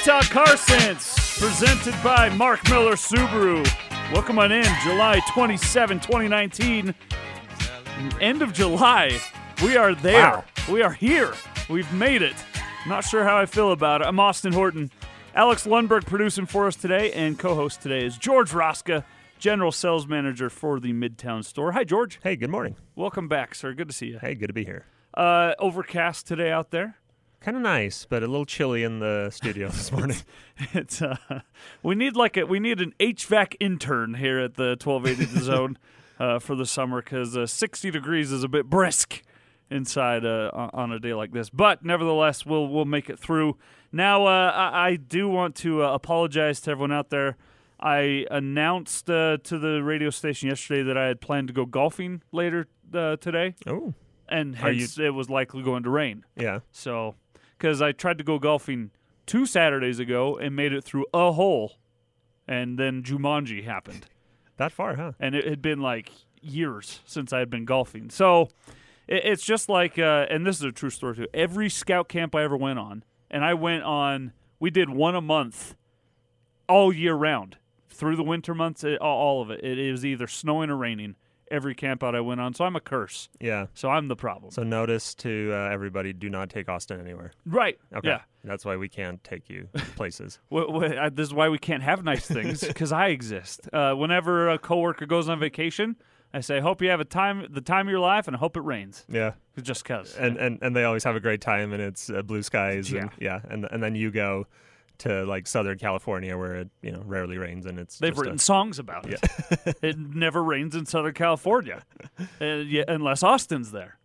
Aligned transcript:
Utah 0.00 0.22
Car 0.22 0.56
Sense, 0.56 1.38
presented 1.38 1.94
by 2.02 2.30
Mark 2.30 2.66
Miller 2.70 2.94
Subaru. 2.94 3.62
Welcome 4.14 4.38
on 4.38 4.50
in, 4.50 4.64
July 4.82 5.20
27, 5.30 6.00
2019. 6.00 6.94
End 8.18 8.40
of 8.40 8.54
July. 8.54 9.20
We 9.62 9.76
are 9.76 9.94
there. 9.94 10.22
Wow. 10.22 10.44
We 10.70 10.80
are 10.80 10.92
here. 10.92 11.34
We've 11.68 11.92
made 11.92 12.22
it. 12.22 12.34
Not 12.88 13.04
sure 13.04 13.24
how 13.24 13.36
I 13.36 13.44
feel 13.44 13.72
about 13.72 14.00
it. 14.00 14.06
I'm 14.06 14.18
Austin 14.18 14.54
Horton. 14.54 14.90
Alex 15.34 15.66
Lundberg 15.66 16.06
producing 16.06 16.46
for 16.46 16.66
us 16.66 16.76
today, 16.76 17.12
and 17.12 17.38
co 17.38 17.54
host 17.54 17.82
today 17.82 18.06
is 18.06 18.16
George 18.16 18.52
Roska, 18.52 19.04
General 19.38 19.70
Sales 19.70 20.06
Manager 20.06 20.48
for 20.48 20.80
the 20.80 20.94
Midtown 20.94 21.44
store. 21.44 21.72
Hi, 21.72 21.84
George. 21.84 22.18
Hey, 22.22 22.36
good 22.36 22.48
morning. 22.48 22.76
Welcome 22.94 23.28
back, 23.28 23.54
sir. 23.54 23.74
Good 23.74 23.88
to 23.88 23.94
see 23.94 24.06
you. 24.06 24.18
Hey, 24.18 24.34
good 24.34 24.46
to 24.46 24.54
be 24.54 24.64
here. 24.64 24.86
Uh, 25.12 25.52
overcast 25.58 26.26
today 26.26 26.50
out 26.50 26.70
there. 26.70 26.96
Kind 27.40 27.56
of 27.56 27.62
nice, 27.62 28.04
but 28.08 28.22
a 28.22 28.26
little 28.26 28.44
chilly 28.44 28.82
in 28.82 28.98
the 28.98 29.30
studio 29.30 29.68
this 29.68 29.90
morning. 29.96 30.18
It's 30.74 31.00
uh, 31.00 31.16
we 31.82 31.94
need 31.94 32.14
like 32.14 32.36
a 32.36 32.44
we 32.44 32.60
need 32.60 32.80
an 32.82 32.92
HVAC 33.00 33.54
intern 33.60 34.14
here 34.14 34.38
at 34.40 34.54
the 34.56 34.76
1280 34.82 35.24
The 35.24 35.40
Zone 35.40 35.78
uh, 36.18 36.38
for 36.38 36.54
the 36.54 36.66
summer 36.66 37.00
because 37.00 37.34
uh, 37.38 37.46
60 37.46 37.90
degrees 37.90 38.30
is 38.30 38.44
a 38.44 38.48
bit 38.48 38.66
brisk 38.66 39.22
inside 39.70 40.26
uh, 40.26 40.50
on 40.74 40.92
a 40.92 40.98
day 40.98 41.14
like 41.14 41.32
this. 41.32 41.48
But 41.48 41.82
nevertheless, 41.82 42.44
we'll 42.44 42.68
we'll 42.68 42.84
make 42.84 43.08
it 43.08 43.18
through. 43.18 43.56
Now, 43.90 44.26
uh, 44.26 44.52
I, 44.54 44.88
I 44.88 44.96
do 44.96 45.26
want 45.28 45.54
to 45.56 45.82
uh, 45.82 45.94
apologize 45.94 46.60
to 46.62 46.72
everyone 46.72 46.92
out 46.92 47.08
there. 47.08 47.38
I 47.80 48.26
announced 48.30 49.08
uh, 49.08 49.38
to 49.44 49.58
the 49.58 49.82
radio 49.82 50.10
station 50.10 50.50
yesterday 50.50 50.82
that 50.82 50.98
I 50.98 51.06
had 51.06 51.22
planned 51.22 51.48
to 51.48 51.54
go 51.54 51.64
golfing 51.64 52.20
later 52.32 52.66
uh, 52.92 53.16
today, 53.16 53.54
oh, 53.66 53.94
and 54.28 54.58
Are 54.60 54.70
you- 54.70 54.86
it 55.02 55.14
was 55.14 55.30
likely 55.30 55.62
going 55.62 55.84
to 55.84 55.90
rain. 55.90 56.24
yeah. 56.36 56.58
So, 56.72 57.14
because 57.60 57.82
I 57.82 57.92
tried 57.92 58.16
to 58.18 58.24
go 58.24 58.38
golfing 58.38 58.90
two 59.26 59.44
Saturdays 59.44 59.98
ago 59.98 60.36
and 60.38 60.56
made 60.56 60.72
it 60.72 60.82
through 60.82 61.04
a 61.12 61.32
hole, 61.32 61.74
and 62.48 62.78
then 62.78 63.02
Jumanji 63.02 63.64
happened, 63.64 64.06
That 64.56 64.72
far, 64.72 64.96
huh? 64.96 65.12
and 65.20 65.34
it 65.34 65.46
had 65.46 65.60
been 65.60 65.80
like 65.80 66.10
years 66.40 67.00
since 67.04 67.32
I 67.34 67.38
had 67.40 67.50
been 67.50 67.66
golfing. 67.66 68.08
So, 68.08 68.48
it, 69.06 69.24
it's 69.26 69.44
just 69.44 69.68
like, 69.68 69.98
uh, 69.98 70.26
and 70.30 70.46
this 70.46 70.56
is 70.56 70.64
a 70.64 70.72
true 70.72 70.88
story 70.90 71.16
too. 71.16 71.26
Every 71.34 71.68
scout 71.68 72.08
camp 72.08 72.34
I 72.34 72.42
ever 72.44 72.56
went 72.56 72.78
on, 72.78 73.04
and 73.30 73.44
I 73.44 73.52
went 73.54 73.84
on, 73.84 74.32
we 74.58 74.70
did 74.70 74.88
one 74.88 75.14
a 75.14 75.20
month, 75.20 75.74
all 76.66 76.92
year 76.92 77.14
round, 77.14 77.58
through 77.90 78.16
the 78.16 78.22
winter 78.24 78.54
months, 78.54 78.82
it, 78.84 78.98
all- 79.00 79.18
all 79.18 79.42
of 79.42 79.50
it. 79.50 79.62
It 79.62 79.90
was 79.92 80.04
either 80.06 80.26
snowing 80.26 80.70
or 80.70 80.76
raining. 80.78 81.16
Every 81.50 81.74
camp 81.74 82.02
out 82.04 82.14
I 82.14 82.20
went 82.20 82.40
on, 82.40 82.54
so 82.54 82.64
I'm 82.64 82.76
a 82.76 82.80
curse. 82.80 83.28
Yeah. 83.40 83.66
So 83.74 83.88
I'm 83.90 84.06
the 84.08 84.16
problem. 84.16 84.52
So 84.52 84.62
notice 84.62 85.14
to 85.16 85.50
uh, 85.52 85.68
everybody: 85.70 86.12
do 86.12 86.28
not 86.30 86.48
take 86.50 86.68
Austin 86.68 87.00
anywhere. 87.00 87.32
right? 87.44 87.78
Okay. 87.94 88.08
Yeah. 88.08 88.20
That's 88.44 88.64
why 88.64 88.76
we 88.76 88.88
can't 88.88 89.22
take 89.24 89.50
you 89.50 89.68
places. 89.96 90.38
I- 90.52 91.10
this 91.10 91.26
is 91.26 91.34
why 91.34 91.48
we 91.48 91.58
can't 91.58 91.82
have 91.82 92.04
nice 92.04 92.26
things 92.26 92.60
because 92.66 92.92
I 92.92 93.08
exist. 93.08 93.68
Uh, 93.72 93.94
whenever 93.94 94.48
a 94.48 94.58
coworker 94.58 95.06
goes 95.06 95.28
on 95.28 95.40
vacation, 95.40 95.96
I 96.32 96.40
say, 96.40 96.60
"Hope 96.60 96.80
you 96.82 96.88
have 96.90 97.00
a 97.00 97.04
time, 97.04 97.46
the 97.50 97.60
time 97.60 97.88
of 97.88 97.90
your 97.90 98.00
life, 98.00 98.28
and 98.28 98.36
I 98.36 98.38
hope 98.38 98.56
it 98.56 98.62
rains." 98.62 99.04
yeah. 99.08 99.32
Just 99.60 99.84
cause. 99.84 100.14
And 100.16 100.38
and 100.38 100.58
and 100.62 100.74
they 100.74 100.84
always 100.84 101.04
have 101.04 101.16
a 101.16 101.20
great 101.20 101.40
time, 101.42 101.72
and 101.72 101.82
it's 101.82 102.08
uh, 102.08 102.22
blue 102.22 102.42
skies. 102.42 102.90
And, 102.92 103.10
yeah. 103.18 103.40
And 103.50 103.66
and 103.70 103.82
then 103.82 103.94
you 103.94 104.10
go 104.10 104.46
to 105.00 105.24
like 105.24 105.46
Southern 105.46 105.78
California 105.78 106.36
where 106.38 106.54
it 106.56 106.68
you 106.82 106.92
know 106.92 107.02
rarely 107.04 107.36
rains, 107.38 107.66
and 107.66 107.78
it's 107.78 107.98
They've 107.98 108.10
just 108.12 108.18
a- 108.20 108.22
written 108.22 108.38
songs 108.38 108.78
about 108.78 109.06
it. 109.08 109.20
it 109.82 109.98
never 109.98 110.42
rains 110.42 110.74
in 110.74 110.86
Southern 110.86 111.14
California, 111.14 111.82
uh, 112.40 112.44
yeah, 112.44 112.84
unless 112.88 113.22
Austin's 113.22 113.72
there. 113.72 113.98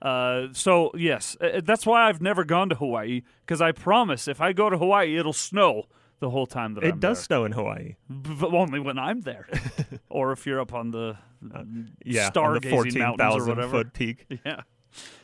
Uh, 0.00 0.48
so 0.52 0.90
yes, 0.94 1.36
uh, 1.40 1.60
that's 1.64 1.84
why 1.86 2.08
I've 2.08 2.20
never 2.22 2.44
gone 2.44 2.68
to 2.68 2.74
Hawaii 2.76 3.22
because 3.44 3.60
I 3.60 3.72
promise 3.72 4.28
if 4.28 4.40
I 4.40 4.52
go 4.52 4.70
to 4.70 4.78
Hawaii, 4.78 5.16
it'll 5.16 5.32
snow 5.32 5.84
the 6.20 6.30
whole 6.30 6.46
time 6.46 6.74
that 6.74 6.84
it 6.84 6.92
I'm 6.94 6.98
does 7.00 7.18
there. 7.18 7.24
snow 7.24 7.44
in 7.44 7.52
Hawaii. 7.52 7.94
but 8.08 8.52
only 8.52 8.80
when 8.80 8.98
I'm 8.98 9.20
there, 9.22 9.48
or 10.08 10.32
if 10.32 10.46
you're 10.46 10.60
up 10.60 10.72
on 10.74 10.90
the 10.92 11.16
Uh, 11.54 11.62
Yeah, 12.04 12.30
on 12.36 12.58
the 12.60 12.98
mountains 12.98 13.36
or 13.36 13.46
whatever. 13.46 13.70
foot 13.78 13.92
peak. 13.92 14.26
Yeah. 14.44 14.62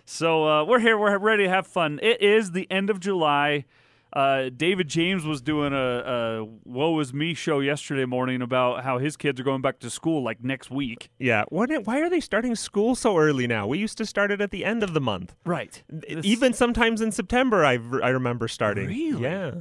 So 0.04 0.44
uh, 0.46 0.64
we're 0.64 0.78
here. 0.80 0.98
We're 0.98 1.16
ready 1.18 1.44
to 1.44 1.48
have 1.50 1.66
fun. 1.66 1.98
It 2.02 2.20
is 2.20 2.52
the 2.52 2.70
end 2.70 2.90
of 2.90 3.00
July. 3.00 3.64
Uh, 4.14 4.48
David 4.56 4.86
James 4.88 5.24
was 5.24 5.42
doing 5.42 5.72
a, 5.72 5.76
a 5.76 6.44
"Woe 6.64 7.00
Is 7.00 7.12
Me" 7.12 7.34
show 7.34 7.58
yesterday 7.58 8.04
morning 8.04 8.42
about 8.42 8.84
how 8.84 8.98
his 8.98 9.16
kids 9.16 9.40
are 9.40 9.44
going 9.44 9.60
back 9.60 9.80
to 9.80 9.90
school 9.90 10.22
like 10.22 10.42
next 10.42 10.70
week. 10.70 11.10
Yeah. 11.18 11.44
What? 11.48 11.70
Why 11.84 12.00
are 12.00 12.08
they 12.08 12.20
starting 12.20 12.54
school 12.54 12.94
so 12.94 13.18
early 13.18 13.48
now? 13.48 13.66
We 13.66 13.78
used 13.78 13.98
to 13.98 14.06
start 14.06 14.30
it 14.30 14.40
at 14.40 14.52
the 14.52 14.64
end 14.64 14.84
of 14.84 14.94
the 14.94 15.00
month. 15.00 15.34
Right. 15.44 15.82
Even 16.22 16.52
sometimes 16.52 17.00
in 17.00 17.10
September, 17.10 17.64
I, 17.64 17.72
I 18.02 18.10
remember 18.10 18.46
starting. 18.46 18.86
Really? 18.86 19.22
Yeah. 19.22 19.52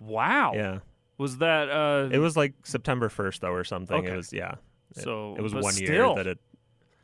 wow. 0.00 0.52
Yeah. 0.54 0.78
Was 1.16 1.38
that? 1.38 1.70
Uh, 1.70 2.08
It 2.10 2.18
was 2.18 2.36
like 2.36 2.54
September 2.64 3.08
1st, 3.10 3.40
though, 3.40 3.52
or 3.52 3.62
something. 3.62 3.96
Okay. 3.98 4.12
It 4.12 4.16
was, 4.16 4.32
yeah. 4.32 4.54
It, 4.96 5.02
So, 5.02 5.36
it 5.38 5.42
was 5.42 5.54
one 5.54 5.72
still, 5.72 5.86
year 5.86 6.14
that 6.16 6.26
it. 6.26 6.38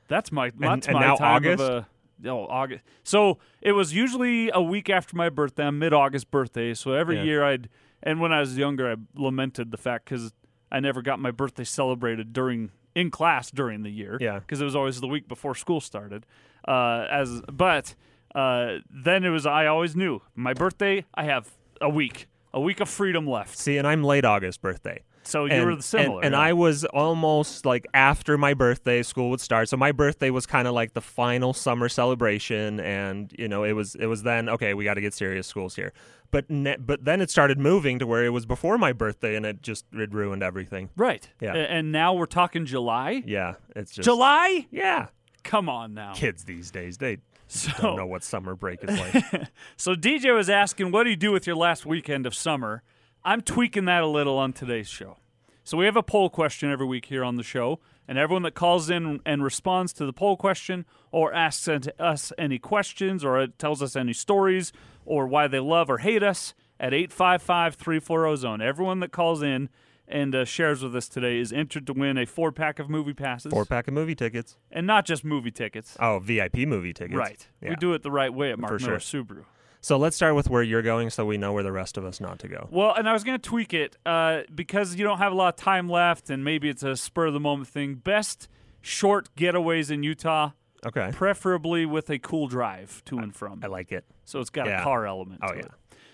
That's 0.08 0.32
my. 0.32 0.50
That's 0.58 0.88
and 0.88 0.94
my 0.94 1.00
now 1.00 1.16
time 1.16 1.36
August? 1.36 1.62
Uh, 1.62 1.82
oh, 2.24 2.46
August. 2.46 2.82
So 3.02 3.38
it 3.60 3.72
was 3.72 3.94
usually 3.94 4.50
a 4.52 4.62
week 4.62 4.88
after 4.90 5.16
my 5.16 5.28
birthday, 5.28 5.64
I'm 5.64 5.78
mid-August 5.78 6.30
birthday. 6.30 6.74
So 6.74 6.92
every 6.92 7.16
Yeah. 7.16 7.22
year 7.24 7.44
I'd, 7.44 7.68
and 8.02 8.20
when 8.20 8.32
I 8.32 8.40
was 8.40 8.56
younger, 8.56 8.90
I 8.90 8.96
lamented 9.14 9.70
the 9.70 9.76
fact 9.76 10.06
because 10.06 10.32
I 10.70 10.80
never 10.80 11.02
got 11.02 11.18
my 11.18 11.30
birthday 11.30 11.64
celebrated 11.64 12.32
during 12.32 12.70
in 12.94 13.10
class 13.10 13.50
during 13.50 13.82
the 13.82 13.90
year. 13.90 14.16
Yeah. 14.20 14.38
Because 14.38 14.60
it 14.60 14.64
was 14.64 14.74
always 14.74 15.00
the 15.00 15.06
week 15.08 15.28
before 15.28 15.54
school 15.54 15.80
started. 15.80 16.24
Uh, 16.66 17.06
as 17.10 17.42
but 17.52 17.94
uh, 18.34 18.78
then 18.90 19.22
it 19.24 19.28
was 19.30 19.44
I 19.46 19.66
always 19.66 19.94
knew 19.94 20.22
my 20.34 20.54
birthday. 20.54 21.04
I 21.14 21.24
have 21.24 21.50
a 21.80 21.88
week, 21.90 22.26
a 22.54 22.60
week 22.60 22.80
of 22.80 22.88
freedom 22.88 23.26
left. 23.26 23.56
See, 23.58 23.76
and 23.76 23.86
I'm 23.86 24.02
late 24.02 24.24
August 24.24 24.62
birthday. 24.62 25.02
So 25.26 25.44
you 25.46 25.52
and, 25.52 25.66
were 25.66 25.80
similar. 25.82 26.16
And, 26.18 26.26
and 26.26 26.32
yeah. 26.34 26.40
I 26.40 26.52
was 26.52 26.84
almost 26.86 27.66
like 27.66 27.86
after 27.94 28.38
my 28.38 28.54
birthday, 28.54 29.02
school 29.02 29.30
would 29.30 29.40
start. 29.40 29.68
So 29.68 29.76
my 29.76 29.92
birthday 29.92 30.30
was 30.30 30.46
kind 30.46 30.68
of 30.68 30.74
like 30.74 30.94
the 30.94 31.00
final 31.00 31.52
summer 31.52 31.88
celebration, 31.88 32.80
and 32.80 33.32
you 33.38 33.48
know, 33.48 33.64
it 33.64 33.72
was 33.72 33.94
it 33.96 34.06
was 34.06 34.22
then 34.22 34.48
okay, 34.48 34.74
we 34.74 34.84
got 34.84 34.94
to 34.94 35.00
get 35.00 35.14
serious. 35.14 35.46
School's 35.46 35.76
here, 35.76 35.92
but 36.30 36.48
ne- 36.50 36.76
but 36.78 37.04
then 37.04 37.20
it 37.20 37.30
started 37.30 37.58
moving 37.58 37.98
to 37.98 38.06
where 38.06 38.24
it 38.24 38.30
was 38.30 38.46
before 38.46 38.78
my 38.78 38.92
birthday, 38.92 39.36
and 39.36 39.44
it 39.44 39.62
just 39.62 39.84
it 39.92 40.12
ruined 40.12 40.42
everything. 40.42 40.90
right. 40.96 41.28
Yeah. 41.40 41.54
And 41.54 41.92
now 41.92 42.14
we're 42.14 42.26
talking 42.26 42.64
July. 42.66 43.22
Yeah, 43.26 43.54
it's 43.74 43.92
just 43.92 44.04
July? 44.04 44.66
Yeah, 44.70 45.08
Come 45.44 45.68
on 45.68 45.94
now. 45.94 46.12
kids 46.14 46.44
these 46.44 46.70
days 46.70 46.98
they 46.98 47.18
So, 47.48 47.70
don't 47.80 47.96
know 47.96 48.06
what 48.06 48.24
summer 48.24 48.54
break 48.56 48.80
is 48.82 48.98
like. 48.98 49.48
so 49.76 49.94
DJ 49.94 50.34
was 50.34 50.50
asking, 50.50 50.90
"What 50.90 51.04
do 51.04 51.10
you 51.10 51.16
do 51.16 51.30
with 51.32 51.46
your 51.46 51.56
last 51.56 51.86
weekend 51.86 52.26
of 52.26 52.34
summer?" 52.34 52.82
I'm 53.26 53.40
tweaking 53.42 53.86
that 53.86 54.04
a 54.04 54.06
little 54.06 54.38
on 54.38 54.52
today's 54.52 54.88
show. 54.88 55.16
So 55.64 55.76
we 55.76 55.84
have 55.86 55.96
a 55.96 56.02
poll 56.02 56.30
question 56.30 56.70
every 56.70 56.86
week 56.86 57.06
here 57.06 57.24
on 57.24 57.34
the 57.34 57.42
show, 57.42 57.80
and 58.06 58.16
everyone 58.16 58.44
that 58.44 58.54
calls 58.54 58.88
in 58.88 59.20
and 59.26 59.42
responds 59.42 59.92
to 59.94 60.06
the 60.06 60.12
poll 60.12 60.36
question, 60.36 60.86
or 61.10 61.34
asks 61.34 61.68
us 61.98 62.32
any 62.38 62.60
questions, 62.60 63.24
or 63.24 63.44
tells 63.48 63.82
us 63.82 63.96
any 63.96 64.12
stories, 64.12 64.72
or 65.04 65.26
why 65.26 65.48
they 65.48 65.58
love 65.58 65.90
or 65.90 65.98
hate 65.98 66.22
us 66.22 66.54
at 66.78 66.92
855-340 66.92 68.36
zone. 68.36 68.62
Everyone 68.62 69.00
that 69.00 69.10
calls 69.10 69.42
in 69.42 69.68
and 70.06 70.36
uh, 70.36 70.44
shares 70.44 70.84
with 70.84 70.94
us 70.94 71.08
today 71.08 71.38
is 71.40 71.52
entered 71.52 71.84
to 71.88 71.92
win 71.92 72.16
a 72.16 72.26
four 72.26 72.52
pack 72.52 72.78
of 72.78 72.88
movie 72.88 73.12
passes, 73.12 73.50
Four 73.50 73.64
pack 73.64 73.88
of 73.88 73.94
movie 73.94 74.14
tickets. 74.14 74.56
and 74.70 74.86
not 74.86 75.04
just 75.04 75.24
movie 75.24 75.50
tickets. 75.50 75.96
Oh, 75.98 76.20
VIP 76.20 76.58
movie 76.58 76.92
tickets. 76.92 77.16
Right. 77.18 77.44
Yeah. 77.60 77.70
We 77.70 77.76
do 77.76 77.92
it 77.92 78.04
the 78.04 78.10
right 78.12 78.32
way 78.32 78.52
at 78.52 78.58
Mark 78.60 78.78
For 78.78 78.86
Miller 78.86 79.00
sure. 79.00 79.24
Subaru. 79.24 79.44
So 79.86 79.98
let's 79.98 80.16
start 80.16 80.34
with 80.34 80.50
where 80.50 80.64
you're 80.64 80.82
going, 80.82 81.10
so 81.10 81.24
we 81.24 81.38
know 81.38 81.52
where 81.52 81.62
the 81.62 81.70
rest 81.70 81.96
of 81.96 82.04
us 82.04 82.20
not 82.20 82.40
to 82.40 82.48
go. 82.48 82.66
Well, 82.72 82.92
and 82.92 83.08
I 83.08 83.12
was 83.12 83.22
going 83.22 83.38
to 83.38 83.48
tweak 83.48 83.72
it 83.72 83.96
uh, 84.04 84.40
because 84.52 84.96
you 84.96 85.04
don't 85.04 85.18
have 85.18 85.30
a 85.30 85.36
lot 85.36 85.54
of 85.54 85.56
time 85.62 85.88
left, 85.88 86.28
and 86.28 86.42
maybe 86.42 86.68
it's 86.68 86.82
a 86.82 86.96
spur 86.96 87.26
of 87.26 87.34
the 87.34 87.38
moment 87.38 87.68
thing. 87.68 87.94
Best 87.94 88.48
short 88.80 89.28
getaways 89.36 89.88
in 89.88 90.02
Utah, 90.02 90.50
Okay. 90.84 91.10
preferably 91.12 91.86
with 91.86 92.10
a 92.10 92.18
cool 92.18 92.48
drive 92.48 93.00
to 93.04 93.18
and 93.18 93.32
from. 93.32 93.60
I 93.62 93.68
like 93.68 93.92
it. 93.92 94.04
So 94.24 94.40
it's 94.40 94.50
got 94.50 94.66
a 94.66 94.82
car 94.82 95.06
element. 95.06 95.38
Oh, 95.44 95.52
to 95.52 95.54
yeah. 95.54 95.60
it. 95.60 95.70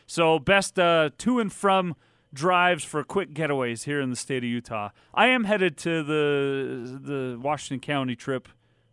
So 0.07 0.39
best 0.39 0.79
uh, 0.79 1.09
to 1.17 1.41
and 1.41 1.51
from 1.51 1.97
drives 2.35 2.85
for 2.85 3.03
quick 3.03 3.33
getaways 3.33 3.85
here 3.85 4.03
in 4.03 4.11
the 4.11 4.17
state 4.17 4.45
of 4.45 4.51
Utah. 4.51 4.91
I 5.15 5.29
am 5.29 5.45
headed 5.45 5.79
to 5.79 6.03
the 6.03 6.99
the 7.01 7.39
Washington 7.41 7.81
County 7.81 8.17
trip 8.17 8.49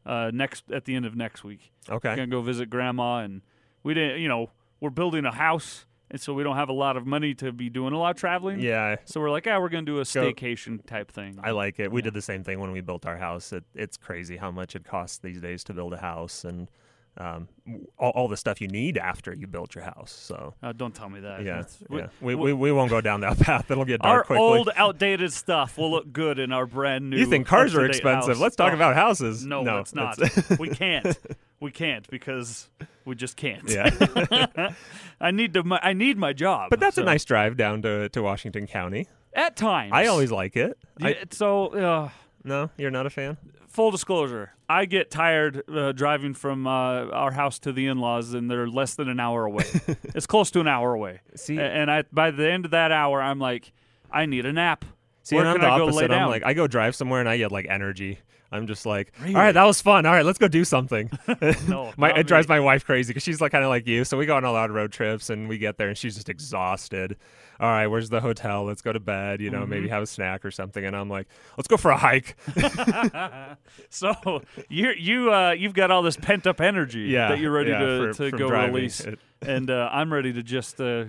uh, 0.05 0.31
next 0.33 0.71
at 0.71 0.85
the 0.85 0.95
end 0.95 1.05
of 1.05 1.17
next 1.17 1.43
week. 1.43 1.73
Okay. 1.89 2.07
I'm 2.07 2.15
gonna 2.15 2.27
go 2.27 2.41
visit 2.41 2.69
grandma 2.69 3.17
and 3.17 3.41
we 3.83 3.93
didn't 3.93 4.21
you 4.21 4.29
know 4.29 4.51
we're 4.79 4.89
building 4.89 5.25
a 5.25 5.31
house 5.31 5.85
and 6.11 6.19
so 6.19 6.33
we 6.33 6.41
don't 6.43 6.55
have 6.55 6.69
a 6.69 6.73
lot 6.73 6.97
of 6.97 7.05
money 7.05 7.35
to 7.35 7.51
be 7.51 7.69
doing 7.69 7.93
a 7.93 7.97
lot 7.97 8.11
of 8.11 8.17
traveling 8.17 8.59
Yeah, 8.59 8.95
so 9.05 9.19
we're 9.21 9.29
like 9.29 9.45
yeah 9.45 9.59
we're 9.59 9.69
gonna 9.69 9.83
do 9.83 9.99
a 9.99 10.03
staycation 10.03 10.85
type 10.85 11.11
thing 11.11 11.39
I 11.43 11.51
like 11.51 11.79
it. 11.79 11.91
We 11.91 12.01
did 12.01 12.13
the 12.13 12.21
same 12.21 12.43
thing 12.43 12.59
when 12.59 12.71
we 12.71 12.81
built 12.81 13.05
our 13.05 13.17
house. 13.17 13.53
It, 13.53 13.63
it's 13.75 13.97
crazy 13.97 14.37
how 14.37 14.51
much 14.51 14.75
it 14.75 14.83
costs 14.85 15.19
these 15.19 15.39
days 15.41 15.63
to 15.65 15.73
build 15.73 15.93
a 15.93 15.97
house 15.97 16.43
and 16.45 16.67
um, 17.17 17.49
all, 17.97 18.11
all 18.11 18.27
the 18.29 18.37
stuff 18.37 18.61
you 18.61 18.67
need 18.69 18.97
after 18.97 19.33
you 19.33 19.45
built 19.45 19.75
your 19.75 19.83
house. 19.83 20.11
So 20.11 20.53
uh, 20.63 20.71
don't 20.71 20.95
tell 20.95 21.09
me 21.09 21.19
that 21.19 21.43
yeah, 21.43 21.63
we- 21.89 21.97
yeah. 21.99 22.07
We, 22.21 22.33
we, 22.35 22.53
we 22.53 22.71
won't 22.71 22.89
go 22.89 23.01
down 23.01 23.21
that 23.21 23.37
path. 23.41 23.69
It'll 23.69 23.83
get 23.83 24.01
dark 24.01 24.19
our 24.19 24.23
quickly. 24.23 24.43
old 24.45 24.69
outdated 24.75 25.33
stuff 25.33 25.77
will 25.77 25.91
look 25.91 26.13
good 26.13 26.39
in 26.39 26.53
our 26.53 26.65
brand 26.65 27.09
new 27.09 27.17
you 27.17 27.25
think 27.25 27.45
cars 27.45 27.75
are 27.75 27.85
expensive? 27.85 28.35
house. 28.35 28.39
Let's 28.41 28.55
talk 28.55 28.71
Oh, 28.71 28.75
about 28.75 28.95
houses. 28.95 29.45
no, 29.45 29.63
no 29.63 29.79
it's 29.79 29.93
not 29.93 30.17
it's- 30.21 30.59
we 30.59 30.69
can't 30.69 31.17
we 31.59 31.71
can't 31.71 32.09
because 32.09 32.69
we 33.05 33.15
just 33.15 33.35
can't. 33.35 33.69
Yeah. 33.69 34.73
I 35.21 35.31
need 35.31 35.53
to. 35.53 35.63
My, 35.63 35.79
I 35.81 35.93
need 35.93 36.17
my 36.17 36.33
job. 36.33 36.69
but 36.69 36.79
that's 36.79 36.95
so- 36.95 37.03
a 37.03 37.05
nice 37.05 37.25
drive 37.25 37.57
down 37.57 37.81
to, 37.83 38.09
to 38.09 38.21
Washington 38.21 38.67
County. 38.67 39.07
At 39.33 39.55
times, 39.55 39.91
I 39.93 40.07
always 40.07 40.31
like 40.31 40.57
it. 40.57 40.77
I, 41.01 41.17
so 41.29 41.67
uh, 41.67 42.09
no, 42.43 42.71
you're 42.77 42.89
not 42.91 43.05
a 43.05 43.11
fan? 43.11 43.37
full 43.69 43.91
disclosure, 43.91 44.53
I 44.67 44.85
get 44.85 45.09
tired 45.09 45.63
uh, 45.69 45.91
driving 45.93 46.33
from 46.33 46.67
uh, 46.67 47.05
our 47.05 47.31
house 47.31 47.59
to 47.59 47.71
the 47.71 47.87
in-laws, 47.87 48.33
and 48.33 48.49
they're 48.49 48.67
less 48.67 48.95
than 48.95 49.07
an 49.07 49.19
hour 49.19 49.45
away. 49.45 49.65
it's 50.15 50.25
close 50.25 50.51
to 50.51 50.59
an 50.59 50.67
hour 50.67 50.93
away. 50.93 51.21
See- 51.35 51.59
and 51.59 51.89
I 51.89 52.03
by 52.11 52.31
the 52.31 52.49
end 52.49 52.65
of 52.65 52.71
that 52.71 52.91
hour, 52.91 53.21
I'm 53.21 53.39
like, 53.39 53.71
I 54.11 54.25
need 54.25 54.45
a 54.45 54.53
nap. 54.53 54.85
See, 55.23 55.35
Where 55.35 55.45
and 55.45 55.53
I'm 55.53 55.61
the 55.61 55.67
I 55.67 55.79
opposite. 55.79 56.11
I'm 56.11 56.29
like, 56.29 56.43
I 56.43 56.53
go 56.53 56.67
drive 56.67 56.95
somewhere 56.95 57.19
and 57.19 57.29
I 57.29 57.37
get 57.37 57.51
like 57.51 57.67
energy. 57.69 58.19
I'm 58.51 58.65
just 58.67 58.85
like, 58.85 59.11
Really? 59.21 59.35
all 59.35 59.41
right, 59.41 59.51
that 59.51 59.63
was 59.65 59.79
fun. 59.81 60.05
All 60.05 60.11
right, 60.13 60.25
let's 60.25 60.39
go 60.39 60.47
do 60.47 60.63
something. 60.65 61.11
No, 61.67 61.93
my, 61.97 62.11
it 62.11 62.25
drives 62.27 62.47
my 62.47 62.59
wife 62.59 62.83
crazy 62.85 63.11
because 63.11 63.23
she's 63.23 63.39
like 63.41 63.51
kind 63.51 63.63
of 63.63 63.69
like 63.69 63.85
you. 63.87 64.03
So 64.03 64.17
we 64.17 64.25
go 64.25 64.35
on 64.35 64.43
a 64.43 64.51
lot 64.51 64.69
of 64.69 64.75
road 64.75 64.91
trips 64.91 65.29
and 65.29 65.47
we 65.47 65.57
get 65.57 65.77
there 65.77 65.87
and 65.89 65.97
she's 65.97 66.15
just 66.15 66.29
exhausted. 66.29 67.17
All 67.59 67.67
right, 67.69 67.87
where's 67.87 68.09
the 68.09 68.21
hotel? 68.21 68.63
Let's 68.63 68.81
go 68.81 68.93
to 68.93 68.99
bed. 68.99 69.41
You 69.41 69.49
know, 69.51 69.65
maybe 69.65 69.85
Mm-hmm. 69.85 69.93
have 69.93 70.03
a 70.03 70.07
snack 70.07 70.45
or 70.45 70.51
something. 70.51 70.83
And 70.83 70.95
I'm 70.95 71.09
like, 71.09 71.27
let's 71.57 71.67
go 71.67 71.77
for 71.77 71.91
a 71.91 71.97
hike. 71.97 72.35
So 73.89 74.41
you 74.69 74.91
you 74.97 75.33
uh, 75.33 75.51
you've 75.51 75.73
got 75.73 75.91
all 75.91 76.01
this 76.01 76.17
pent 76.17 76.47
up 76.47 76.61
energy 76.61 77.01
Yeah, 77.01 77.29
that 77.29 77.39
you're 77.39 77.51
ready 77.51 77.71
yeah, 77.71 77.79
to, 77.79 78.13
for- 78.13 78.31
to 78.31 78.37
go 78.37 78.47
release, 78.49 79.01
It- 79.01 79.19
and 79.41 79.69
uh, 79.69 79.89
I'm 79.91 80.11
ready 80.11 80.33
to 80.33 80.43
just 80.43 80.79
uh, 80.81 81.05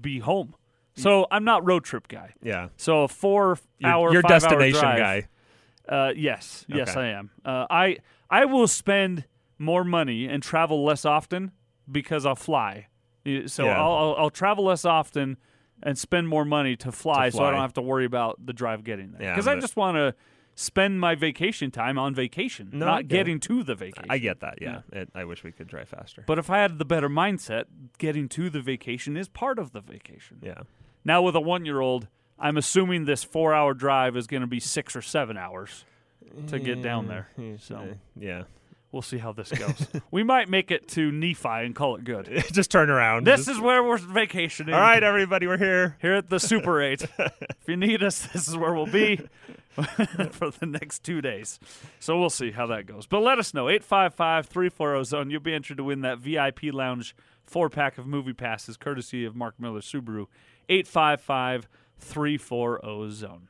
be 0.00 0.18
home. 0.18 0.54
So 0.96 1.26
I'm 1.30 1.44
not 1.44 1.64
road 1.64 1.84
trip 1.84 2.08
guy. 2.08 2.34
yeah, 2.42 2.68
So 2.76 3.04
a 3.04 3.08
four 3.08 3.56
hour, 3.84 4.12
you're 4.12 4.20
five 4.22 4.30
hour 4.32 4.38
destination 4.40 4.80
drive, 4.80 4.98
guy. 4.98 5.28
Uh, 5.88 6.12
yes, 6.16 6.64
yes, 6.68 6.90
Okay. 6.90 7.00
I 7.00 7.06
am. 7.08 7.30
Uh, 7.44 7.66
I 7.70 7.96
I 8.30 8.44
will 8.44 8.68
spend 8.68 9.24
more 9.58 9.84
money 9.84 10.26
and 10.26 10.42
travel 10.42 10.84
less 10.84 11.04
often 11.04 11.52
because 11.90 12.26
I'll 12.26 12.36
fly. 12.36 12.88
Y- 13.24 13.42
So 13.46 13.64
Yeah. 13.64 13.80
I'll, 13.82 13.92
I'll 13.92 14.14
I'll 14.18 14.30
travel 14.30 14.64
less 14.64 14.84
often 14.84 15.36
and 15.82 15.96
spend 15.96 16.28
more 16.28 16.44
money 16.44 16.76
to 16.76 16.90
fly, 16.92 17.30
so 17.30 17.44
I 17.44 17.50
don't 17.52 17.60
have 17.60 17.72
to 17.74 17.82
worry 17.82 18.04
about 18.04 18.44
the 18.44 18.52
drive 18.52 18.82
getting 18.84 19.12
there. 19.12 19.22
Yeah, 19.22 19.32
Because 19.34 19.46
I 19.48 19.54
but- 19.54 19.60
just 19.60 19.76
want 19.76 19.96
to 19.96 20.14
spend 20.56 21.00
my 21.00 21.14
vacation 21.14 21.70
time 21.70 21.96
on 21.98 22.12
vacation, 22.16 22.70
No, 22.72 22.84
I 22.84 22.88
not 22.90 23.02
get 23.08 23.14
it. 23.14 23.18
getting 23.20 23.40
to 23.40 23.62
the 23.62 23.76
vacation. 23.76 24.10
I 24.10 24.18
get 24.18 24.40
that. 24.40 24.58
Yeah, 24.60 24.80
It, 24.92 25.08
I 25.14 25.22
wish 25.24 25.44
we 25.44 25.52
could 25.52 25.68
drive 25.68 25.88
faster. 25.88 26.24
But 26.26 26.36
if 26.40 26.50
I 26.50 26.58
had 26.58 26.78
the 26.80 26.84
better 26.84 27.08
mindset, 27.08 27.66
getting 27.98 28.28
to 28.30 28.50
the 28.50 28.60
vacation 28.60 29.16
is 29.16 29.28
part 29.28 29.60
of 29.60 29.70
the 29.70 29.80
vacation. 29.80 30.38
yeah, 30.42 30.62
Now 31.04 31.22
with 31.22 31.36
a 31.36 31.40
one 31.40 31.64
year 31.64 31.80
old, 31.80 32.08
I'm 32.40 32.56
assuming 32.56 33.04
this 33.04 33.24
four 33.24 33.54
hour 33.54 33.74
drive 33.74 34.16
is 34.16 34.26
going 34.26 34.42
to 34.42 34.46
be 34.46 34.60
six 34.60 34.94
or 34.96 35.02
seven 35.02 35.36
hours 35.36 35.84
to 36.48 36.58
get 36.58 36.82
down 36.82 37.08
there. 37.08 37.28
So 37.60 37.88
yeah. 38.18 38.44
we'll 38.92 39.02
see 39.02 39.18
how 39.18 39.32
this 39.32 39.50
goes. 39.50 39.86
we 40.10 40.22
might 40.22 40.48
make 40.48 40.70
it 40.70 40.88
to 40.88 41.10
Nephi 41.10 41.48
and 41.48 41.74
call 41.74 41.96
it 41.96 42.04
good. 42.04 42.44
just 42.52 42.70
turn 42.70 42.90
around. 42.90 43.26
This 43.26 43.46
Just- 43.46 43.50
is 43.50 43.60
where 43.60 43.82
we're 43.82 43.98
vacationing. 43.98 44.74
all 44.74 44.80
right, 44.80 45.02
everybody, 45.02 45.46
we're 45.46 45.58
here. 45.58 45.96
Here 46.00 46.14
at 46.14 46.28
the 46.30 46.38
Super 46.38 46.80
8. 46.82 47.02
if 47.18 47.56
you 47.66 47.76
need 47.76 48.02
us, 48.02 48.26
this 48.32 48.46
is 48.46 48.56
where 48.56 48.72
we'll 48.72 48.86
be 48.86 49.20
for 50.32 50.50
the 50.50 50.66
next 50.66 51.02
two 51.02 51.20
days. 51.20 51.58
So 51.98 52.18
we'll 52.18 52.30
see 52.30 52.50
how 52.52 52.66
that 52.66 52.86
goes. 52.86 53.06
But 53.06 53.20
let 53.20 53.38
us 53.38 53.52
know. 53.54 53.68
855 53.68 54.46
340 54.46 55.04
Zone. 55.04 55.30
You'll 55.30 55.40
be 55.40 55.54
entered 55.54 55.78
to 55.78 55.84
win 55.84 56.02
that 56.02 56.18
VIP 56.18 56.64
Lounge 56.72 57.14
four 57.46 57.70
pack 57.70 57.96
of 57.98 58.06
movie 58.06 58.34
passes 58.34 58.76
courtesy 58.76 59.24
of 59.24 59.34
Mark 59.34 59.54
Miller 59.58 59.80
Subaru. 59.80 60.26
855 60.68 61.66
340 61.98 63.10
Zone. 63.10 63.48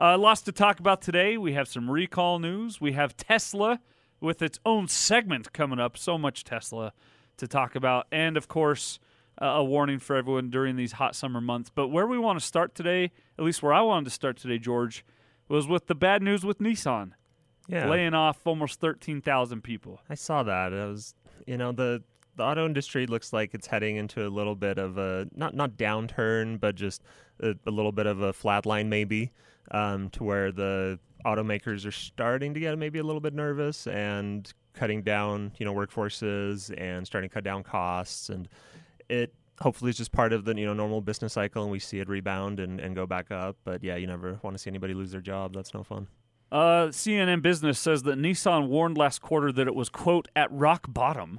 Uh, 0.00 0.16
lots 0.16 0.40
to 0.42 0.52
talk 0.52 0.80
about 0.80 1.02
today. 1.02 1.36
We 1.36 1.52
have 1.52 1.68
some 1.68 1.90
recall 1.90 2.38
news. 2.38 2.80
We 2.80 2.92
have 2.92 3.16
Tesla 3.16 3.80
with 4.20 4.42
its 4.42 4.58
own 4.64 4.88
segment 4.88 5.52
coming 5.52 5.78
up. 5.78 5.96
So 5.96 6.16
much 6.16 6.44
Tesla 6.44 6.92
to 7.36 7.46
talk 7.46 7.74
about. 7.74 8.06
And 8.10 8.36
of 8.36 8.48
course, 8.48 8.98
uh, 9.40 9.46
a 9.46 9.64
warning 9.64 9.98
for 9.98 10.16
everyone 10.16 10.50
during 10.50 10.76
these 10.76 10.92
hot 10.92 11.14
summer 11.14 11.40
months. 11.40 11.70
But 11.74 11.88
where 11.88 12.06
we 12.06 12.18
want 12.18 12.38
to 12.38 12.44
start 12.44 12.74
today, 12.74 13.12
at 13.38 13.44
least 13.44 13.62
where 13.62 13.72
I 13.72 13.80
wanted 13.82 14.04
to 14.04 14.10
start 14.10 14.36
today, 14.36 14.58
George, 14.58 15.04
was 15.48 15.66
with 15.66 15.86
the 15.86 15.94
bad 15.94 16.22
news 16.22 16.44
with 16.44 16.58
Nissan 16.58 17.12
Yeah, 17.68 17.88
laying 17.88 18.14
off 18.14 18.46
almost 18.46 18.80
13,000 18.80 19.62
people. 19.62 20.00
I 20.08 20.14
saw 20.14 20.42
that. 20.44 20.72
It 20.72 20.86
was, 20.86 21.14
you 21.46 21.56
know, 21.56 21.72
the 21.72 22.02
the 22.36 22.44
auto 22.44 22.64
industry 22.64 23.06
looks 23.06 23.32
like 23.32 23.52
it's 23.54 23.66
heading 23.66 23.96
into 23.96 24.26
a 24.26 24.30
little 24.30 24.54
bit 24.54 24.78
of 24.78 24.96
a 24.96 25.26
not 25.34 25.54
not 25.54 25.72
downturn, 25.72 26.60
but 26.60 26.74
just 26.74 27.02
a, 27.42 27.54
a 27.66 27.70
little 27.70 27.92
bit 27.92 28.06
of 28.06 28.20
a 28.20 28.32
flat 28.32 28.66
line 28.66 28.88
maybe, 28.88 29.32
um, 29.70 30.10
to 30.10 30.24
where 30.24 30.52
the 30.52 30.98
automakers 31.24 31.86
are 31.86 31.92
starting 31.92 32.54
to 32.54 32.60
get 32.60 32.78
maybe 32.78 32.98
a 32.98 33.02
little 33.02 33.20
bit 33.20 33.34
nervous 33.34 33.86
and 33.86 34.52
cutting 34.74 35.02
down, 35.02 35.52
you 35.58 35.66
know, 35.66 35.74
workforces 35.74 36.74
and 36.78 37.06
starting 37.06 37.28
to 37.28 37.34
cut 37.34 37.44
down 37.44 37.62
costs, 37.62 38.28
and 38.28 38.48
it 39.08 39.34
hopefully 39.60 39.90
is 39.90 39.96
just 39.96 40.12
part 40.12 40.32
of 40.32 40.44
the 40.44 40.54
you 40.54 40.64
know 40.66 40.72
normal 40.72 41.00
business 41.00 41.34
cycle, 41.34 41.62
and 41.62 41.70
we 41.72 41.78
see 41.78 41.98
it 41.98 42.08
rebound 42.08 42.60
and, 42.60 42.80
and 42.80 42.94
go 42.94 43.06
back 43.06 43.30
up. 43.30 43.56
But 43.64 43.82
yeah, 43.84 43.96
you 43.96 44.06
never 44.06 44.38
want 44.42 44.54
to 44.54 44.58
see 44.58 44.70
anybody 44.70 44.94
lose 44.94 45.12
their 45.12 45.20
job. 45.20 45.54
That's 45.54 45.74
no 45.74 45.82
fun. 45.82 46.08
Uh, 46.50 46.88
CNN 46.88 47.42
Business 47.42 47.78
says 47.78 48.02
that 48.02 48.18
Nissan 48.18 48.68
warned 48.68 48.98
last 48.98 49.20
quarter 49.20 49.52
that 49.52 49.68
it 49.68 49.74
was, 49.74 49.88
quote, 49.88 50.26
at 50.34 50.50
rock 50.50 50.86
bottom. 50.88 51.38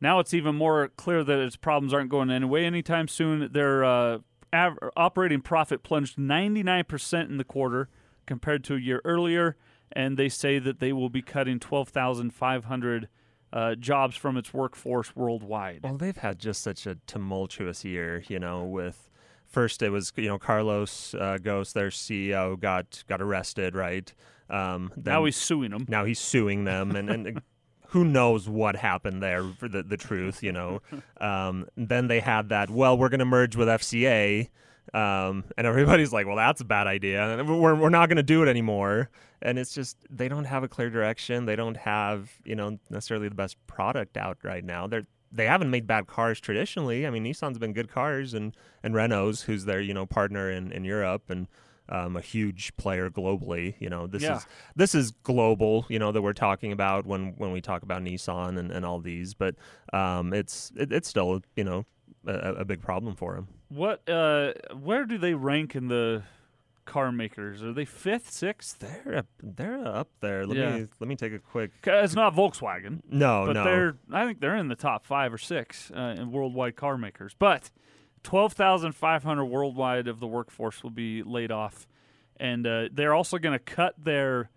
Now 0.00 0.18
it's 0.18 0.32
even 0.32 0.54
more 0.54 0.88
clear 0.96 1.22
that 1.22 1.38
its 1.38 1.56
problems 1.56 1.92
aren't 1.92 2.08
going 2.08 2.30
anyway 2.30 2.64
anytime 2.64 3.06
soon. 3.06 3.52
Their 3.52 3.84
uh, 3.84 4.18
av- 4.52 4.78
operating 4.96 5.40
profit 5.40 5.82
plunged 5.82 6.16
99% 6.16 7.28
in 7.28 7.36
the 7.36 7.44
quarter 7.44 7.88
compared 8.26 8.64
to 8.64 8.74
a 8.74 8.78
year 8.78 9.00
earlier, 9.04 9.56
and 9.92 10.16
they 10.16 10.28
say 10.28 10.58
that 10.58 10.78
they 10.78 10.92
will 10.92 11.10
be 11.10 11.22
cutting 11.22 11.58
12,500 11.58 13.08
uh, 13.52 13.74
jobs 13.74 14.16
from 14.16 14.36
its 14.36 14.54
workforce 14.54 15.16
worldwide. 15.16 15.80
Well, 15.82 15.96
they've 15.96 16.16
had 16.16 16.38
just 16.38 16.62
such 16.62 16.86
a 16.86 16.96
tumultuous 17.06 17.84
year, 17.84 18.22
you 18.28 18.38
know, 18.38 18.64
with 18.64 19.10
first 19.46 19.82
it 19.82 19.90
was, 19.90 20.12
you 20.16 20.28
know, 20.28 20.38
Carlos 20.38 21.14
uh, 21.14 21.38
Ghosn, 21.40 21.72
their 21.72 21.88
CEO, 21.88 22.58
got 22.58 23.02
got 23.08 23.20
arrested, 23.20 23.74
right? 23.74 24.12
Um, 24.48 24.92
then, 24.96 25.14
now 25.14 25.24
he's 25.24 25.36
suing 25.36 25.70
them. 25.70 25.86
now 25.88 26.04
he's 26.04 26.18
suing 26.18 26.64
them, 26.64 26.94
and, 26.96 27.10
and 27.10 27.42
who 27.90 28.04
knows 28.04 28.48
what 28.48 28.76
happened 28.76 29.20
there 29.20 29.42
for 29.58 29.68
the, 29.68 29.82
the 29.82 29.96
truth, 29.96 30.42
you 30.42 30.52
know. 30.52 30.80
Um, 31.20 31.66
then 31.76 32.08
they 32.08 32.20
had 32.20 32.48
that, 32.48 32.70
well, 32.70 32.96
we're 32.96 33.10
going 33.10 33.18
to 33.18 33.26
merge 33.26 33.54
with 33.54 33.68
FCA. 33.68 34.48
Um, 34.94 35.44
and 35.58 35.66
everybody's 35.66 36.14
like, 36.14 36.26
well, 36.26 36.36
that's 36.36 36.62
a 36.62 36.64
bad 36.64 36.86
idea. 36.86 37.44
We're, 37.46 37.74
we're 37.74 37.90
not 37.90 38.08
going 38.08 38.16
to 38.16 38.22
do 38.22 38.42
it 38.42 38.48
anymore. 38.48 39.10
And 39.42 39.58
it's 39.58 39.74
just, 39.74 39.98
they 40.08 40.28
don't 40.28 40.46
have 40.46 40.62
a 40.62 40.68
clear 40.68 40.88
direction. 40.88 41.44
They 41.44 41.56
don't 41.56 41.76
have, 41.76 42.30
you 42.42 42.54
know, 42.54 42.78
necessarily 42.88 43.28
the 43.28 43.34
best 43.34 43.58
product 43.66 44.16
out 44.16 44.38
right 44.42 44.64
now. 44.64 44.86
They're, 44.86 45.06
they 45.30 45.44
haven't 45.44 45.70
made 45.70 45.86
bad 45.86 46.06
cars 46.06 46.40
traditionally. 46.40 47.06
I 47.06 47.10
mean, 47.10 47.24
Nissan's 47.24 47.58
been 47.58 47.74
good 47.74 47.90
cars 47.90 48.32
and, 48.32 48.56
and 48.82 48.94
Renault's, 48.94 49.42
who's 49.42 49.66
their, 49.66 49.82
you 49.82 49.92
know, 49.92 50.06
partner 50.06 50.50
in, 50.50 50.72
in 50.72 50.84
Europe 50.84 51.28
and, 51.28 51.48
um, 51.90 52.16
a 52.16 52.20
huge 52.20 52.76
player 52.76 53.10
globally. 53.10 53.74
You 53.78 53.90
know, 53.90 54.06
this 54.06 54.22
Yeah. 54.22 54.36
is 54.36 54.46
this 54.76 54.94
is 54.94 55.10
global. 55.10 55.86
You 55.88 55.98
know 55.98 56.12
that 56.12 56.22
we're 56.22 56.32
talking 56.32 56.72
about 56.72 57.06
when 57.06 57.34
when 57.36 57.52
we 57.52 57.60
talk 57.60 57.82
about 57.82 58.02
Nissan 58.02 58.58
and, 58.58 58.70
and 58.70 58.84
all 58.86 59.00
these, 59.00 59.34
but 59.34 59.54
um, 59.92 60.32
it's 60.32 60.72
it, 60.76 60.92
it's 60.92 61.08
still 61.08 61.42
you 61.56 61.64
know 61.64 61.84
a, 62.26 62.32
a 62.60 62.64
big 62.64 62.80
problem 62.80 63.14
for 63.16 63.34
them. 63.34 63.48
What? 63.68 64.08
Uh, 64.08 64.52
where 64.78 65.04
do 65.04 65.16
they 65.18 65.34
rank 65.34 65.74
in 65.76 65.88
the 65.88 66.22
car 66.84 67.12
makers? 67.12 67.62
Are 67.62 67.72
they 67.72 67.84
fifth, 67.84 68.30
sixth? 68.32 68.78
They're 68.80 69.18
up, 69.18 69.26
they're 69.40 69.86
up 69.86 70.08
there. 70.20 70.44
Let 70.44 70.56
Yeah. 70.56 70.76
me 70.78 70.86
let 70.98 71.08
me 71.08 71.14
take 71.16 71.32
a 71.32 71.38
quick. 71.38 71.70
It's 71.84 72.14
not 72.16 72.34
Volkswagen, 72.34 73.00
No, 73.08 73.46
but 73.46 73.52
no. 73.52 73.64
they're. 73.64 73.96
I 74.12 74.26
think 74.26 74.40
they're 74.40 74.56
in 74.56 74.68
the 74.68 74.74
top 74.76 75.06
five 75.06 75.32
or 75.32 75.38
six 75.38 75.90
uh, 75.92 76.16
in 76.18 76.32
worldwide 76.32 76.74
car 76.76 76.98
makers. 76.98 77.34
But 77.38 77.70
twelve 78.22 78.52
thousand 78.52 78.92
five 78.94 79.22
hundred 79.24 79.46
worldwide 79.46 80.08
of 80.08 80.20
the 80.20 80.26
workforce 80.26 80.82
will 80.82 80.90
be 80.90 81.22
laid 81.22 81.50
off, 81.50 81.86
and 82.36 82.66
uh, 82.66 82.88
they're 82.92 83.14
also 83.14 83.38
going 83.38 83.58
to 83.58 83.64
cut 83.64 83.94
their 84.02 84.50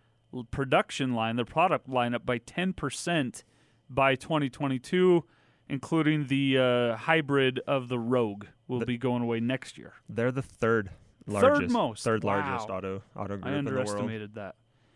production 0.52 1.14
line, 1.14 1.36
their 1.36 1.46
product 1.46 1.90
lineup 1.90 2.26
by 2.26 2.38
ten 2.40 2.74
percent 2.74 3.44
by 3.90 4.16
2022, 4.16 5.24
including 5.70 6.26
the 6.28 6.58
uh, 6.58 6.96
hybrid 6.98 7.60
of 7.68 7.90
the 7.90 8.00
Rogue 8.00 8.46
will 8.68 8.80
The- 8.80 8.86
be 8.86 8.98
going 8.98 9.22
away 9.22 9.40
next 9.40 9.78
year. 9.78 9.94
They're 10.10 10.32
the 10.32 10.42
third 10.42 10.90
largest, 11.28 11.62
third 11.62 11.72
most. 11.72 12.04
third 12.04 12.24
largest 12.24 12.70
auto 12.70 13.04
auto 13.16 13.38
group 13.38 13.46
I 13.46 13.58
in 13.58 13.66
the 13.66 13.72
world. 13.72 13.88
underestimated 13.88 14.36
that. 14.36 14.56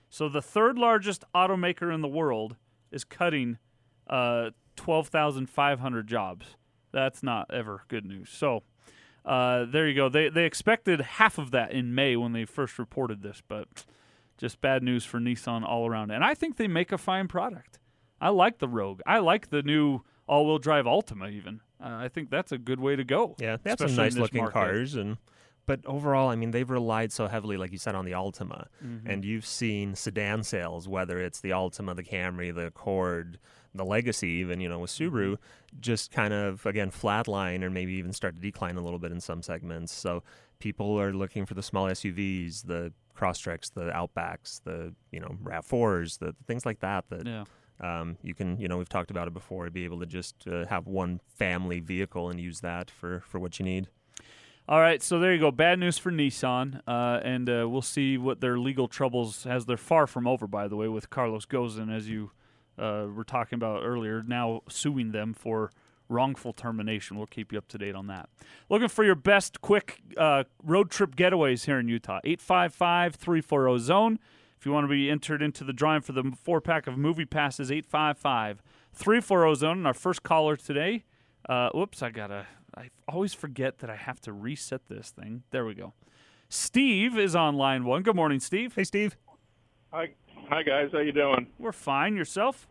So 0.09 0.29
the 0.29 0.41
third 0.41 0.77
largest 0.79 1.24
automaker 1.36 1.93
in 1.93 2.01
the 2.01 2.07
world 2.07 2.55
is 2.91 3.03
cutting 3.03 3.57
uh, 4.09 4.51
12,500 4.77 6.07
jobs. 6.07 6.55
That's 6.91 7.22
not 7.24 7.51
ever 7.53 7.84
good 7.88 8.06
news. 8.06 8.29
So 8.29 8.63
uh, 9.25 9.65
there 9.65 9.88
you 9.88 9.96
go. 9.96 10.10
They 10.10 10.29
they 10.29 10.46
expected 10.46 11.01
half 11.01 11.38
of 11.38 11.51
that 11.51 11.72
in 11.72 11.94
May 11.94 12.15
when 12.15 12.34
they 12.34 12.46
first 12.46 12.79
reported 12.79 13.22
this, 13.22 13.41
but 13.48 13.86
just 14.38 14.62
bad 14.62 14.84
news 14.84 15.03
for 15.03 15.20
Nissan 15.20 15.63
all 15.63 15.88
around. 15.88 16.12
And 16.12 16.24
I 16.24 16.34
think 16.34 16.58
they 16.58 16.67
make 16.67 16.91
a 16.91 16.98
fine 16.98 17.27
product. 17.27 17.79
I 18.22 18.29
like 18.29 18.60
the 18.60 18.67
Rogue. 18.67 19.01
I 19.06 19.20
like 19.20 19.50
the 19.50 19.62
new 19.63 20.01
all-wheel 20.27 20.60
drive 20.60 20.86
Altima. 20.86 21.32
Even 21.32 21.62
uh, 21.84 21.89
I 21.89 22.08
think 22.08 22.29
that's 22.29 22.51
a 22.51 22.58
good 22.58 22.79
way 22.79 22.96
to 22.96 23.03
go. 23.03 23.36
Yeah, 23.39 23.58
they 23.62 23.70
have 23.72 23.79
some 23.79 23.96
nice 23.96 24.15
looking 24.15 24.41
market. 24.41 24.53
cars 24.53 24.96
and 24.96 25.17
but 25.65 25.86
overall, 25.86 26.29
I 26.29 26.38
mean, 26.38 26.51
they've 26.51 26.70
relied 26.70 27.12
so 27.12 27.27
heavily, 27.27 27.58
like 27.58 27.74
you 27.74 27.77
said, 27.77 27.94
on 27.94 28.06
the 28.06 28.13
Altima, 28.13 28.67
Mm-hmm. 28.82 29.06
and 29.10 29.25
you've 29.25 29.46
seen 29.46 29.96
sedan 29.96 30.44
sales, 30.44 30.88
whether 30.88 31.20
it's 31.20 31.41
the 31.41 31.50
Altima, 31.50 31.94
the 31.94 32.03
Camry, 32.06 32.56
the 32.56 32.67
Accord, 32.67 33.38
the 33.77 33.86
legacy, 33.86 34.27
even 34.41 34.60
you 34.60 34.69
know, 34.69 34.79
with 34.79 34.91
Subaru, 34.91 35.34
Mm-hmm. 35.34 35.79
just 35.81 36.12
kind 36.12 36.34
of 36.34 36.65
again 36.65 36.91
flatline 36.91 37.63
or 37.63 37.69
maybe 37.69 37.93
even 37.93 38.12
start 38.13 38.36
to 38.36 38.41
decline 38.41 38.77
a 38.77 38.81
little 38.81 39.00
bit 39.00 39.12
in 39.12 39.22
some 39.22 39.41
segments. 39.41 39.93
So 39.93 40.24
people 40.60 41.00
are 41.00 41.13
looking 41.13 41.46
for 41.46 41.53
the 41.53 41.63
small 41.63 41.86
SUVs, 41.88 42.65
the 42.65 42.91
Crosstreks, 43.15 43.74
the 43.74 43.89
Outbacks, 43.91 44.62
the 44.63 44.93
you 45.12 45.19
know 45.19 45.38
RAV4s, 45.43 46.19
the 46.19 46.36
things 46.48 46.65
like 46.65 46.79
that. 46.81 47.05
That 47.10 47.25
Yeah. 47.25 47.43
um, 47.81 48.17
you 48.24 48.34
can 48.34 48.60
you 48.60 48.67
know 48.67 48.77
we've 48.77 48.89
talked 48.89 49.12
about 49.12 49.27
it 49.27 49.34
before. 49.34 49.69
Be 49.69 49.86
able 49.86 50.00
to 50.00 50.05
just 50.05 50.36
uh, 50.48 50.65
have 50.67 50.88
one 50.88 51.19
family 51.27 51.79
vehicle 51.79 52.29
and 52.29 52.39
use 52.39 52.62
that 52.62 52.89
for 52.91 53.22
for 53.22 53.39
what 53.39 53.60
you 53.60 53.65
need. 53.65 53.88
All 54.69 54.81
right, 54.81 55.01
so 55.01 55.17
there 55.17 55.34
you 55.34 55.39
go. 55.39 55.50
Bad 55.50 55.79
news 55.79 55.98
for 55.98 56.12
Nissan, 56.12 56.81
uh, 56.86 57.22
and 57.24 57.50
uh, 57.50 57.65
we'll 57.69 57.81
see 57.81 58.17
what 58.17 58.41
their 58.41 58.60
legal 58.60 58.89
troubles, 58.89 59.46
as 59.46 59.65
they're 59.65 59.77
far 59.77 60.07
from 60.07 60.27
over, 60.27 60.46
by 60.46 60.67
the 60.67 60.75
way, 60.75 60.89
with 60.89 61.10
Carlos 61.10 61.46
Ghosn, 61.46 61.89
as 61.89 62.10
you 62.10 62.31
uh, 62.77 63.07
were 63.13 63.24
talking 63.24 63.57
about 63.57 63.84
earlier, 63.84 64.24
now 64.24 64.62
suing 64.69 65.12
them 65.12 65.34
for 65.34 65.72
wrongful 66.10 66.53
termination. 66.53 67.17
We'll 67.17 67.27
keep 67.27 67.51
you 67.51 67.57
up 67.57 67.67
to 67.69 67.77
date 67.77 67.96
on 67.96 68.07
that. 68.07 68.29
Looking 68.69 68.88
for 68.88 69.03
your 69.03 69.15
best 69.15 69.62
quick 69.62 70.01
uh, 70.15 70.46
road 70.63 70.89
trip 70.89 71.15
getaways 71.15 71.65
here 71.65 71.79
in 71.79 71.88
Utah. 71.88 72.19
855 72.24 73.15
340 73.15 73.79
zone. 73.79 74.19
If 74.60 74.65
you 74.65 74.72
want 74.72 74.86
to 74.86 74.89
be 74.89 75.10
entered 75.10 75.41
into 75.41 75.63
the 75.63 75.74
drawing 75.74 76.01
for 76.01 76.13
the 76.13 76.31
four 76.41 76.62
pack 76.62 76.88
of 76.88 76.98
movie 76.98 77.25
passes, 77.25 77.72
855 77.72 78.62
340 78.93 79.55
zone. 79.55 79.77
And 79.79 79.88
our 79.88 79.93
first 79.93 80.24
caller 80.24 80.55
today. 80.55 81.03
Uh, 81.48 81.69
whoops, 81.69 82.01
I 82.01 82.10
gotta. 82.10 82.48
I 82.75 82.89
always 83.07 83.34
forget 83.34 83.79
that 83.79 83.89
I 83.89 83.96
have 83.96 84.19
to 84.22 84.34
reset 84.34 84.88
this 84.88 85.10
thing. 85.10 85.43
There 85.51 85.65
we 85.65 85.74
go. 85.74 85.93
Steve 86.50 87.17
is 87.17 87.36
on 87.36 87.55
line 87.55 87.86
one. 87.86 88.03
Good 88.03 88.15
morning, 88.15 88.39
Steve. 88.39 88.75
Hey, 88.75 88.84
Steve. 88.84 89.17
Hi, 89.91 90.12
hi 90.50 90.63
guys. 90.63 90.89
How 90.92 91.00
you 91.00 91.12
doing? 91.12 91.48
We're 91.60 91.72
fine. 91.72 92.16
Yourself? 92.16 92.68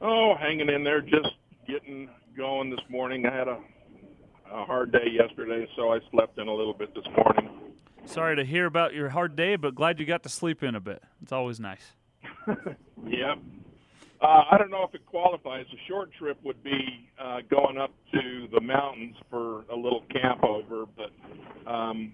Oh, 0.00 0.34
hanging 0.38 0.68
in 0.68 0.84
there. 0.84 1.00
Just 1.00 1.30
getting 1.66 2.08
going 2.36 2.70
this 2.70 2.80
morning. 2.88 3.26
I 3.26 3.34
had 3.34 3.48
a, 3.48 3.58
a 4.52 4.64
hard 4.64 4.92
day 4.92 5.06
yesterday, 5.10 5.66
so 5.76 5.92
I 5.92 5.98
slept 6.10 6.38
in 6.38 6.48
a 6.48 6.54
little 6.54 6.74
bit 6.74 6.94
this 6.94 7.04
morning. 7.16 7.50
Sorry 8.04 8.36
to 8.36 8.44
hear 8.44 8.66
about 8.66 8.94
your 8.94 9.10
hard 9.10 9.36
day, 9.36 9.56
but 9.56 9.74
glad 9.74 9.98
you 10.00 10.06
got 10.06 10.22
to 10.22 10.28
sleep 10.28 10.62
in 10.62 10.74
a 10.74 10.80
bit. 10.80 11.02
It's 11.22 11.32
always 11.32 11.60
nice. 11.60 11.92
Yep. 13.06 13.38
Uh, 14.20 14.42
I 14.50 14.58
don't 14.58 14.70
know 14.70 14.82
if 14.82 14.92
it 14.94 15.06
qualifies. 15.06 15.64
A 15.72 15.88
short 15.88 16.10
trip 16.18 16.36
would 16.44 16.62
be 16.64 17.08
uh, 17.18 17.38
going 17.48 17.78
up 17.78 17.92
to 18.12 18.48
the 18.52 18.60
mountains 18.60 19.16
for 19.30 19.64
a 19.72 19.76
little 19.76 20.02
camp 20.12 20.42
over, 20.42 20.84
but 20.96 21.70
um, 21.70 22.12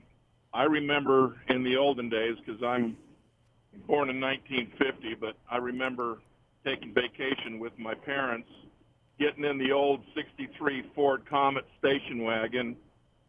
I 0.53 0.65
remember 0.65 1.37
in 1.49 1.65
the 1.65 1.77
olden 1.77 2.11
days 2.11 2.37
because 2.45 2.63
I'm 2.63 2.97
born 3.87 4.11
in 4.11 4.21
1950, 4.21 5.15
but 5.21 5.37
I 5.51 5.59
remember 5.59 6.19
taking 6.65 6.95
vacation 6.95 7.59
with 7.59 7.79
my 7.79 7.95
parents, 7.95 8.49
getting 9.19 9.45
in 9.45 9.59
the 9.59 9.73
old 9.73 10.01
'63 10.15 10.91
Ford 10.95 11.23
Comet 11.29 11.65
station 11.79 12.23
wagon, 12.23 12.77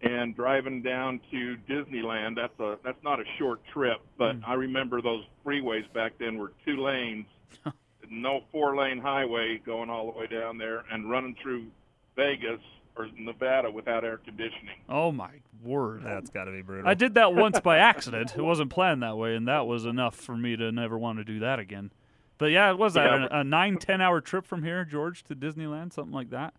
and 0.01 0.35
driving 0.35 0.81
down 0.81 1.19
to 1.31 1.57
Disneyland. 1.69 2.35
That's 2.35 2.59
a 2.59 2.77
that's 2.83 3.03
not 3.03 3.19
a 3.19 3.25
short 3.37 3.61
trip, 3.73 4.01
but 4.17 4.35
hmm. 4.35 4.45
I 4.45 4.53
remember 4.53 5.01
those 5.01 5.23
freeways 5.45 5.91
back 5.93 6.13
then 6.19 6.37
were 6.37 6.53
two 6.65 6.81
lanes, 6.81 7.27
no 8.09 8.41
four 8.51 8.75
lane 8.75 8.99
highway 8.99 9.61
going 9.65 9.89
all 9.89 10.11
the 10.11 10.17
way 10.17 10.27
down 10.27 10.57
there, 10.57 10.83
and 10.91 11.09
running 11.09 11.35
through 11.41 11.65
Vegas 12.15 12.61
or 12.97 13.07
Nevada 13.17 13.69
without 13.71 14.03
air 14.03 14.17
conditioning. 14.17 14.75
Oh 14.89 15.11
my 15.11 15.29
word! 15.63 16.01
That's 16.03 16.29
got 16.29 16.45
to 16.45 16.51
be 16.51 16.61
brutal. 16.61 16.87
I 16.87 16.93
did 16.93 17.15
that 17.15 17.33
once 17.33 17.59
by 17.59 17.77
accident. 17.77 18.33
It 18.37 18.41
wasn't 18.41 18.69
planned 18.69 19.03
that 19.03 19.17
way, 19.17 19.35
and 19.35 19.47
that 19.47 19.67
was 19.67 19.85
enough 19.85 20.15
for 20.15 20.35
me 20.37 20.55
to 20.55 20.71
never 20.71 20.97
want 20.97 21.17
to 21.19 21.23
do 21.23 21.39
that 21.39 21.59
again. 21.59 21.91
But 22.37 22.47
yeah, 22.47 22.69
it 22.71 22.77
was 22.77 22.93
that 22.95 23.05
Yeah, 23.09 23.27
a, 23.31 23.39
a 23.39 23.43
nine 23.43 23.77
ten 23.77 24.01
hour 24.01 24.21
trip 24.21 24.45
from 24.45 24.63
here, 24.63 24.83
George, 24.85 25.23
to 25.23 25.35
Disneyland, 25.35 25.93
something 25.93 26.13
like 26.13 26.29
that. 26.31 26.53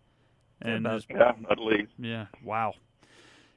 And 0.61 0.85
about- 0.85 0.97
just- 0.97 1.09
Yeah, 1.11 1.33
at 1.51 1.59
least. 1.59 1.91
yeah, 1.99 2.25
wow. 2.43 2.73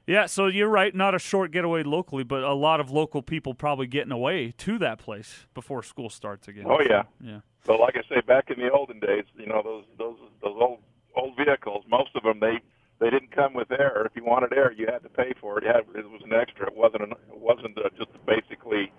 Yeah, 0.07 0.25
so 0.25 0.47
you're 0.47 0.67
right. 0.69 0.93
Not 0.93 1.13
a 1.15 1.19
short 1.19 1.51
getaway 1.51 1.83
locally, 1.83 2.23
but 2.23 2.43
a 2.43 2.53
lot 2.53 2.79
of 2.79 2.89
local 2.91 3.21
people 3.21 3.53
probably 3.53 3.85
getting 3.87 4.11
away 4.11 4.51
to 4.57 4.77
that 4.79 4.97
place 4.97 5.45
before 5.53 5.83
school 5.83 6.09
starts 6.09 6.47
again. 6.47 6.65
Oh 6.67 6.79
yeah. 6.87 7.03
Yeah. 7.23 7.39
But 7.65 7.79
like 7.79 7.95
I 7.95 8.01
say, 8.13 8.21
back 8.21 8.49
in 8.49 8.59
the 8.59 8.71
olden 8.71 8.99
days, 8.99 9.23
you 9.37 9.45
know 9.45 9.61
those 9.63 9.85
those 9.99 10.17
those 10.43 10.57
old 10.59 10.79
old 11.15 11.35
vehicles. 11.37 11.83
Most 11.87 12.11
of 12.15 12.23
them 12.23 12.39
they 12.39 12.59
they 12.99 13.09
didn't 13.09 13.31
come 13.31 13.53
with 13.53 13.71
air. 13.71 14.05
If 14.05 14.15
you 14.15 14.23
wanted 14.23 14.53
air, 14.53 14.71
you 14.71 14.85
had 14.85 15.01
to 15.03 15.09
pay 15.09 15.33
for 15.41 15.57
it. 15.57 15.63
Had, 15.65 15.83
it 15.95 16.09
was 16.09 16.21
an 16.23 16.33
extra. 16.33 16.67
It 16.67 16.75
wasn't 16.77 17.03
an, 17.03 17.11
it 17.11 17.39
wasn't 17.39 17.77
uh 17.77 17.89
just 17.97 18.11
basically 18.25 18.91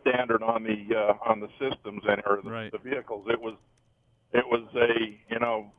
standard 0.00 0.42
on 0.42 0.62
the 0.64 0.94
uh, 0.96 1.14
on 1.30 1.40
the 1.40 1.48
systems 1.58 2.02
and 2.08 2.22
or 2.26 2.40
the, 2.42 2.50
Right. 2.50 2.72
the 2.72 2.78
vehicles. 2.78 3.26
It 3.28 3.40
was 3.40 3.54
it 4.32 4.44
was 4.46 4.66
a 4.76 5.18
you 5.32 5.38
know 5.40 5.70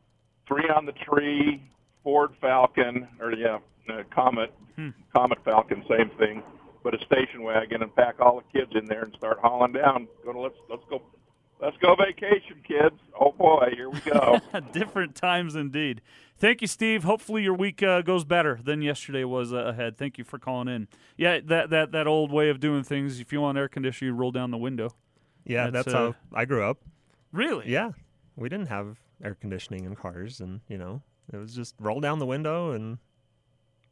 three 0.48 0.66
on 0.76 0.86
the 0.86 0.94
tree 0.94 1.62
Ford 2.04 2.32
Falcon 2.42 3.08
or 3.20 3.34
yeah 3.34 3.60
uh, 3.90 4.04
Comet 4.14 4.54
Hmm. 4.76 4.90
Comet 5.16 5.38
Falcon 5.46 5.86
same 5.90 6.10
thing. 6.18 6.44
But 6.84 6.94
a 6.94 7.06
station 7.06 7.42
wagon 7.44 7.82
and 7.82 7.96
pack 7.96 8.20
all 8.20 8.42
the 8.44 8.60
kids 8.60 8.72
in 8.76 8.86
there 8.88 9.04
and 9.04 9.14
start 9.18 9.40
hauling 9.42 9.72
down. 9.72 10.08
Go 10.26 10.34
to 10.34 10.40
let's 10.40 10.58
let's 10.70 10.84
go 10.90 11.02
Let's 11.62 11.78
go 11.78 11.96
vacation, 11.96 12.58
kids. 12.68 12.96
Oh 13.20 13.32
boy, 13.32 13.72
here 13.76 13.90
we 13.90 14.00
go. 14.02 14.40
Different 14.74 15.16
times 15.16 15.56
indeed. 15.56 16.02
Thank 16.38 16.62
you, 16.62 16.68
Steve. 16.68 17.06
Hopefully 17.06 17.44
your 17.44 17.54
week 17.54 17.82
uh, 17.82 18.02
goes 18.02 18.26
better 18.26 18.60
than 18.62 18.82
yesterday 18.82 19.24
was 19.24 19.54
uh, 19.54 19.58
ahead. 19.58 19.98
Thank 19.98 20.18
you 20.18 20.26
for 20.26 20.38
calling 20.38 20.68
in. 20.68 20.90
Yeah, 21.16 21.40
that, 21.46 21.70
that 21.70 21.92
that 21.94 22.08
old 22.08 22.32
way 22.32 22.50
of 22.50 22.60
doing 22.60 22.84
things. 22.84 23.22
If 23.22 23.32
you 23.32 23.40
want 23.40 23.58
air 23.58 23.70
conditioning, 23.70 24.14
you 24.14 24.20
roll 24.20 24.32
down 24.32 24.52
the 24.52 24.58
window. 24.58 24.90
yeah, 25.46 25.70
that's, 25.70 25.86
that's, 25.86 25.96
uh, 25.96 26.12
how 26.12 26.16
I 26.34 26.44
grew 26.44 26.64
up. 26.64 26.80
Really? 27.32 27.72
Yeah, 27.72 27.92
we 28.36 28.50
didn't 28.50 28.68
have 28.68 28.98
air 29.24 29.36
conditioning 29.36 29.86
in 29.86 29.96
cars, 29.96 30.42
and 30.42 30.60
you 30.68 30.78
know, 30.78 31.02
it 31.32 31.38
was 31.38 31.56
just 31.56 31.76
roll 31.80 32.02
down 32.02 32.20
the 32.20 32.26
window 32.26 32.72
and 32.72 32.98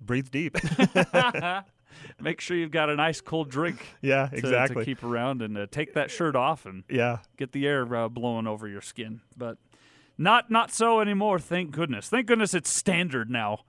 breathe 0.02 0.30
deep. 0.32 0.58
Make 2.22 2.42
sure 2.42 2.58
you've 2.58 2.72
got 2.72 2.90
a 2.90 2.96
nice 2.96 3.22
cold 3.22 3.50
drink 3.50 3.86
yeah, 4.02 4.28
to, 4.28 4.38
exactly. 4.38 4.84
to 4.84 4.86
keep 4.86 5.04
around 5.04 5.42
and 5.42 5.58
uh, 5.58 5.68
take 5.70 5.94
that 5.94 6.12
shirt 6.12 6.36
off 6.36 6.66
and 6.66 6.84
yeah, 6.90 7.20
get 7.38 7.52
the 7.52 7.68
air 7.68 7.96
uh, 7.96 8.10
blowing 8.10 8.48
over 8.48 8.68
your 8.68 8.82
skin. 8.82 9.22
But 9.38 9.58
not 10.18 10.52
not 10.52 10.72
so 10.72 11.00
anymore. 11.00 11.40
Thank 11.40 11.72
goodness. 11.72 12.10
Thank 12.10 12.28
goodness 12.28 12.54
it's 12.54 12.70
standard 12.70 13.30
now 13.30 13.60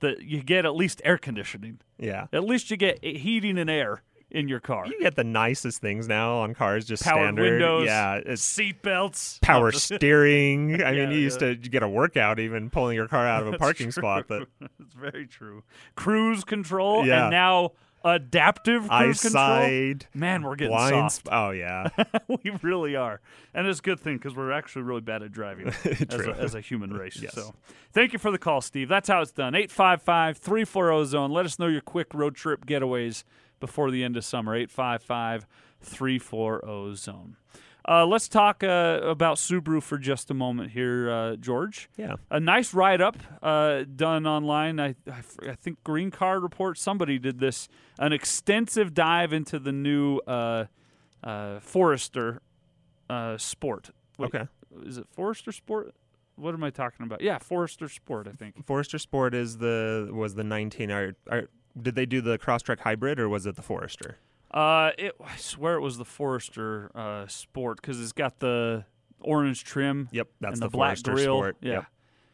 that 0.00 0.22
you 0.22 0.42
get 0.42 0.64
at 0.64 0.74
least 0.74 1.00
air 1.04 1.18
conditioning. 1.18 1.80
yeah. 1.98 2.26
At 2.32 2.44
least 2.44 2.70
you 2.70 2.76
get 2.76 3.02
heating 3.02 3.58
and 3.58 3.70
air 3.70 4.02
in 4.30 4.48
your 4.48 4.60
car. 4.60 4.86
You 4.86 4.98
get 5.00 5.14
the 5.14 5.24
nicest 5.24 5.80
things 5.80 6.08
now 6.08 6.38
on 6.38 6.52
cars, 6.54 6.84
just 6.84 7.04
Powered 7.04 7.22
standard. 7.26 7.50
windows, 7.52 7.86
Yeah, 7.86 8.34
seat 8.34 8.82
belts, 8.82 9.38
power 9.40 9.70
steering. 9.72 10.82
I 10.82 10.90
Yeah, 10.92 11.06
mean, 11.06 11.12
you 11.12 11.18
used 11.22 11.40
yeah. 11.40 11.48
to 11.50 11.56
get 11.56 11.82
a 11.82 11.88
workout 11.88 12.38
even 12.40 12.68
pulling 12.70 12.96
your 12.96 13.08
car 13.08 13.26
out 13.26 13.42
of 13.42 13.48
a 13.48 13.50
That's 13.52 13.60
parking 13.60 13.90
true. 13.92 14.00
spot. 14.02 14.24
But 14.28 14.48
It's 14.80 14.94
very 14.94 15.26
true. 15.26 15.62
Cruise 15.94 16.44
control 16.44 17.06
Yeah. 17.06 17.22
and 17.24 17.30
now 17.30 17.72
adaptive 18.04 18.88
cruise 18.88 19.20
control. 19.20 19.94
Man, 20.14 20.42
we're 20.42 20.54
getting 20.56 20.72
blind. 20.76 21.10
soft. 21.12 21.14
sp- 21.26 21.32
Oh 21.32 21.50
yeah, 21.50 21.88
we 22.28 22.50
really 22.62 22.94
are, 22.94 23.20
and 23.54 23.66
it's 23.66 23.80
a 23.80 23.82
good 23.82 23.98
thing 23.98 24.16
because 24.16 24.36
we're 24.36 24.52
actually 24.52 24.82
really 24.82 25.00
bad 25.00 25.22
at 25.24 25.32
driving 25.32 25.68
as, 25.68 26.26
a, 26.26 26.36
as 26.38 26.54
a 26.54 26.60
human 26.60 26.92
race. 26.92 27.18
Yes. 27.20 27.34
So, 27.34 27.54
thank 27.92 28.12
you 28.12 28.20
for 28.20 28.30
the 28.30 28.38
call, 28.38 28.60
Steve. 28.60 28.88
That's 28.88 29.08
how 29.08 29.22
it's 29.22 29.32
done. 29.32 29.54
855-340 29.54 31.06
zone. 31.06 31.30
Let 31.32 31.46
us 31.46 31.58
know 31.58 31.66
your 31.66 31.80
quick 31.80 32.14
road 32.14 32.34
trip 32.36 32.64
getaways 32.66 33.24
before 33.60 33.90
the 33.90 34.02
end 34.04 34.16
of 34.16 34.24
summer. 34.24 34.56
855-340 34.66 36.96
zone. 36.96 37.36
Uh, 37.88 38.04
let's 38.04 38.26
talk 38.26 38.64
uh, 38.64 38.98
about 39.04 39.36
Subaru 39.36 39.80
for 39.80 39.96
just 39.96 40.28
a 40.28 40.34
moment 40.34 40.72
here, 40.72 41.08
uh, 41.08 41.36
George. 41.36 41.88
yeah. 41.96 42.16
A 42.30 42.40
nice 42.40 42.74
write 42.74 43.00
up 43.00 43.16
uh, 43.42 43.84
done 43.94 44.26
online. 44.26 44.80
I 44.80 44.96
think 45.60 45.84
Green 45.84 46.10
Car 46.10 46.40
Report, 46.40 46.76
somebody 46.78 47.20
did 47.20 47.38
this. 47.38 47.68
An 47.98 48.12
extensive 48.12 48.92
dive 48.92 49.32
into 49.32 49.60
the 49.60 49.70
new 49.70 50.18
uh, 50.26 50.64
uh, 51.22 51.60
Forester 51.60 52.40
uh, 53.08 53.38
Sport. 53.38 53.90
Wait, 54.18 54.34
Okay. 54.34 54.48
Is 54.84 54.98
it 54.98 55.06
Forester 55.12 55.52
Sport? 55.52 55.94
What 56.34 56.54
am 56.54 56.64
I 56.64 56.70
talking 56.70 57.06
about? 57.06 57.20
Yeah, 57.20 57.38
Forester 57.38 57.88
Sport, 57.88 58.26
I 58.28 58.32
think. 58.32 58.66
Forester 58.66 58.98
Sport 58.98 59.32
is 59.32 59.58
the 59.58 60.10
was 60.12 60.34
the 60.34 60.44
19. 60.44 60.90
Are, 60.90 61.14
are, 61.30 61.48
did 61.80 61.94
they 61.94 62.06
do 62.06 62.20
the 62.20 62.38
Crosstrek 62.38 62.80
hybrid 62.80 63.20
or 63.20 63.28
was 63.28 63.46
it 63.46 63.56
the 63.56 63.62
Forester? 63.62 64.18
Uh, 64.50 64.90
it, 64.96 65.12
I 65.22 65.36
swear 65.36 65.74
it 65.74 65.80
was 65.80 65.98
the 65.98 66.04
Forester 66.04 66.90
uh, 66.94 67.26
Sport 67.26 67.80
because 67.80 68.00
it's 68.00 68.12
got 68.12 68.38
the 68.38 68.84
orange 69.20 69.64
trim 69.64 70.08
Yep, 70.12 70.28
that's 70.40 70.54
and 70.54 70.62
the, 70.62 70.66
the, 70.66 70.70
black 70.70 70.90
Forester 70.90 71.12
grill. 71.12 71.36
Sport. 71.38 71.56
Yeah. 71.60 71.72
Yep. 71.72 71.86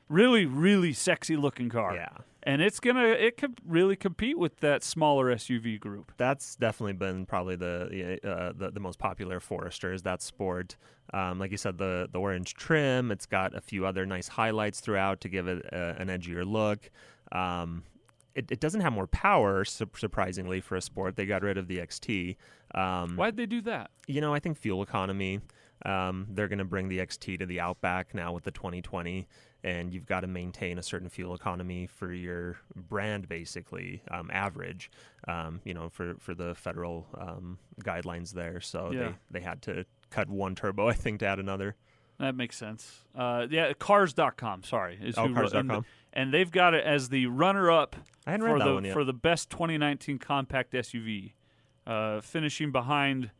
Really, 0.08 0.46
really 0.46 0.92
sexy 0.92 1.37
looking 1.37 1.68
car. 1.68 1.94
Yeah. 1.94 2.08
And 2.44 2.61
it's 2.61 2.80
gonna 2.80 3.06
it 3.06 3.37
could 3.37 3.61
really 3.64 3.94
compete 3.94 4.37
with 4.37 4.58
that 4.61 4.82
smaller 4.82 5.32
SUV 5.32 5.78
group. 5.78 6.12
That's 6.16 6.56
definitely 6.56 6.94
been 6.94 7.25
probably 7.25 7.54
the 7.54 8.18
uh, 8.25 8.52
the, 8.56 8.72
the 8.72 8.80
most 8.80 8.99
popular 8.99 9.38
Forester 9.38 9.92
is 9.92 10.02
that 10.02 10.22
Sport. 10.22 10.76
Um, 11.14 11.38
like 11.38 11.52
you 11.52 11.56
said, 11.56 11.78
the 11.78 12.08
the 12.11 12.18
orange 12.18 12.54
trim. 12.54 13.12
It's 13.12 13.26
got 13.26 13.54
a 13.54 13.61
few 13.61 13.87
other 13.87 14.06
nice 14.06 14.26
highlights 14.26 14.80
throughout 14.80 15.20
to 15.20 15.28
give 15.28 15.46
it 15.46 15.64
uh, 15.72 15.94
an 15.99 16.08
edgier 16.08 16.44
look. 16.44 16.90
Um, 17.30 17.84
it, 18.34 18.50
it 18.50 18.60
doesn't 18.60 18.80
have 18.80 18.92
more 18.92 19.06
power, 19.06 19.64
su- 19.64 19.88
surprisingly, 19.96 20.60
for 20.60 20.76
a 20.76 20.80
Sport. 20.82 21.16
They 21.16 21.26
got 21.26 21.42
rid 21.42 21.58
of 21.58 21.68
the 21.68 21.78
XT. 21.78 22.36
Um, 22.74 23.16
Why'd 23.16 23.36
they 23.36 23.46
do 23.46 23.60
that? 23.62 23.90
you 24.06 24.20
know, 24.20 24.32
I 24.34 24.38
think 24.40 24.56
fuel 24.58 24.82
economy. 24.82 25.40
Um, 25.84 26.28
they're 26.30 26.46
going 26.48 26.60
to 26.60 26.64
bring 26.64 26.88
the 26.88 26.98
XT 26.98 27.40
to 27.40 27.46
the 27.46 27.58
Outback 27.58 28.14
now 28.14 28.32
with 28.32 28.44
the 28.44 28.52
2020, 28.52 29.26
and 29.64 29.92
you've 29.92 30.06
got 30.06 30.20
to 30.20 30.28
maintain 30.28 30.78
a 30.78 30.82
certain 30.82 31.08
fuel 31.08 31.34
economy 31.34 31.86
for 31.88 32.12
your 32.12 32.56
brand, 32.76 33.28
basically 33.28 34.00
um, 34.08 34.30
average. 34.32 34.90
Um, 35.26 35.60
you 35.64 35.74
know, 35.74 35.88
for 35.88 36.14
for 36.20 36.34
the 36.34 36.54
federal 36.54 37.06
um, 37.18 37.58
guidelines 37.82 38.32
there, 38.32 38.60
so 38.60 38.92
Yeah. 38.92 38.98
they 39.00 39.14
they 39.32 39.40
had 39.40 39.60
to 39.62 39.84
cut 40.10 40.28
one 40.30 40.54
turbo, 40.54 40.88
I 40.88 40.92
think, 40.94 41.18
to 41.20 41.26
add 41.26 41.40
another. 41.40 41.74
That 42.20 42.36
makes 42.36 42.56
sense. 42.56 43.02
Uh, 43.16 43.48
yeah, 43.50 43.72
cars.com, 43.72 44.62
sorry. 44.62 44.98
Is 45.02 45.18
Oh, 45.18 45.26
who 45.26 45.34
cars.com. 45.34 45.84
And, 46.12 46.33
they've 46.33 46.50
got 46.50 46.75
it 46.75 46.85
as 46.85 47.09
the 47.09 47.26
runner 47.26 47.71
up 47.71 47.97
for 48.50 48.59
the 48.59 48.64
for 48.92 49.04
the 49.04 49.12
best 49.14 49.50
2019 49.50 50.19
compact 50.19 50.73
SUV, 50.73 51.33
uh, 51.87 52.21
finishing 52.21 52.71
behind 52.71 53.31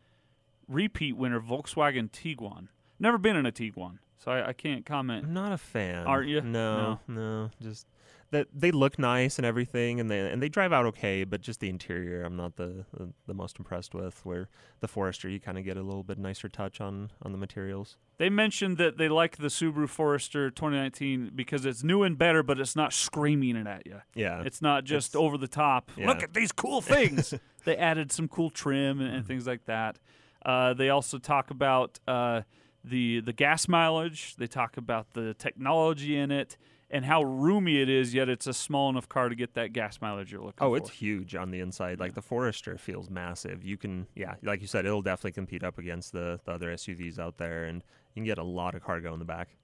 repeat 0.69 1.17
winner 1.17 1.41
Volkswagen 1.41 2.11
Tiguan. 2.11 2.69
Never 2.99 3.19
been 3.19 3.37
in 3.37 3.47
a 3.47 3.53
Tiguan, 3.53 3.99
so 4.19 4.31
I, 4.33 4.49
I 4.49 4.53
can't 4.53 4.87
comment. 4.87 5.27
I'm 5.27 5.35
not 5.35 5.53
a 5.53 5.59
fan. 5.59 6.07
Aren't 6.07 6.29
you? 6.29 6.41
No, 6.41 7.01
no. 7.09 7.51
Just 7.61 7.87
that 8.33 8.49
they 8.53 8.71
look 8.73 8.99
nice 8.99 9.39
and 9.39 9.47
everything, 9.47 10.01
and 10.01 10.11
they 10.11 10.19
and 10.31 10.43
they 10.43 10.49
drive 10.49 10.73
out 10.73 10.85
okay, 10.87 11.23
but 11.25 11.41
just 11.41 11.61
the 11.61 11.69
interior, 11.69 12.25
I'm 12.25 12.37
not 12.37 12.57
the 12.57 12.85
the, 12.93 13.13
the 13.27 13.35
most 13.35 13.59
impressed 13.59 13.95
with. 13.95 14.21
Where 14.27 14.49
the 14.81 14.89
Forester, 14.89 15.29
you 15.29 15.39
kind 15.39 15.57
of 15.59 15.65
get 15.65 15.77
a 15.77 15.83
little 15.83 16.03
bit 16.03 16.19
nicer 16.19 16.49
touch 16.49 16.81
on 16.81 17.11
on 17.23 17.33
the 17.33 17.39
materials. 17.39 17.97
They 18.19 18.29
mentioned 18.29 18.77
that 18.79 18.99
they 18.99 19.09
like 19.09 19.37
the 19.39 19.49
Subaru 19.49 19.89
Forester 19.89 20.51
2019 20.51 21.33
because 21.35 21.65
it's 21.65 21.83
new 21.85 22.03
and 22.03 22.19
better, 22.19 22.43
but 22.43 22.59
it's 22.61 22.77
not 22.77 22.93
screaming 22.93 23.57
it 23.57 23.67
at 23.67 23.87
you. 23.87 24.01
Yeah, 24.15 24.43
It's 24.45 24.61
not 24.63 24.85
just 24.85 25.15
It's- 25.15 25.21
over 25.25 25.37
the 25.39 25.49
top. 25.49 25.91
yeah. 25.97 26.07
Look 26.07 26.23
at 26.23 26.33
these 26.35 26.53
cool 26.53 26.81
things. 26.81 27.35
they 27.65 27.77
added 27.77 28.13
some 28.13 28.29
cool 28.29 28.51
trim 28.51 29.01
and, 29.01 29.15
and 29.17 29.27
things 29.27 29.47
like 29.47 29.65
that. 29.65 29.99
Uh, 30.45 30.73
they 30.75 30.89
also 30.89 31.19
talk 31.19 31.51
about 31.51 31.99
uh, 32.07 32.43
the 32.85 33.21
the 33.21 33.33
gas 33.33 33.67
mileage. 33.69 34.37
They 34.37 34.47
talk 34.47 34.77
about 34.77 35.13
the 35.15 35.35
technology 35.35 36.17
in 36.17 36.31
it 36.31 36.57
and 36.93 37.05
how 37.05 37.23
roomy 37.23 37.81
it 37.81 37.89
is. 37.89 38.15
Yet 38.15 38.29
it's 38.29 38.47
a 38.47 38.55
small 38.55 38.91
enough 38.91 39.09
car 39.09 39.29
to 39.29 39.35
get 39.35 39.55
that 39.55 39.73
gas 39.73 40.01
mileage 40.01 40.31
you're 40.31 40.41
looking 40.41 40.59
for. 40.59 40.65
Oh, 40.65 40.71
for. 40.71 40.77
it's 40.77 40.91
huge 40.91 41.35
on 41.35 41.51
the 41.51 41.61
inside. 41.61 41.99
Like 41.99 42.15
the 42.15 42.23
Forester 42.23 42.79
feels 42.79 43.11
massive. 43.11 43.65
You 43.65 43.77
can, 43.77 44.07
yeah, 44.15 44.35
like 44.43 44.61
you 44.61 44.67
said, 44.67 44.87
it'll 44.87 45.03
definitely 45.03 45.33
compete 45.33 45.65
up 45.65 45.79
against 45.79 46.13
the, 46.13 46.39
the 46.45 46.53
other 46.53 46.73
SUVs 46.73 47.19
out 47.19 47.39
there, 47.39 47.65
and 47.65 47.83
you 48.15 48.21
can 48.21 48.25
get 48.25 48.39
a 48.39 48.45
lot 48.45 48.75
of 48.75 48.83
cargo 48.83 49.13
in 49.13 49.19
the 49.19 49.25
back. 49.25 49.57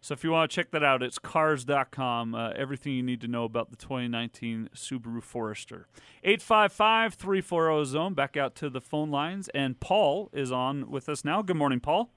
So 0.00 0.12
if 0.12 0.22
you 0.22 0.30
want 0.30 0.48
to 0.48 0.54
check 0.54 0.70
that 0.70 0.84
out, 0.84 1.02
it's 1.02 1.18
cars.com. 1.18 2.34
Uh, 2.34 2.50
everything 2.50 2.92
you 2.92 3.02
need 3.02 3.20
to 3.22 3.28
know 3.28 3.42
about 3.44 3.70
the 3.70 3.76
2019 3.76 4.68
Subaru 4.74 5.20
Forester. 5.20 5.88
855-340-ZONE. 6.24 8.14
Back 8.14 8.36
out 8.36 8.54
to 8.56 8.70
the 8.70 8.80
phone 8.80 9.10
lines. 9.10 9.48
And 9.48 9.80
Paul 9.80 10.30
is 10.32 10.52
on 10.52 10.90
with 10.90 11.08
us 11.08 11.24
now. 11.24 11.42
Good 11.42 11.56
morning, 11.56 11.80
Paul. 11.80 12.10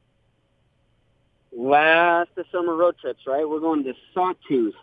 Last 1.52 2.30
of 2.38 2.46
summer 2.52 2.76
road 2.76 2.96
trips, 3.00 3.22
right? 3.26 3.48
We're 3.48 3.60
going 3.60 3.84
to 3.84 3.94
Sawtooth. 4.14 4.74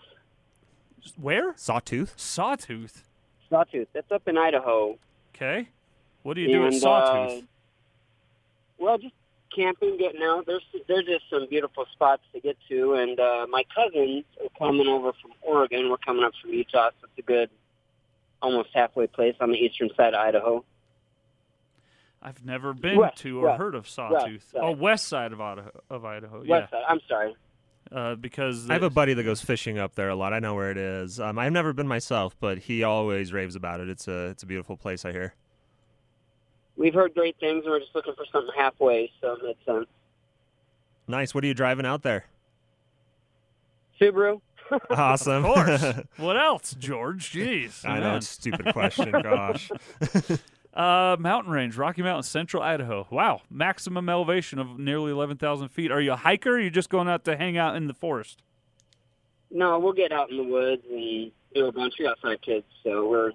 Where? 1.21 1.55
Sawtooth. 1.57 2.15
Sawtooth. 2.17 3.05
Sawtooth. 3.49 3.89
That's 3.93 4.11
up 4.11 4.27
in 4.27 4.37
Idaho. 4.37 4.99
Okay. 5.35 5.69
What 6.25 6.35
do 6.35 6.41
you 6.41 6.49
do 6.49 6.63
at 6.67 6.73
And, 6.73 6.81
Sawtooth? 6.83 7.43
uh, 7.43 7.47
well, 8.79 8.99
just 8.99 9.15
camping, 9.55 9.97
getting 9.97 10.23
out. 10.23 10.45
There's 10.47 10.65
there's 10.89 11.05
just 11.05 11.25
some 11.31 11.47
beautiful 11.49 11.87
spots 11.93 12.23
to 12.35 12.41
get 12.41 12.57
to, 12.69 12.95
and 12.95 13.19
uh, 13.21 13.47
my 13.49 13.65
cousins 13.75 14.25
are 14.43 14.49
coming 14.59 14.89
over 14.89 15.13
from 15.23 15.31
Oregon. 15.43 15.89
We're 15.89 15.97
coming 15.99 16.25
up 16.25 16.33
from 16.43 16.53
Utah, 16.53 16.91
so 17.01 17.07
it's 17.07 17.19
a 17.19 17.23
good, 17.23 17.49
almost 18.43 18.71
halfway 18.75 19.07
place 19.07 19.37
on 19.41 19.53
the 19.53 19.57
eastern 19.59 19.91
side 19.97 20.15
of 20.15 20.21
Idaho. 20.21 20.65
I've 22.26 22.45
never 22.45 22.75
been 22.75 22.99
West, 22.99 23.19
to 23.19 23.39
or 23.39 23.45
west, 23.47 23.58
heard 23.58 23.75
of 23.76 23.89
Sawtooth. 23.89 24.50
side. 24.50 24.60
oh, 24.60 24.73
west 24.73 25.06
side 25.06 25.32
of 25.32 25.41
Idaho. 25.41 25.71
Of 25.89 26.04
Idaho. 26.04 26.45
West 26.45 26.73
side. 26.73 26.82
I'm 26.89 26.99
sorry. 27.08 27.36
Uh, 27.93 28.17
because 28.17 28.69
I 28.69 28.73
have 28.73 28.82
a 28.82 28.91
buddy 28.91 29.15
that 29.15 29.23
goes 29.23 29.41
fishing 29.41 29.78
up 29.78 29.95
there 29.95 30.08
a 30.08 30.17
lot. 30.17 30.32
I 30.32 30.41
know 30.41 30.56
where 30.56 30.73
it 30.73 30.76
is. 30.76 31.21
Um, 31.21 31.39
I've 31.39 31.52
never 31.52 31.73
been 31.73 31.86
myself, 31.86 32.34
but 32.41 32.58
he 32.58 32.82
always 32.82 33.32
raves 33.32 33.54
about 33.54 33.78
it. 33.78 33.89
It's 33.89 34.08
a 34.08 34.26
it's 34.26 34.43
a 34.43 34.47
beautiful 34.47 34.76
place. 34.76 35.04
I 35.04 35.12
hear. 35.12 35.34
We've 36.76 36.93
heard 36.93 37.15
great 37.15 37.36
things, 37.39 37.62
and 37.62 37.71
we're 37.71 37.78
just 37.78 37.95
looking 37.95 38.15
for 38.17 38.25
something 38.32 38.52
halfway, 38.56 39.12
so 39.21 39.34
it 39.34 39.45
makes 39.45 39.65
sense. 39.65 39.86
Nice. 41.06 41.32
What 41.32 41.45
are 41.45 41.47
you 41.47 41.54
driving 41.54 41.86
out 41.86 42.02
there? 42.02 42.25
Subaru. 44.00 44.41
Awesome. 44.91 45.45
Of 45.45 45.54
course. 45.54 45.84
what 46.17 46.36
else, 46.36 46.75
George? 46.76 47.30
Jeez. 47.32 47.84
I 47.89 48.00
know 48.00 48.06
man. 48.06 48.17
it's 48.17 48.30
a 48.30 48.34
stupid 48.34 48.73
question. 48.73 49.12
Gosh. 49.12 49.71
Uh, 50.76 51.17
mountain 51.19 51.50
range, 51.50 51.78
Rocky 51.78 52.02
Mountain, 52.02 52.25
Central 52.25 52.62
Idaho. 52.62 53.06
Wow, 53.10 53.41
maximum 53.49 54.10
elevation 54.10 54.58
of 54.58 54.78
nearly 54.78 55.10
eleven 55.10 55.39
thousand 55.39 55.71
feet. 55.71 55.91
Are 55.91 56.02
you 56.02 56.12
a 56.12 56.17
hiker? 56.17 56.50
or 56.50 56.54
are 56.56 56.60
you 56.60 56.69
just 56.69 56.91
going 56.91 57.08
out 57.08 57.25
to 57.25 57.34
hang 57.34 57.56
out 57.56 57.76
in 57.76 57.86
the 57.86 57.95
forest? 57.95 58.43
No, 59.50 59.78
we'll 59.78 59.95
get 59.95 60.12
out 60.12 60.30
in 60.30 60.36
the 60.36 60.43
woods 60.45 60.82
and 60.91 61.32
do 61.54 61.67
a 61.67 61.73
bunch. 61.73 61.95
Got 61.99 62.19
five 62.19 62.43
kids, 62.43 62.67
so 62.84 63.08
we're 63.08 63.32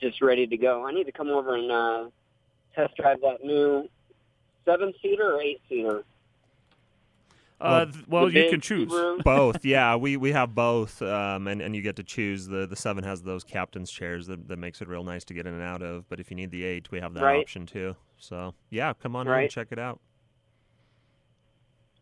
just 0.00 0.22
ready 0.22 0.46
to 0.46 0.56
go. 0.56 0.86
I 0.86 0.92
need 0.92 1.04
to 1.04 1.12
come 1.12 1.28
over 1.28 1.54
and 1.54 1.70
uh, 1.70 2.04
test 2.74 2.96
drive 2.96 3.20
that 3.20 3.44
new 3.44 3.86
seven 4.64 4.94
seater 5.02 5.34
or 5.34 5.42
eight 5.42 5.60
seater. 5.68 6.02
Uh, 7.60 7.86
well, 8.08 8.30
you 8.30 8.50
can 8.50 8.60
choose. 8.60 8.92
Both. 9.24 9.64
Yeah, 9.64 9.96
we, 9.96 10.16
we 10.16 10.32
have 10.32 10.54
both, 10.54 11.00
um, 11.00 11.46
and 11.46 11.62
and 11.62 11.74
you 11.74 11.82
get 11.82 11.96
to 11.96 12.02
choose. 12.02 12.46
the 12.46 12.66
The 12.66 12.76
seven 12.76 13.04
has 13.04 13.22
those 13.22 13.44
captain's 13.44 13.90
chairs 13.90 14.26
that, 14.26 14.48
that 14.48 14.58
makes 14.58 14.82
it 14.82 14.88
real 14.88 15.04
nice 15.04 15.24
to 15.26 15.34
get 15.34 15.46
in 15.46 15.54
and 15.54 15.62
out 15.62 15.80
of. 15.80 16.08
But 16.08 16.20
if 16.20 16.30
you 16.30 16.36
need 16.36 16.50
the 16.50 16.64
eight, 16.64 16.90
we 16.90 17.00
have 17.00 17.14
that 17.14 17.22
Right. 17.22 17.40
option 17.40 17.64
too. 17.64 17.96
So 18.18 18.54
yeah, 18.70 18.92
come 18.92 19.16
on 19.16 19.26
in 19.26 19.32
and 19.32 19.50
check 19.50 19.68
it 19.70 19.78
out. 19.78 20.00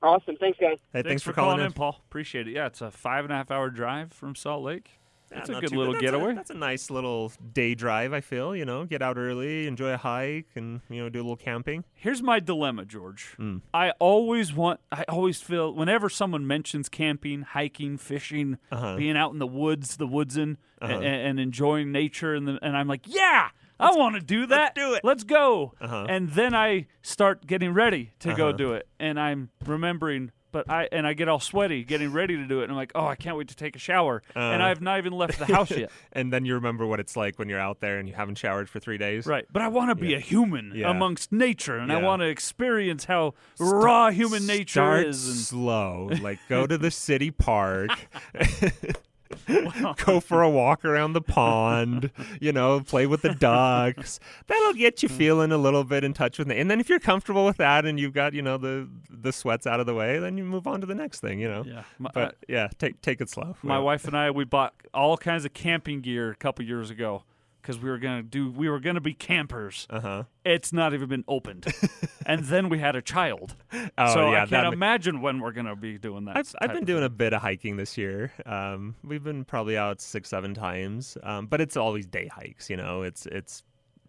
Awesome. 0.02 0.36
Thanks, 0.40 0.58
guys. 0.58 0.78
Hey, 0.92 1.02
thanks, 1.02 1.22
for 1.22 1.32
calling, 1.32 1.60
in. 1.60 1.72
Paul. 1.72 2.00
Appreciate 2.08 2.48
it. 2.48 2.52
Yeah, 2.52 2.66
it's 2.66 2.80
a 2.80 2.90
five 2.90 3.24
and 3.24 3.32
a 3.32 3.36
half 3.36 3.50
hour 3.52 3.70
drive 3.70 4.12
from 4.12 4.34
Salt 4.34 4.64
Lake. 4.64 4.90
That's 5.34 5.48
Yeah, 5.50 5.58
a 5.58 5.60
good 5.60 5.72
little. 5.72 5.92
That's 5.94 6.02
a- 6.02 6.06
getaway. 6.06 6.34
that's 6.34 6.50
a 6.50 6.54
nice 6.54 6.90
little 6.90 7.32
day 7.52 7.74
drive. 7.74 8.12
I 8.12 8.20
feel 8.20 8.54
you 8.54 8.64
know, 8.64 8.84
get 8.84 9.02
out 9.02 9.16
early, 9.18 9.66
enjoy 9.66 9.92
a 9.92 9.96
hike, 9.96 10.46
and 10.54 10.80
you 10.88 11.02
know, 11.02 11.08
do 11.08 11.18
a 11.20 11.22
little 11.22 11.36
camping. 11.36 11.84
Here's 11.94 12.22
my 12.22 12.40
dilemma, 12.40 12.84
George. 12.84 13.34
Mm. 13.38 13.62
I 13.72 13.90
always 13.98 14.52
want. 14.52 14.80
I 14.90 15.04
always 15.08 15.40
feel 15.40 15.72
whenever 15.74 16.08
someone 16.08 16.46
mentions 16.46 16.88
camping, 16.88 17.42
hiking, 17.42 17.96
fishing, 17.98 18.58
Uh-huh. 18.70 18.96
being 18.96 19.16
out 19.16 19.32
in 19.32 19.38
the 19.38 19.46
woods, 19.46 19.96
the 19.96 20.06
woodsin, 20.08 20.56
Uh-huh. 20.80 20.92
and, 20.94 21.04
and 21.04 21.40
enjoying 21.40 21.92
nature, 21.92 22.34
and 22.34 22.46
the, 22.48 22.58
and 22.62 22.76
I'm 22.76 22.88
like, 22.88 23.02
yeah, 23.06 23.48
I 23.80 23.92
want 23.92 24.14
to 24.16 24.20
do 24.20 24.46
that. 24.46 24.74
do 24.74 24.94
it. 24.94 25.02
Let's 25.04 25.24
go. 25.24 25.72
Uh-huh. 25.80 26.06
And 26.08 26.30
then 26.30 26.54
I 26.54 26.86
start 27.02 27.46
getting 27.46 27.72
ready 27.72 28.12
to 28.20 28.34
go 28.34 28.48
Uh-huh. 28.48 28.56
do 28.56 28.72
it, 28.74 28.86
and 29.00 29.18
I'm 29.18 29.50
remembering. 29.64 30.30
But 30.52 30.70
I 30.70 30.88
and 30.92 31.06
I 31.06 31.14
get 31.14 31.28
all 31.28 31.40
sweaty 31.40 31.82
getting 31.82 32.12
ready 32.12 32.36
to 32.36 32.44
do 32.46 32.60
it, 32.60 32.64
and 32.64 32.72
I'm 32.72 32.76
like, 32.76 32.92
oh, 32.94 33.06
I 33.06 33.16
can't 33.16 33.36
wait 33.36 33.48
to 33.48 33.56
take 33.56 33.74
a 33.74 33.78
shower, 33.78 34.22
and 34.34 34.62
Uh. 34.62 34.66
I've 34.66 34.80
not 34.82 34.98
even 34.98 35.12
left 35.14 35.38
the 35.38 35.46
house 35.46 35.70
yet. 35.70 35.90
And 36.12 36.30
then 36.32 36.44
you 36.44 36.54
remember 36.54 36.86
what 36.86 37.00
it's 37.00 37.16
like 37.16 37.38
when 37.38 37.48
you're 37.48 37.58
out 37.58 37.80
there 37.80 37.98
and 37.98 38.06
you 38.06 38.14
haven't 38.14 38.36
showered 38.36 38.68
for 38.68 38.78
three 38.78 38.98
days. 38.98 39.26
Right, 39.26 39.46
but 39.50 39.62
I 39.62 39.68
want 39.68 39.88
to 39.90 39.94
be 39.94 40.08
Yeah. 40.08 40.18
a 40.18 40.20
human 40.20 40.72
Yeah. 40.74 40.90
amongst 40.90 41.32
nature, 41.32 41.78
and 41.78 41.90
I 41.90 41.96
want 42.02 42.20
to 42.20 42.26
experience 42.28 43.06
how 43.06 43.32
raw 43.58 44.10
human 44.10 44.46
nature 44.46 44.72
Start 44.80 45.06
is. 45.06 45.26
And 45.26 45.36
slow. 45.38 46.10
Like 46.20 46.38
go 46.48 46.66
to 46.66 46.76
the 46.76 46.90
city 46.90 47.30
park. 47.30 47.90
go 50.04 50.20
for 50.20 50.42
a 50.42 50.50
walk 50.50 50.84
around 50.84 51.12
the 51.12 51.20
pond, 51.20 52.10
you 52.40 52.52
know, 52.52 52.80
play 52.80 53.06
with 53.06 53.22
the 53.22 53.34
ducks. 53.34 54.20
That'll 54.46 54.74
get 54.74 55.02
you 55.02 55.08
feeling 55.08 55.52
a 55.52 55.58
little 55.58 55.84
bit 55.84 56.04
in 56.04 56.14
touch 56.14 56.38
with 56.38 56.50
it. 56.50 56.58
And 56.58 56.70
then 56.70 56.80
if 56.80 56.88
you're 56.88 57.00
comfortable 57.00 57.44
with 57.44 57.56
that 57.58 57.84
and 57.84 57.98
you've 57.98 58.12
got, 58.14 58.34
you 58.34 58.42
know, 58.42 58.56
the 58.56 58.88
the 59.10 59.32
sweats 59.32 59.66
out 59.66 59.80
of 59.80 59.86
the 59.86 59.94
way, 59.94 60.18
then 60.18 60.36
you 60.36 60.44
move 60.44 60.66
on 60.66 60.80
to 60.80 60.86
the 60.86 60.94
next 60.94 61.20
thing, 61.20 61.38
you 61.38 61.48
know. 61.48 61.64
yeah, 61.66 61.84
my, 61.98 62.10
But 62.12 62.36
yeah, 62.48 62.68
take 62.78 63.00
take 63.02 63.20
it 63.20 63.28
slow. 63.28 63.56
my 63.62 63.78
wife 63.78 64.06
and 64.06 64.16
I 64.16 64.30
we 64.30 64.44
bought 64.44 64.74
all 64.94 65.16
kinds 65.16 65.44
of 65.44 65.52
camping 65.52 66.00
gear 66.00 66.30
a 66.30 66.36
couple 66.36 66.64
years 66.64 66.90
ago 66.90 67.24
because 67.62 67.78
we 67.78 67.88
were 67.88 67.98
gonna 67.98 68.22
do 68.22 68.50
we 68.50 68.68
were 68.68 68.80
gonna 68.80 69.00
be 69.00 69.14
campers. 69.14 69.86
Uh-huh. 69.88 70.24
It's 70.44 70.72
not 70.72 70.92
even 70.94 71.08
been 71.08 71.24
opened, 71.28 71.66
and 72.26 72.44
then 72.44 72.68
we 72.68 72.78
had 72.78 72.96
a 72.96 73.02
child. 73.02 73.54
Oh 73.96 74.14
so 74.14 74.32
yeah, 74.32 74.42
I 74.42 74.46
can't 74.46 74.72
imagine 74.72 75.22
when 75.22 75.40
we're 75.40 75.52
gonna 75.52 75.76
be 75.76 75.96
doing 75.98 76.24
that. 76.26 76.36
I've, 76.36 76.54
I've 76.60 76.72
been 76.72 76.84
doing 76.84 77.04
a 77.04 77.08
bit 77.08 77.32
of 77.32 77.40
hiking 77.40 77.76
this 77.76 77.96
year. 77.96 78.32
Um, 78.44 78.96
we've 79.04 79.22
been 79.24 79.44
probably 79.44 79.76
out 79.78 80.00
six, 80.00 80.28
seven 80.28 80.54
times, 80.54 81.16
um, 81.22 81.46
but 81.46 81.60
it's 81.60 81.76
always 81.76 82.06
day 82.06 82.26
hikes. 82.26 82.68
You 82.68 82.76
know, 82.76 83.02
it's 83.02 83.26
it's 83.26 83.62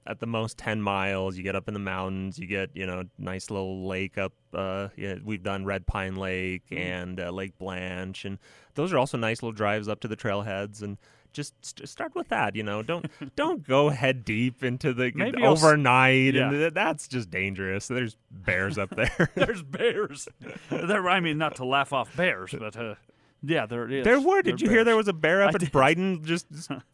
at 0.06 0.20
the 0.20 0.28
most 0.28 0.58
ten 0.58 0.82
miles. 0.82 1.38
You 1.38 1.44
get 1.44 1.56
up 1.56 1.68
in 1.68 1.74
the 1.76 1.80
mountains. 1.80 2.40
You 2.40 2.48
get 2.48 2.72
you 2.74 2.86
know 2.88 3.04
nice 3.20 3.52
little 3.52 3.88
lake 3.88 4.18
up. 4.18 4.34
Uh, 4.54 4.90
yeah, 4.98 5.16
we've 5.24 5.44
done 5.44 5.64
Red 5.64 5.86
Pine 5.86 6.16
Lake 6.16 6.64
Mm-hmm. 6.72 6.78
and 6.82 7.20
uh, 7.20 7.30
Lake 7.30 7.58
Blanche, 7.60 8.26
and 8.26 8.40
those 8.74 8.92
are 8.92 8.98
also 8.98 9.18
nice 9.18 9.42
little 9.44 9.54
drives 9.54 9.88
up 9.88 10.00
to 10.00 10.08
the 10.08 10.18
trailheads 10.18 10.82
and. 10.82 10.98
Just 11.34 11.54
st- 11.66 11.90
start 11.90 12.14
with 12.16 12.30
that, 12.30 12.56
you 12.56 12.64
know. 12.64 12.82
Don't 12.84 13.06
don't 13.36 13.68
go 13.68 13.90
head 13.90 14.24
deep 14.24 14.64
into 14.64 14.94
the 14.94 15.12
Maybe 15.16 15.44
I'll 15.44 15.54
overnight, 15.54 16.36
Yeah. 16.36 16.44
and 16.50 16.52
th- 16.52 16.74
that's 16.74 17.08
just 17.08 17.30
dangerous. 17.32 17.88
There's 17.88 18.16
bears 18.32 18.78
up 18.78 18.92
there. 18.92 19.30
There's 19.36 19.64
bears. 19.64 20.28
there, 20.70 21.10
I 21.10 21.20
mean, 21.20 21.38
not 21.38 21.56
to 21.58 21.66
laugh 21.66 21.92
off 21.92 22.16
bears, 22.16 22.54
but 22.58 22.78
uh, 22.78 22.96
Yeah, 23.42 23.66
there 23.66 23.86
it 23.86 23.92
is. 23.92 24.04
There 24.06 24.20
were. 24.22 24.42
Did 24.42 24.60
They're 24.60 24.66
you 24.68 24.72
hear 24.72 24.84
there 24.84 24.96
was 24.96 25.08
a 25.10 25.14
bear 25.14 25.42
up 25.44 25.56
I. 25.60 25.66
Brighton 25.66 26.24
just 26.24 26.46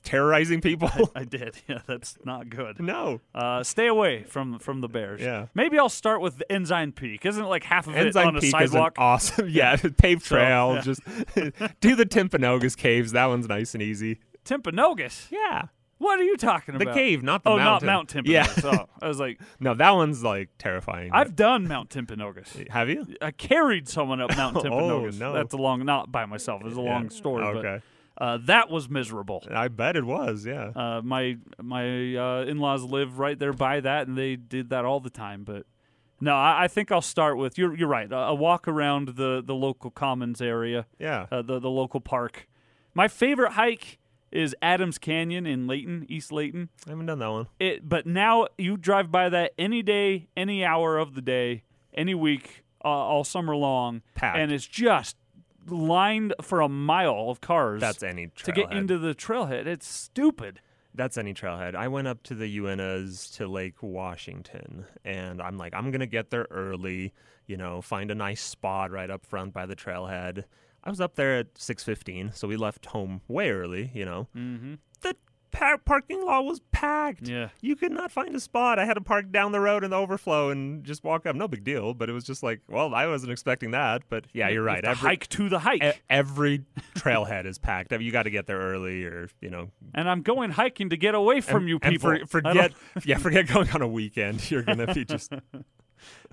terrorizing 0.03 0.61
people? 0.61 0.89
I 1.15 1.23
did. 1.25 1.55
Yeah, 1.67 1.79
that's 1.85 2.17
not 2.25 2.49
good. 2.49 2.79
no. 2.79 3.19
Uh, 3.35 3.61
stay 3.63 3.85
away 3.87 4.23
from 4.23 4.57
from 4.59 4.81
the 4.81 4.87
Bears. 4.87 5.21
Yeah. 5.21 5.47
Maybe 5.53 5.77
I'll 5.77 5.89
start 5.89 6.21
with 6.21 6.37
the 6.39 6.51
Ensign 6.51 6.91
Peak. 6.93 7.25
Isn't 7.25 7.43
it 7.43 7.47
like 7.47 7.63
half 7.65 7.87
of 7.87 7.95
it 7.95 8.07
Ensign 8.07 8.27
on 8.27 8.35
a 8.37 8.39
Peak 8.41 8.55
is 8.61 8.73
awesome. 8.75 9.49
Yeah, 9.49 9.75
paved 9.97 10.23
So, 10.23 10.35
trail. 10.37 10.75
yeah. 10.75 10.81
Just 10.81 11.01
do 11.81 11.95
the 11.95 12.05
Timpanogos 12.05 12.75
caves. 12.75 13.11
That 13.11 13.25
one's 13.27 13.47
nice 13.47 13.73
and 13.75 13.83
easy. 13.83 14.19
Timpanogos. 14.49 15.31
Yeah. 15.31 15.63
What 15.99 16.17
are 16.19 16.23
you 16.23 16.37
talking 16.37 16.75
about? 16.75 16.79
The 16.85 16.91
about? 16.91 16.95
cave, 16.95 17.23
not 17.23 17.43
the 17.43 17.49
mountain. 17.49 17.65
oh, 17.65 17.87
mountain. 17.87 17.87
not 17.87 17.93
Mount 17.93 18.09
Timpanogos. 18.63 18.63
Yeah. 18.63 18.79
oh, 18.79 18.89
I 19.01 19.07
was 19.09 19.19
like, 19.19 19.39
no, 19.59 19.73
that 19.73 19.91
one's 19.91 20.23
like 20.23 20.49
terrifying. 20.57 21.11
I've 21.13 21.35
done 21.35 21.67
Mount 21.67 21.89
Timpanogos. 21.89 22.69
have 22.71 22.89
you? 22.89 23.05
I 23.21 23.31
carried 23.31 23.87
someone 23.89 24.21
up 24.21 24.35
Mount 24.37 24.55
Oh, 24.57 24.61
Timpanogos. 24.63 25.19
no. 25.19 25.33
That's 25.33 25.53
a 25.53 25.57
long, 25.57 25.85
not 25.85 26.11
by 26.11 26.25
myself. 26.25 26.61
It 26.61 26.65
was 26.65 26.77
a 26.77 26.81
long 26.81 27.09
story. 27.09 27.43
Okay. 27.43 27.81
But, 28.17 28.23
uh, 28.23 28.37
that 28.45 28.69
was 28.69 28.89
miserable. 28.89 29.45
I 29.49 29.67
bet 29.69 29.95
it 29.95 30.03
was. 30.05 30.45
Yeah. 30.45 30.71
Uh, 30.75 31.01
my 31.03 31.37
my 31.61 32.15
uh, 32.15 32.43
in-laws 32.45 32.83
live 32.83 33.17
right 33.19 33.37
there 33.39 33.53
by 33.53 33.79
that, 33.81 34.07
and 34.07 34.17
they 34.17 34.35
did 34.35 34.71
that 34.71 34.83
all 34.83 34.99
the 34.99 35.09
time. 35.09 35.43
But 35.45 35.65
no, 36.19 36.33
I, 36.35 36.63
I 36.65 36.67
think 36.67 36.91
I'll 36.91 37.01
start 37.01 37.37
with 37.37 37.57
you're 37.57 37.73
you're 37.77 37.87
right. 37.87 38.11
A, 38.11 38.17
a 38.17 38.33
walk 38.35 38.67
around 38.67 39.09
the 39.15 39.41
the 39.45 39.55
local 39.55 39.89
commons 39.89 40.41
area, 40.41 40.85
Yeah. 40.99 41.27
uh, 41.31 41.41
the 41.41 41.59
the 41.59 41.69
local 41.69 42.01
park. 42.01 42.47
My 42.93 43.07
favorite 43.07 43.53
hike 43.53 43.98
is 44.31 44.55
Adams 44.61 44.97
Canyon 44.97 45.45
in 45.45 45.67
Layton, 45.67 46.05
East 46.09 46.31
Layton. 46.31 46.69
I 46.87 46.91
haven't 46.91 47.05
done 47.07 47.19
that 47.19 47.31
one. 47.31 47.47
It, 47.59 47.87
but 47.87 48.05
now 48.05 48.47
you 48.57 48.77
drive 48.77 49.11
by 49.11 49.29
that 49.29 49.53
any 49.57 49.81
day, 49.81 50.27
any 50.37 50.63
hour 50.63 50.97
of 50.97 51.15
the 51.15 51.21
day, 51.21 51.63
any 51.93 52.13
week, 52.15 52.63
uh, 52.83 52.87
all 52.87 53.23
summer 53.23 53.55
long, 53.55 54.01
Packed. 54.15 54.37
and 54.37 54.51
it's 54.51 54.65
just 54.67 55.15
lined 55.67 56.33
for 56.41 56.61
a 56.61 56.69
mile 56.69 57.29
of 57.29 57.41
cars 57.41 57.81
That's 57.81 58.03
any 58.03 58.27
trailhead. 58.27 58.43
to 58.43 58.51
get 58.51 58.71
into 58.71 58.97
the 58.97 59.13
trailhead. 59.13 59.65
It's 59.67 59.87
stupid. 59.87 60.61
That's 60.95 61.17
any 61.17 61.33
trailhead. 61.33 61.75
I 61.75 61.87
went 61.87 62.07
up 62.07 62.23
to 62.23 62.35
the 62.35 62.57
Uintas 62.57 63.35
to 63.37 63.47
Lake 63.47 63.81
Washington, 63.81 64.85
and 65.05 65.41
I'm 65.41 65.57
like, 65.57 65.73
I'm 65.73 65.91
gonna 65.91 66.07
get 66.07 66.29
there 66.31 66.47
early. 66.49 67.13
You 67.45 67.57
know, 67.57 67.81
find 67.81 68.11
a 68.11 68.15
nice 68.15 68.41
spot 68.41 68.91
right 68.91 69.09
up 69.09 69.25
front 69.25 69.53
by 69.53 69.65
the 69.65 69.75
trailhead. 69.75 70.45
I 70.83 70.89
was 70.89 71.01
up 71.01 71.15
there 71.15 71.37
at 71.39 71.55
6:15, 71.55 72.33
so 72.35 72.47
we 72.47 72.55
left 72.57 72.87
home 72.87 73.21
way 73.27 73.49
early. 73.51 73.91
You 73.93 74.05
know, 74.05 74.27
Mm-hmm. 74.35 74.75
the 75.01 75.15
par- 75.51 75.77
parking 75.79 76.23
lot 76.25 76.45
was 76.45 76.61
packed. 76.71 77.27
Yeah. 77.27 77.49
You 77.61 77.75
could 77.75 77.91
not 77.91 78.11
find 78.11 78.33
a 78.35 78.39
spot. 78.39 78.79
I 78.79 78.85
had 78.85 78.93
to 78.93 79.01
park 79.01 79.31
down 79.31 79.51
the 79.51 79.59
road 79.59 79.83
in 79.83 79.89
the 79.89 79.97
overflow 79.97 80.49
and 80.49 80.83
just 80.83 81.03
walk 81.03 81.25
up. 81.25 81.35
No 81.35 81.47
big 81.47 81.63
deal, 81.63 81.93
but 81.93 82.09
it 82.09 82.13
was 82.13 82.23
just 82.23 82.43
like, 82.43 82.61
well, 82.69 82.93
I 82.95 83.07
wasn't 83.07 83.31
expecting 83.31 83.71
that. 83.71 84.03
But 84.09 84.25
yeah, 84.31 84.47
you're 84.49 84.63
right. 84.63 84.83
The 84.83 84.89
Every, 84.91 85.09
hike 85.09 85.27
to 85.29 85.49
the 85.49 85.59
hike. 85.59 85.83
e- 85.83 85.91
every 86.09 86.63
trailhead 86.95 87.45
is 87.45 87.57
packed. 87.57 87.91
You 87.91 88.11
got 88.11 88.23
to 88.23 88.29
get 88.29 88.45
there 88.47 88.59
early, 88.59 89.03
or 89.03 89.27
you 89.41 89.49
know, 89.49 89.71
and 89.93 90.09
I'm 90.09 90.21
going 90.21 90.51
hiking 90.51 90.91
to 90.91 90.97
get 90.97 91.13
away 91.15 91.41
from 91.41 91.63
and- 91.63 91.69
you 91.69 91.79
people. 91.79 92.17
for- 92.19 92.25
forget, 92.27 92.71
yeah, 93.03 93.17
forget 93.17 93.47
going 93.47 93.69
on 93.71 93.81
a 93.81 93.87
weekend. 93.87 94.49
You're 94.49 94.63
gonna 94.63 94.93
be 94.93 95.03
just 95.03 95.33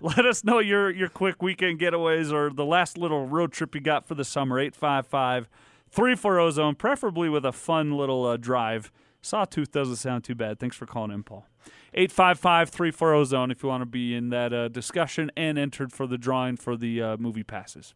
Let 0.00 0.26
us 0.26 0.44
know 0.44 0.58
your 0.58 0.90
your 0.90 1.08
quick 1.08 1.42
weekend 1.42 1.80
getaways 1.80 2.30
or 2.32 2.50
the 2.50 2.66
last 2.66 2.98
little 2.98 3.26
road 3.26 3.52
trip 3.52 3.74
you 3.74 3.80
got 3.80 4.06
for 4.06 4.14
the 4.14 4.24
summer. 4.24 4.58
855 4.58 5.48
340 5.90 6.50
zone, 6.52 6.74
preferably 6.74 7.28
with 7.28 7.46
a 7.46 7.52
fun 7.52 7.92
little 7.92 8.26
uh, 8.26 8.36
drive. 8.36 8.92
Sawtooth 9.22 9.72
doesn't 9.72 9.96
sound 9.96 10.24
too 10.24 10.34
bad. 10.34 10.60
Thanks 10.60 10.76
for 10.76 10.86
calling 10.86 11.10
in, 11.10 11.22
Paul. 11.22 11.46
855 11.94 12.68
340 12.68 13.24
zone 13.24 13.50
if 13.50 13.62
you 13.62 13.68
want 13.70 13.80
to 13.80 13.86
be 13.86 14.14
in 14.14 14.28
that 14.28 14.52
uh, 14.52 14.68
discussion 14.68 15.30
and 15.36 15.58
entered 15.58 15.92
for 15.92 16.06
the 16.06 16.18
drawing 16.18 16.56
for 16.56 16.76
the 16.76 17.00
uh, 17.00 17.16
movie 17.16 17.42
passes. 17.42 17.94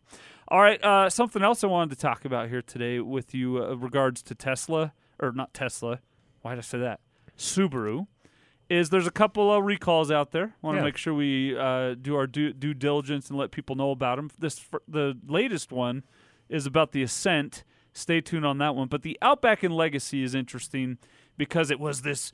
All 0.49 0.61
right, 0.61 0.83
uh, 0.83 1.11
something 1.11 1.43
else 1.43 1.63
I 1.63 1.67
wanted 1.67 1.95
to 1.97 2.01
talk 2.01 2.25
about 2.25 2.49
here 2.49 2.63
today 2.63 2.99
with 3.01 3.35
you 3.35 3.63
uh, 3.63 3.75
regards 3.75 4.23
to 4.23 4.35
Tesla, 4.35 4.95
or 5.19 5.33
not 5.33 5.53
Tesla. 5.53 6.01
Why 6.41 6.53
did 6.53 6.61
I 6.61 6.63
say 6.63 6.79
that? 6.79 7.01
Subaru 7.37 8.07
is 8.71 8.89
there's 8.91 9.07
a 9.07 9.11
couple 9.11 9.53
of 9.53 9.65
recalls 9.65 10.11
out 10.11 10.31
there. 10.31 10.55
Want 10.63 10.77
to 10.77 10.81
Yeah. 10.81 10.85
make 10.85 10.97
sure 10.97 11.13
we 11.13 11.59
uh, 11.59 11.95
do 12.01 12.15
our 12.17 12.27
due, 12.27 12.53
due 12.55 12.73
diligence 12.73 13.29
and 13.29 13.37
let 13.39 13.51
people 13.51 13.75
know 13.77 13.91
about 13.91 14.17
them. 14.17 14.31
This 14.39 14.65
the 14.89 15.19
latest 15.27 15.73
one 15.73 16.05
is 16.49 16.65
about 16.67 16.93
the 16.93 17.03
Ascent. 17.03 17.65
Stay 17.93 18.21
tuned 18.21 18.47
on 18.47 18.59
that 18.59 18.77
one. 18.77 18.87
But 18.89 19.03
the 19.03 19.19
Outback 19.21 19.63
and 19.65 19.75
Legacy 19.75 20.23
is 20.23 20.35
interesting 20.35 20.99
because 21.37 21.71
it 21.73 21.81
was 21.81 22.03
this 22.03 22.33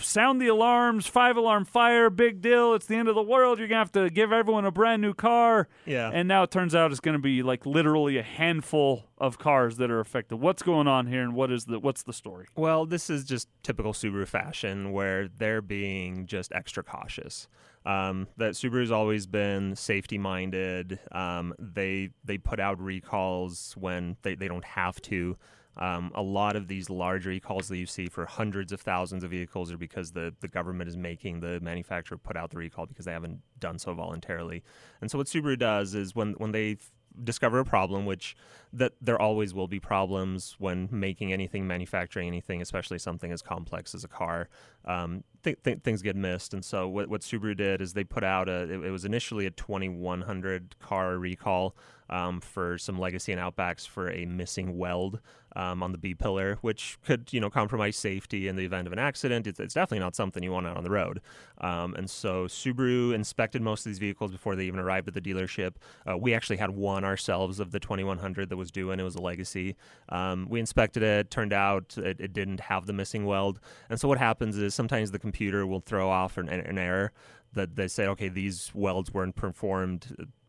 sound 0.00 0.40
the 0.40 0.48
alarms, 0.48 1.06
five 1.06 1.36
alarm 1.36 1.64
fire, 1.64 2.10
big 2.10 2.40
deal. 2.40 2.74
It's 2.74 2.86
the 2.86 2.96
end 2.96 3.08
of 3.08 3.14
the 3.14 3.22
world. 3.22 3.58
You're 3.58 3.68
gonna 3.68 3.80
have 3.80 3.92
to 3.92 4.10
give 4.10 4.32
everyone 4.32 4.64
a 4.64 4.70
brand 4.70 5.02
new 5.02 5.14
car. 5.14 5.68
Yeah. 5.86 6.10
And 6.12 6.28
now 6.28 6.42
it 6.42 6.50
turns 6.50 6.74
out 6.74 6.90
it's 6.90 7.00
gonna 7.00 7.18
be 7.18 7.42
like 7.42 7.66
literally 7.66 8.18
a 8.18 8.22
handful 8.22 9.04
of 9.18 9.38
cars 9.38 9.76
that 9.76 9.90
are 9.90 10.00
affected. 10.00 10.36
What's 10.36 10.62
going 10.62 10.86
on 10.86 11.06
here, 11.06 11.22
and 11.22 11.34
what 11.34 11.50
is 11.50 11.64
the 11.64 11.78
what's 11.78 12.02
the 12.02 12.12
story? 12.12 12.46
Well, 12.56 12.86
this 12.86 13.10
is 13.10 13.24
just 13.24 13.48
typical 13.62 13.92
Subaru 13.92 14.26
fashion 14.26 14.92
where 14.92 15.28
they're 15.28 15.62
being 15.62 16.26
just 16.26 16.52
extra 16.52 16.82
cautious. 16.82 17.48
Um, 17.86 18.26
that 18.36 18.52
Subaru's 18.52 18.90
always 18.90 19.26
been 19.26 19.74
safety 19.74 20.18
minded. 20.18 20.98
Um, 21.12 21.54
they 21.58 22.10
they 22.24 22.36
put 22.38 22.60
out 22.60 22.80
recalls 22.80 23.74
when 23.78 24.16
they, 24.22 24.34
they 24.34 24.48
don't 24.48 24.64
have 24.64 25.00
to. 25.02 25.36
Um, 25.78 26.10
a 26.14 26.22
lot 26.22 26.56
of 26.56 26.66
these 26.66 26.90
large 26.90 27.26
recalls 27.26 27.68
that 27.68 27.76
you 27.76 27.86
see 27.86 28.08
for 28.08 28.26
hundreds 28.26 28.72
of 28.72 28.80
thousands 28.80 29.22
of 29.22 29.30
vehicles 29.30 29.70
are 29.70 29.76
because 29.76 30.12
the, 30.12 30.34
the 30.40 30.48
government 30.48 30.88
is 30.88 30.96
making 30.96 31.40
the 31.40 31.60
manufacturer 31.60 32.18
put 32.18 32.36
out 32.36 32.50
the 32.50 32.58
recall 32.58 32.86
because 32.86 33.04
they 33.04 33.12
haven't 33.12 33.40
done 33.60 33.78
so 33.78 33.94
voluntarily. 33.94 34.62
And 35.00 35.10
so 35.10 35.18
what 35.18 35.28
Subaru 35.28 35.58
does 35.58 35.94
is 35.94 36.14
when 36.14 36.32
when 36.32 36.52
they 36.52 36.78
discover 37.24 37.58
a 37.58 37.64
problem, 37.64 38.06
which 38.06 38.36
that 38.72 38.92
there 39.00 39.20
always 39.20 39.54
will 39.54 39.68
be 39.68 39.80
problems 39.80 40.56
when 40.58 40.88
making 40.90 41.32
anything, 41.32 41.66
manufacturing 41.66 42.28
anything, 42.28 42.60
especially 42.60 42.98
something 42.98 43.32
as 43.32 43.42
complex 43.42 43.94
as 43.94 44.04
a 44.04 44.08
car. 44.08 44.48
Um, 44.88 45.22
th- 45.44 45.62
th- 45.62 45.80
things 45.84 46.02
get 46.02 46.16
missed, 46.16 46.54
and 46.54 46.64
so 46.64 46.88
what, 46.88 47.08
what 47.08 47.20
Subaru 47.20 47.56
did 47.56 47.80
is 47.80 47.92
they 47.92 48.04
put 48.04 48.24
out 48.24 48.48
a. 48.48 48.62
It, 48.62 48.84
it 48.86 48.90
was 48.90 49.04
initially 49.04 49.46
a 49.46 49.50
2100 49.50 50.78
car 50.80 51.18
recall 51.18 51.76
um, 52.10 52.40
for 52.40 52.78
some 52.78 52.98
Legacy 52.98 53.32
and 53.32 53.40
Outbacks 53.40 53.86
for 53.86 54.10
a 54.10 54.24
missing 54.24 54.76
weld 54.78 55.20
um, 55.56 55.82
on 55.82 55.92
the 55.92 55.98
B 55.98 56.14
pillar, 56.14 56.58
which 56.60 56.98
could 57.04 57.32
you 57.32 57.40
know 57.40 57.50
compromise 57.50 57.96
safety 57.96 58.48
in 58.48 58.56
the 58.56 58.64
event 58.64 58.86
of 58.86 58.92
an 58.92 58.98
accident. 58.98 59.46
It's, 59.46 59.60
it's 59.60 59.74
definitely 59.74 60.00
not 60.00 60.14
something 60.14 60.42
you 60.42 60.52
want 60.52 60.66
out 60.66 60.76
on 60.76 60.84
the 60.84 60.90
road. 60.90 61.20
Um, 61.60 61.94
and 61.94 62.08
so 62.08 62.46
Subaru 62.46 63.12
inspected 63.12 63.62
most 63.62 63.80
of 63.80 63.90
these 63.90 63.98
vehicles 63.98 64.30
before 64.30 64.56
they 64.56 64.64
even 64.64 64.78
arrived 64.78 65.08
at 65.08 65.14
the 65.14 65.20
dealership. 65.20 65.74
Uh, 66.08 66.16
we 66.16 66.34
actually 66.34 66.58
had 66.58 66.70
one 66.70 67.04
ourselves 67.04 67.60
of 67.60 67.72
the 67.72 67.80
2100 67.80 68.48
that 68.48 68.56
was 68.56 68.70
due, 68.70 68.90
and 68.90 69.00
it 69.00 69.04
was 69.04 69.16
a 69.16 69.20
Legacy. 69.20 69.76
Um, 70.08 70.46
we 70.48 70.60
inspected 70.60 71.02
it. 71.02 71.30
Turned 71.30 71.52
out 71.52 71.96
it, 71.98 72.20
it 72.20 72.32
didn't 72.32 72.60
have 72.60 72.86
the 72.86 72.92
missing 72.92 73.26
weld. 73.26 73.60
And 73.90 74.00
so 74.00 74.08
what 74.08 74.18
happens 74.18 74.56
is 74.56 74.74
sometimes 74.78 75.10
the 75.10 75.18
computer 75.18 75.66
will 75.66 75.80
throw 75.80 76.08
off 76.08 76.38
an, 76.38 76.48
an 76.48 76.78
error 76.78 77.10
that 77.52 77.74
they 77.74 77.88
say, 77.88 78.06
okay, 78.06 78.28
these 78.28 78.70
welds 78.74 79.12
weren't 79.12 79.34
performed 79.34 80.02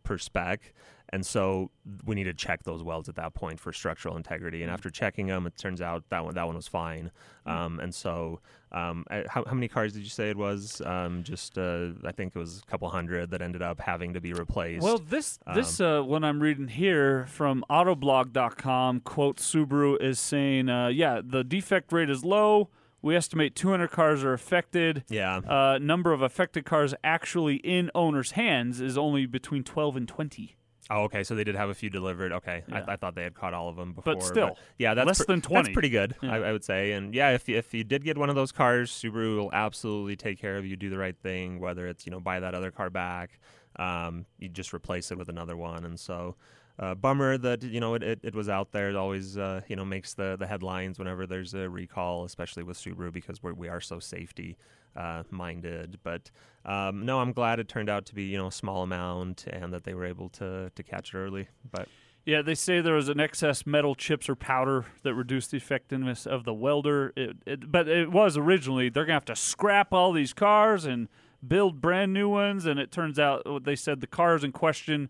per 0.04 0.18
spec. 0.18 0.74
And 1.12 1.26
so 1.26 1.72
we 2.06 2.14
need 2.14 2.26
to 2.26 2.36
check 2.36 2.64
those 2.64 2.84
welds 2.84 3.10
at 3.10 3.16
that 3.16 3.34
point 3.34 3.60
for 3.60 3.74
structural 3.74 4.16
integrity. 4.16 4.62
And 4.62 4.72
after 4.72 4.92
checking 4.92 5.26
them, 5.26 5.48
it 5.48 5.58
turns 5.58 5.82
out 5.82 6.04
that 6.10 6.24
one 6.24 6.36
that 6.36 6.46
one 6.46 6.56
was 6.56 6.68
fine. 6.68 7.10
Um, 7.48 7.80
and 7.80 7.96
so, 7.96 8.42
um, 8.72 9.06
how, 9.28 9.44
how 9.48 9.56
many 9.56 9.68
cars 9.68 9.94
did 9.94 10.04
you 10.04 10.10
say 10.10 10.30
it 10.30 10.38
was? 10.38 10.84
Um, 10.86 11.24
just 11.24 11.58
uh, 11.58 11.88
I 12.06 12.12
think 12.12 12.36
it 12.36 12.40
was 12.40 12.60
a 12.60 12.70
couple 12.70 12.88
hundred 12.90 13.32
that 13.32 13.42
ended 13.42 13.64
up 13.64 13.80
having 13.82 14.14
to 14.14 14.22
be 14.22 14.34
replaced. 14.34 14.84
Well, 14.84 15.00
this 15.00 15.40
Um, 15.48 15.56
this 15.56 15.82
uh, 15.82 16.04
what 16.04 16.24
I'm 16.24 16.40
reading 16.44 16.68
here 16.68 17.26
from 17.26 17.66
Autoblog.com 17.72 19.00
quote 19.00 19.38
Subaru 19.38 20.00
is 20.00 20.20
saying, 20.20 20.70
uh, 20.70 20.90
yeah, 20.90 21.22
the 21.24 21.44
defect 21.44 21.92
rate 21.92 22.12
is 22.12 22.24
low. 22.24 22.70
We 23.02 23.16
estimate 23.16 23.56
200 23.56 23.90
cars 23.92 24.24
are 24.24 24.34
affected. 24.34 25.04
yeah. 25.10 25.38
Uh, 25.38 25.78
number 25.82 26.12
of 26.12 26.22
affected 26.22 26.66
cars 26.66 26.94
actually 27.04 27.56
in 27.58 27.90
owners' 27.96 28.32
hands 28.32 28.82
is 28.82 28.98
only 28.98 29.26
between 29.26 29.64
12 29.64 29.96
and 29.96 30.08
20. 30.08 30.56
Oh, 30.92 31.04
okay. 31.04 31.24
So 31.24 31.36
they 31.36 31.44
did 31.44 31.56
have 31.56 31.70
a 31.70 31.76
few 31.76 31.90
delivered. 31.92 32.32
Okay, 32.32 32.64
Yeah. 32.68 32.84
I, 32.88 32.94
I 32.94 32.96
thought 32.96 33.14
they 33.16 33.22
had 33.24 33.36
caught 33.36 33.54
all 33.54 33.70
of 33.70 33.76
them 33.76 33.94
before. 33.94 34.16
But 34.16 34.24
still, 34.24 34.58
yeah, 34.80 34.96
that's 34.96 35.06
less 35.06 35.18
pre- 35.24 35.34
than 35.36 35.42
20. 35.42 35.64
That's 35.64 35.74
pretty 35.74 35.90
good, 35.90 36.16
Yeah. 36.24 36.34
I, 36.34 36.38
I 36.40 36.52
would 36.52 36.64
say. 36.64 36.94
And 36.94 37.14
yeah, 37.14 37.30
if 37.30 37.48
you, 37.48 37.58
if 37.58 37.74
you 37.76 37.84
did 37.84 38.04
get 38.04 38.18
one 38.18 38.30
of 38.30 38.36
those 38.36 38.52
cars, 38.52 38.92
Subaru 38.92 39.38
will 39.38 39.54
absolutely 39.54 40.16
take 40.16 40.40
care 40.42 40.58
of 40.58 40.66
you. 40.66 40.76
Do 40.76 40.90
the 40.90 40.98
right 40.98 41.16
thing, 41.16 41.60
whether 41.60 41.88
it's 41.88 42.06
you 42.08 42.12
know 42.12 42.20
buy 42.20 42.40
that 42.40 42.56
other 42.56 42.72
car 42.72 42.90
back, 42.90 43.40
um, 43.78 44.26
you 44.40 44.50
just 44.50 44.74
replace 44.74 45.12
it 45.12 45.18
with 45.20 45.30
another 45.30 45.56
one. 45.56 45.86
And 45.86 46.00
so, 46.00 46.36
uh, 46.80 46.96
bummer 46.96 47.38
that 47.38 47.62
you 47.62 47.80
know 47.80 47.94
it, 47.94 48.04
it, 48.04 48.20
it 48.24 48.34
was 48.34 48.48
out 48.48 48.72
there. 48.72 48.90
It 48.90 48.96
always 48.96 49.38
uh, 49.38 49.62
you 49.68 49.76
know 49.76 49.84
makes 49.84 50.14
the 50.14 50.38
the 50.40 50.48
headlines 50.48 50.98
whenever 50.98 51.28
there's 51.28 51.54
a 51.54 51.70
recall, 51.70 52.24
especially 52.24 52.64
with 52.64 52.78
Subaru 52.78 53.12
because 53.12 53.44
we're, 53.44 53.54
we 53.54 53.68
are 53.68 53.82
so 53.82 54.00
safety 54.00 54.58
uh, 54.96 55.24
minded. 55.30 56.00
But 56.04 56.32
um, 56.66 57.06
no, 57.06 57.20
I'm 57.20 57.34
glad 57.34 57.60
it 57.60 57.68
turned 57.68 57.90
out 57.90 58.06
to 58.08 58.16
be 58.16 58.24
you 58.24 58.38
know 58.38 58.48
a 58.48 58.52
small 58.52 58.84
amount 58.84 59.46
and 59.48 59.74
that 59.74 59.84
they 59.84 59.94
were 59.94 60.06
able 60.06 60.30
to 60.30 60.72
to 60.74 60.84
catch 60.84 61.14
it 61.14 61.18
early. 61.18 61.50
But 61.70 61.90
Yeah, 62.26 62.42
they 62.42 62.56
say 62.56 62.80
there 62.80 62.94
was 62.94 63.10
an 63.10 63.20
excess 63.20 63.66
metal 63.66 63.94
chips 63.94 64.30
or 64.30 64.36
powder 64.36 64.86
that 65.04 65.14
reduced 65.14 65.52
the 65.52 65.58
effectiveness 65.58 66.26
of 66.26 66.46
the 66.46 66.54
welder. 66.54 67.12
It, 67.18 67.38
it, 67.46 67.72
but 67.72 67.90
it 67.90 68.10
was 68.10 68.38
originally 68.38 68.88
they're 68.88 69.06
gonna 69.06 69.16
have 69.16 69.26
to 69.26 69.36
scrap 69.36 69.92
all 69.92 70.14
these 70.14 70.34
cars 70.34 70.86
and 70.86 71.10
build 71.46 71.82
brand 71.82 72.14
new 72.14 72.30
ones. 72.30 72.66
And 72.66 72.80
it 72.80 72.90
turns 72.90 73.20
out 73.20 73.46
what 73.46 73.66
they 73.66 73.76
said 73.76 74.00
the 74.00 74.08
cars 74.08 74.46
in 74.46 74.54
question 74.54 75.10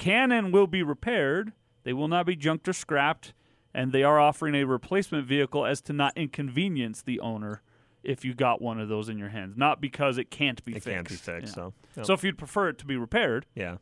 can 0.00 0.32
and 0.32 0.52
will 0.52 0.66
be 0.66 0.82
repaired. 0.82 1.52
They 1.84 1.92
will 1.92 2.08
not 2.08 2.26
be 2.26 2.34
junked 2.34 2.66
or 2.68 2.72
scrapped, 2.72 3.32
and 3.72 3.92
they 3.92 4.02
are 4.02 4.18
offering 4.18 4.54
a 4.56 4.64
replacement 4.64 5.26
vehicle 5.26 5.64
as 5.64 5.80
to 5.82 5.92
not 5.92 6.12
inconvenience 6.16 7.02
the 7.02 7.20
owner 7.20 7.62
if 8.02 8.24
you 8.24 8.34
got 8.34 8.60
one 8.62 8.80
of 8.80 8.88
those 8.88 9.08
in 9.08 9.18
your 9.18 9.28
hands, 9.28 9.54
not 9.56 9.80
because 9.80 10.16
it 10.18 10.30
can't 10.30 10.64
be 10.64 10.72
It 10.72 10.82
fixed. 10.82 10.88
can't 10.88 11.08
be 11.08 11.14
fixed. 11.14 11.48
Yeah. 11.48 11.54
So, 11.54 11.72
yeah. 11.96 12.02
So 12.02 12.14
if 12.14 12.24
you'd 12.24 12.38
prefer 12.38 12.70
it 12.70 12.78
to 12.78 12.86
be 12.86 12.96
repaired, 12.96 13.46
yeah, 13.54 13.76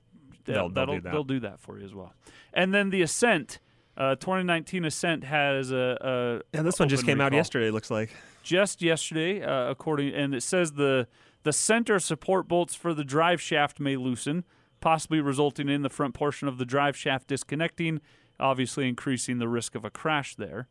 they'll, 0.45 0.69
They'll- 0.69 0.87
do 0.87 1.01
that. 1.01 1.13
they'll 1.13 1.25
do 1.25 1.41
that 1.41 1.61
for 1.61 1.79
you 1.79 1.85
as 1.85 1.95
well. 1.95 2.13
And 2.53 2.75
then 2.75 2.91
the 2.91 3.03
Ascent, 3.03 3.61
uh, 3.97 4.17
2019 4.17 4.85
Ascent 4.85 5.23
has 5.25 5.71
a, 5.71 6.43
a 6.53 6.57
yeah. 6.57 6.63
This 6.63 6.79
one 6.81 6.89
just 6.89 7.07
came 7.07 7.21
out 7.21 7.33
yesterday. 7.33 7.69
It 7.69 7.73
looks 7.73 7.91
like. 7.91 8.11
just 8.43 8.83
yesterday, 8.83 9.43
uh, 9.43 9.71
according, 9.71 10.13
and 10.15 10.35
it 10.35 10.43
says 10.43 10.73
the 10.73 11.07
the 11.45 11.53
center 11.53 11.99
support 12.01 12.49
bolts 12.49 12.75
for 12.75 12.93
the 12.95 13.05
drive 13.05 13.41
shaft 13.41 13.79
may 13.79 13.97
loosen, 13.97 14.45
possibly 14.81 15.21
resulting 15.21 15.69
in 15.69 15.83
the 15.83 15.91
front 15.91 16.15
portion 16.15 16.49
of 16.49 16.59
the 16.59 16.65
drive 16.65 16.97
shaft 16.97 17.29
disconnecting, 17.29 18.01
obviously 18.39 18.89
increasing 18.89 19.39
the 19.39 19.49
risk 19.49 19.75
of 19.75 19.85
a 19.85 19.91
crash 19.91 20.35
there. 20.37 20.69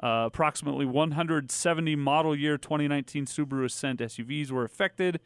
Uh, 0.00 0.24
approximately 0.26 0.86
170 0.86 1.96
model 1.96 2.36
year 2.36 2.56
2019 2.56 3.26
Subaru 3.26 3.64
Ascent 3.64 3.98
SUVs 3.98 4.50
were 4.50 4.62
affected, 4.62 5.18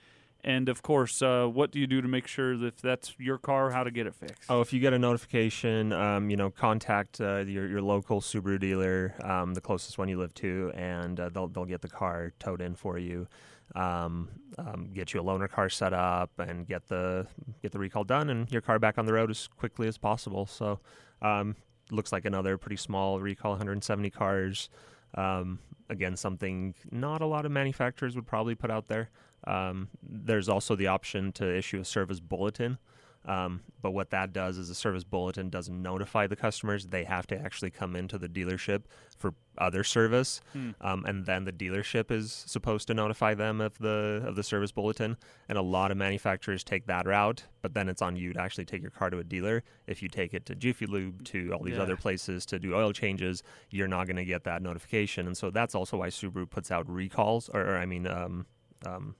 and 0.45 0.69
of 0.69 0.83
course, 0.83 1.23
uh, 1.23 1.47
what 1.47 1.71
do 1.71 1.79
you 1.79 1.87
do 1.87 2.01
to 2.01 2.09
make 2.09 2.27
sure 2.27 2.57
that 2.57 2.67
if 2.67 2.83
that's 2.83 3.15
your 3.19 3.39
car, 3.39 3.71
how 3.71 3.85
to 3.85 3.91
get 3.91 4.07
it 4.07 4.15
fixed? 4.15 4.51
Oh, 4.51 4.61
if 4.61 4.73
you 4.73 4.81
get 4.81 4.93
a 4.93 4.99
notification, 4.99 5.93
um, 5.93 6.31
you 6.31 6.37
know, 6.37 6.51
contact 6.51 7.21
uh, 7.21 7.41
your 7.41 7.69
your 7.69 7.83
local 7.83 8.21
Subaru 8.21 8.59
dealer, 8.59 9.15
um, 9.23 9.55
the 9.55 9.61
closest 9.61 9.99
one 9.99 10.09
you 10.09 10.19
live 10.19 10.35
to, 10.35 10.73
and 10.75 11.21
uh, 11.21 11.29
they'll 11.29 11.49
they'll 11.49 11.65
get 11.65 11.83
the 11.83 11.89
car 11.89 12.33
towed 12.39 12.61
in 12.61 12.75
for 12.75 12.99
you, 12.99 13.29
um, 13.75 14.29
um, 14.59 14.91
get 14.93 15.15
you 15.15 15.21
a 15.21 15.25
loaner 15.25 15.51
car 15.51 15.69
set 15.69 15.93
up, 15.93 16.31
and 16.39 16.67
get 16.67 16.89
the 16.89 17.27
get 17.63 17.73
the 17.73 17.79
recall 17.79 18.05
done, 18.05 18.31
and 18.31 18.51
your 18.51 18.61
car 18.61 18.79
back 18.79 18.99
on 18.99 19.07
the 19.07 19.13
road 19.13 19.31
as 19.31 19.49
quickly 19.49 19.89
as 19.89 19.99
possible. 19.99 20.47
So, 20.47 20.81
um, 21.21 21.57
looks 21.91 22.13
like 22.13 22.25
another 22.25 22.59
pretty 22.59 22.77
small 22.77 23.21
recall, 23.21 23.53
170 23.53 24.11
cars. 24.11 24.69
Um, 25.15 25.59
again, 25.89 26.17
something 26.17 26.75
not 26.91 27.23
a 27.23 27.27
lot 27.27 27.45
of 27.45 27.53
manufacturers 27.53 28.17
would 28.17 28.27
probably 28.27 28.55
put 28.55 28.71
out 28.71 28.89
there. 28.89 29.11
Um, 29.47 29.89
there's 30.03 30.49
also 30.49 30.77
the 30.77 30.87
option 30.87 31.33
to 31.33 31.57
issue 31.57 31.81
a 31.81 31.85
service 31.85 32.21
bulletin. 32.21 32.79
Um, 33.25 33.61
but 33.81 33.93
what 33.93 34.11
that 34.11 34.33
does 34.33 34.59
is 34.59 34.69
a 34.69 34.75
service 34.75 35.05
bulletin 35.05 35.49
doesn't 35.49 35.81
notify 35.81 36.27
the 36.27 36.35
customers. 36.35 36.87
They 36.89 37.05
have 37.05 37.27
to 37.29 37.39
actually 37.39 37.71
come 37.71 37.95
into 37.95 38.19
the 38.19 38.29
dealership 38.29 38.83
for 39.17 39.35
other 39.59 39.85
service, 39.85 40.41
Hmm. 40.53 40.71
um, 40.81 41.05
and 41.05 41.25
then 41.27 41.45
the 41.45 41.53
dealership 41.53 42.11
is 42.11 42.33
supposed 42.33 42.89
to 42.89 42.95
notify 42.95 43.35
them 43.35 43.61
of 43.61 43.79
the 43.79 44.23
of 44.27 44.35
the 44.35 44.43
service 44.43 44.73
bulletin. 44.73 45.17
And 45.49 45.57
a 45.57 45.63
lot 45.63 45.91
of 45.93 45.97
manufacturers 45.99 46.65
take 46.65 46.87
that 46.87 47.07
route, 47.07 47.45
but 47.61 47.75
then 47.75 47.89
it's 47.89 48.03
on 48.03 48.17
you 48.17 48.33
to 48.33 48.41
actually 48.41 48.65
take 48.65 48.83
your 48.83 48.91
car 48.91 49.11
to 49.11 49.19
a 49.19 49.25
dealer. 49.25 49.63
If 49.87 50.03
you 50.03 50.09
take 50.09 50.35
it 50.35 50.45
to 50.47 50.55
Jiffy 50.57 50.87
Lube, 50.87 51.23
to 51.27 51.53
all 51.53 51.63
these 51.63 51.77
Yeah. 51.77 51.83
other 51.83 51.97
places 51.97 52.45
to 52.47 52.59
do 52.59 52.75
oil 52.75 52.93
changes, 52.93 53.43
you're 53.71 53.89
not 53.89 54.07
going 54.07 54.17
to 54.17 54.25
get 54.25 54.43
that 54.45 54.63
notification. 54.63 55.27
And 55.27 55.37
so 55.37 55.51
that's 55.51 55.75
also 55.77 55.99
why 55.99 56.09
Subaru 56.09 56.51
puts 56.51 56.71
out 56.73 56.89
recalls, 56.89 57.49
or, 57.51 57.61
or 57.61 57.77
I 57.77 57.87
mean, 57.87 58.07
um, 58.09 58.47
um, 58.85 59.15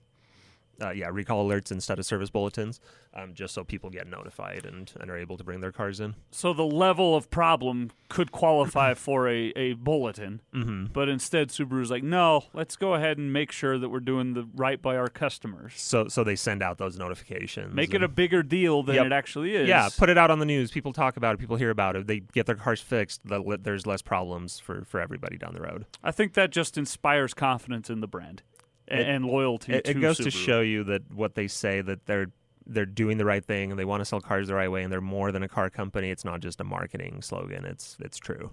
uh, 0.81 0.89
yeah, 0.91 1.09
recall 1.11 1.47
alerts 1.47 1.71
instead 1.71 1.99
of 1.99 2.05
service 2.05 2.29
bulletins, 2.29 2.79
um, 3.13 3.33
just 3.33 3.53
so 3.53 3.63
people 3.63 3.89
get 3.89 4.07
notified 4.07 4.65
and, 4.65 4.91
and 4.99 5.09
are 5.11 5.17
able 5.17 5.37
to 5.37 5.43
bring 5.43 5.59
their 5.61 5.71
cars 5.71 5.99
in. 5.99 6.15
So 6.31 6.53
the 6.53 6.65
level 6.65 7.15
of 7.15 7.29
problem 7.29 7.91
could 8.09 8.31
qualify 8.31 8.93
for 8.95 9.27
a, 9.29 9.53
a 9.55 9.73
bulletin, 9.73 10.41
Mm-hmm. 10.53 10.85
but 10.93 11.09
instead 11.09 11.49
Subaru's 11.49 11.91
like, 11.91 12.03
no, 12.03 12.45
let's 12.53 12.75
go 12.75 12.93
ahead 12.95 13.17
and 13.17 13.31
make 13.33 13.51
sure 13.51 13.77
that 13.77 13.89
we're 13.89 13.99
doing 13.99 14.33
the 14.33 14.47
right 14.55 14.81
by 14.81 14.95
our 14.97 15.07
customers. 15.09 15.73
So 15.75 16.07
so 16.07 16.23
they 16.23 16.35
send 16.35 16.61
out 16.63 16.77
those 16.77 16.97
notifications. 16.97 17.73
Make 17.73 17.93
it 17.93 18.03
a 18.03 18.07
bigger 18.07 18.41
deal 18.43 18.83
than 18.83 18.95
Yep. 18.95 19.05
it 19.07 19.11
actually 19.11 19.55
is. 19.55 19.67
yeah, 19.67 19.89
put 19.97 20.09
it 20.09 20.17
out 20.17 20.31
on 20.31 20.39
the 20.39 20.45
news. 20.45 20.71
People 20.71 20.93
talk 20.93 21.17
about 21.17 21.35
it. 21.35 21.37
People 21.39 21.55
hear 21.55 21.69
about 21.69 21.95
it. 21.95 22.07
They 22.07 22.19
get 22.19 22.45
their 22.45 22.55
cars 22.55 22.81
fixed. 22.81 23.21
There's 23.23 23.85
less 23.87 24.01
problems 24.01 24.59
for, 24.59 24.83
for 24.85 24.99
everybody 24.99 25.37
down 25.37 25.53
the 25.53 25.61
road. 25.61 25.85
I 26.03 26.11
think 26.11 26.33
that 26.33 26.51
just 26.51 26.77
inspires 26.77 27.33
confidence 27.33 27.89
in 27.89 27.99
the 28.01 28.07
brand 28.07 28.41
a- 28.89 28.99
It- 28.99 29.07
and 29.07 29.25
loyalty. 29.25 29.73
It, 29.73 29.85
to 29.85 29.91
it 29.91 30.01
goes 30.01 30.17
to 30.17 30.31
show 30.31 30.61
you 30.61 30.83
that 30.85 31.11
what 31.13 31.35
they 31.35 31.47
say 31.47 31.81
that 31.81 32.05
they're 32.05 32.27
they're 32.65 32.85
doing 32.85 33.17
the 33.17 33.25
right 33.25 33.43
thing 33.43 33.71
and 33.71 33.79
they 33.79 33.83
want 33.85 33.99
to 34.01 34.05
sell 34.05 34.21
cars 34.21 34.47
the 34.47 34.53
right 34.55 34.71
way 34.71 34.83
and 34.83 34.91
they're 34.91 35.01
more 35.01 35.33
than 35.33 35.43
a 35.43 35.49
car 35.49 35.69
company. 35.69 36.09
It's 36.09 36.23
not 36.23 36.39
just 36.39 36.61
a 36.61 36.63
marketing 36.63 37.21
slogan. 37.21 37.65
It's 37.65 37.97
it's 37.99 38.17
true. 38.17 38.51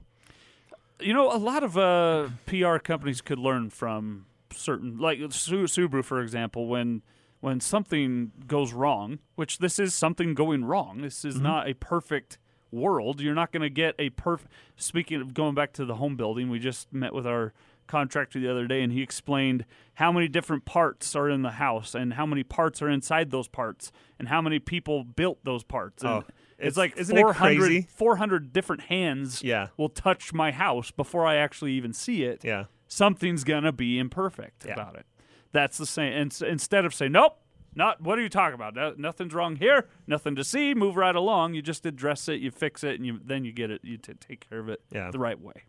You 1.00 1.14
know, 1.14 1.32
a 1.34 1.38
lot 1.38 1.62
of 1.62 1.78
uh, 1.78 2.28
PR 2.46 2.76
companies 2.78 3.20
could 3.20 3.38
learn 3.38 3.70
from 3.70 4.26
certain, 4.52 4.98
like 4.98 5.18
Subaru, 5.18 6.04
for 6.04 6.20
example, 6.20 6.66
when 6.66 7.02
when 7.40 7.60
something 7.60 8.32
goes 8.46 8.72
wrong, 8.72 9.18
which 9.34 9.58
this 9.58 9.78
is 9.78 9.94
something 9.94 10.34
going 10.34 10.64
wrong. 10.64 11.00
This 11.00 11.24
is 11.24 11.40
not 11.40 11.68
a 11.68 11.74
perfect 11.74 12.38
world. 12.70 13.20
You're 13.20 13.34
not 13.34 13.50
going 13.50 13.62
to 13.62 13.70
get 13.70 13.94
a 13.98 14.10
perfect. 14.10 14.52
Speaking 14.76 15.20
of 15.22 15.32
going 15.32 15.54
back 15.54 15.72
to 15.74 15.84
the 15.86 15.94
home 15.94 16.16
building, 16.16 16.50
we 16.50 16.58
just 16.58 16.92
met 16.92 17.14
with 17.14 17.26
our 17.26 17.54
contractor 17.90 18.38
the 18.40 18.50
other 18.50 18.66
day, 18.66 18.82
and 18.82 18.92
he 18.92 19.02
explained 19.02 19.64
how 19.94 20.12
many 20.12 20.28
different 20.28 20.64
parts 20.64 21.14
are 21.16 21.28
in 21.28 21.42
the 21.42 21.50
house 21.52 21.94
and 21.94 22.14
how 22.14 22.24
many 22.24 22.42
parts 22.42 22.80
are 22.80 22.88
inside 22.88 23.30
those 23.30 23.48
parts 23.48 23.90
and 24.18 24.28
how 24.28 24.40
many 24.40 24.58
people 24.58 25.04
built 25.04 25.38
those 25.44 25.64
parts. 25.64 26.02
And 26.02 26.12
Oh, 26.12 26.18
it's, 26.18 26.28
it's- 26.58 26.76
like 26.76 26.96
isn't 26.96 27.16
it 27.16 27.20
400, 27.22 27.58
crazy? 27.58 27.86
400 27.94 28.52
different 28.52 28.82
hands 28.82 29.42
Yeah. 29.42 29.68
will 29.76 29.88
touch 29.88 30.32
my 30.32 30.52
house 30.52 30.90
before 30.90 31.26
I 31.26 31.36
actually 31.36 31.72
even 31.72 31.92
see 31.92 32.22
it, 32.24 32.42
Yeah. 32.44 32.64
something's 32.86 33.44
gonna 33.44 33.72
be 33.72 33.98
imperfect 33.98 34.64
Yeah. 34.66 34.74
about 34.74 34.94
it. 34.96 35.06
That's 35.52 35.76
the 35.78 35.86
same. 35.86 36.12
And 36.12 36.42
instead 36.46 36.84
of 36.84 36.94
saying, 36.94 37.12
"Nope, 37.12 37.36
not 37.74 38.00
what 38.00 38.18
are 38.18 38.22
you 38.22 38.28
talking 38.28 38.54
about? 38.54 38.74
No, 38.74 38.94
nothing's 38.96 39.34
wrong 39.34 39.56
here. 39.56 39.88
Nothing 40.06 40.34
to 40.36 40.44
see. 40.44 40.74
Move 40.74 40.96
right 40.96 41.14
along." 41.16 41.54
You 41.54 41.62
just 41.62 41.84
address 41.86 42.28
it, 42.28 42.40
you 42.40 42.50
fix 42.52 42.84
it, 42.84 42.94
and 42.96 43.04
you 43.06 43.20
then 43.24 43.44
you 43.44 43.52
get 43.52 43.70
it. 43.70 43.80
You 43.84 43.96
t- 43.96 44.14
take 44.14 44.48
care 44.48 44.60
of 44.60 44.68
it 44.68 44.80
Yeah. 44.92 45.10
the 45.10 45.18
right 45.18 45.40
way. 45.40 45.64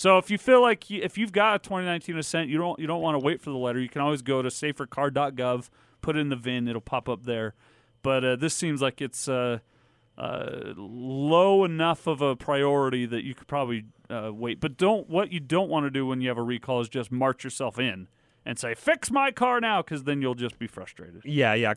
So 0.00 0.16
if 0.16 0.30
you 0.30 0.38
feel 0.38 0.62
like 0.62 0.88
you, 0.88 1.02
if 1.02 1.18
you've 1.18 1.30
got 1.30 1.56
a 1.56 1.58
2019 1.58 2.16
Ascent, 2.16 2.48
you 2.48 2.56
don't 2.56 2.78
you 2.78 2.86
don't 2.86 3.02
want 3.02 3.16
to 3.16 3.18
wait 3.18 3.38
for 3.38 3.50
the 3.50 3.58
letter. 3.58 3.78
You 3.78 3.90
can 3.90 4.00
always 4.00 4.22
go 4.22 4.40
to 4.40 4.48
safercar.gov, 4.48 5.68
put 6.00 6.16
in 6.16 6.30
the 6.30 6.36
VIN, 6.36 6.68
it'll 6.68 6.80
pop 6.80 7.06
up 7.06 7.24
there. 7.24 7.52
But 8.00 8.24
uh, 8.24 8.36
this 8.36 8.54
seems 8.54 8.80
like 8.80 9.02
it's 9.02 9.28
uh, 9.28 9.58
uh, 10.16 10.72
low 10.74 11.64
enough 11.64 12.06
of 12.06 12.22
a 12.22 12.34
priority 12.34 13.04
that 13.04 13.24
you 13.24 13.34
could 13.34 13.46
probably 13.46 13.84
uh, 14.08 14.30
wait. 14.32 14.58
But 14.58 14.78
don't 14.78 15.06
what 15.10 15.32
you 15.32 15.38
don't 15.38 15.68
want 15.68 15.84
to 15.84 15.90
do 15.90 16.06
when 16.06 16.22
you 16.22 16.28
have 16.28 16.38
a 16.38 16.42
recall 16.42 16.80
is 16.80 16.88
just 16.88 17.12
march 17.12 17.44
yourself 17.44 17.78
in 17.78 18.08
and 18.46 18.58
say 18.58 18.74
fix 18.74 19.10
my 19.10 19.30
car 19.30 19.60
now 19.60 19.82
because 19.82 20.04
then 20.04 20.22
you'll 20.22 20.34
just 20.34 20.58
be 20.58 20.66
frustrated. 20.66 21.20
Yeah, 21.26 21.52
yeah. 21.52 21.74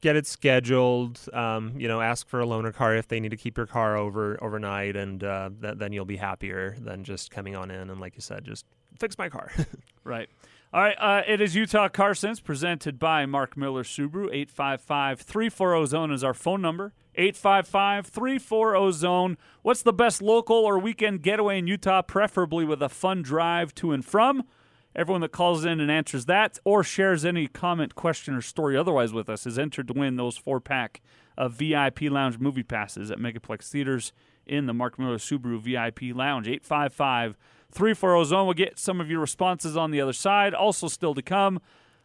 Get 0.00 0.16
it 0.16 0.26
scheduled. 0.26 1.20
Um, 1.32 1.74
you 1.76 1.86
know, 1.86 2.00
ask 2.00 2.26
for 2.28 2.40
a 2.40 2.46
loaner 2.46 2.74
car 2.74 2.96
if 2.96 3.08
they 3.08 3.20
need 3.20 3.30
to 3.30 3.36
keep 3.36 3.56
your 3.58 3.66
car 3.66 3.96
over 3.96 4.42
overnight, 4.42 4.96
and 4.96 5.22
uh, 5.22 5.50
th- 5.60 5.74
then 5.76 5.92
you'll 5.92 6.06
be 6.06 6.16
happier 6.16 6.76
than 6.80 7.04
just 7.04 7.30
coming 7.30 7.54
on 7.54 7.70
in 7.70 7.90
and, 7.90 8.00
like 8.00 8.14
you 8.14 8.22
said, 8.22 8.44
just 8.44 8.64
fix 8.98 9.16
my 9.18 9.28
car. 9.28 9.52
Right. 10.02 10.30
All 10.72 10.80
right. 10.80 10.96
Uh, 10.98 11.22
it 11.26 11.42
is 11.42 11.54
Utah 11.54 11.88
Car 11.90 12.14
Sense 12.14 12.40
presented 12.40 12.98
by 12.98 13.26
Mark 13.26 13.54
Miller 13.54 13.82
Subaru. 13.82 14.28
855 14.32 15.20
340 15.20 15.86
Zone 15.86 16.10
is 16.10 16.24
our 16.24 16.32
phone 16.32 16.62
number. 16.62 16.94
855 17.16 18.06
340 18.06 18.92
Zone. 18.92 19.36
What's 19.60 19.82
the 19.82 19.92
best 19.92 20.22
local 20.22 20.56
or 20.56 20.78
weekend 20.78 21.22
getaway 21.22 21.58
in 21.58 21.66
Utah, 21.66 22.00
preferably 22.00 22.64
with 22.64 22.82
a 22.82 22.88
fun 22.88 23.20
drive 23.20 23.74
to 23.76 23.92
and 23.92 24.02
from? 24.02 24.44
Everyone 24.94 25.20
that 25.20 25.30
calls 25.30 25.64
in 25.64 25.78
and 25.78 25.90
answers 25.90 26.26
that 26.26 26.58
or 26.64 26.82
shares 26.82 27.24
any 27.24 27.46
comment, 27.46 27.94
question, 27.94 28.34
or 28.34 28.40
story 28.40 28.76
otherwise 28.76 29.12
with 29.12 29.28
us 29.28 29.46
is 29.46 29.58
entered 29.58 29.86
to 29.88 29.94
win 29.94 30.16
those 30.16 30.36
four 30.36 30.60
pack 30.60 31.00
of 31.38 31.52
VIP 31.52 32.02
Lounge 32.02 32.38
movie 32.38 32.64
passes 32.64 33.10
at 33.10 33.18
Megaplex 33.18 33.70
Theaters 33.70 34.12
in 34.46 34.66
the 34.66 34.74
Mark 34.74 34.98
Miller 34.98 35.18
Subaru 35.18 35.60
VIP 35.60 36.14
Lounge. 36.14 36.48
855 36.48 37.36
340 37.70 38.24
Zone. 38.28 38.46
We'll 38.46 38.54
get 38.54 38.78
some 38.78 39.00
of 39.00 39.08
your 39.08 39.20
responses 39.20 39.76
on 39.76 39.92
the 39.92 40.00
other 40.00 40.12
side. 40.12 40.54
Also, 40.54 40.88
still 40.88 41.14
to 41.14 41.22
come, 41.22 41.60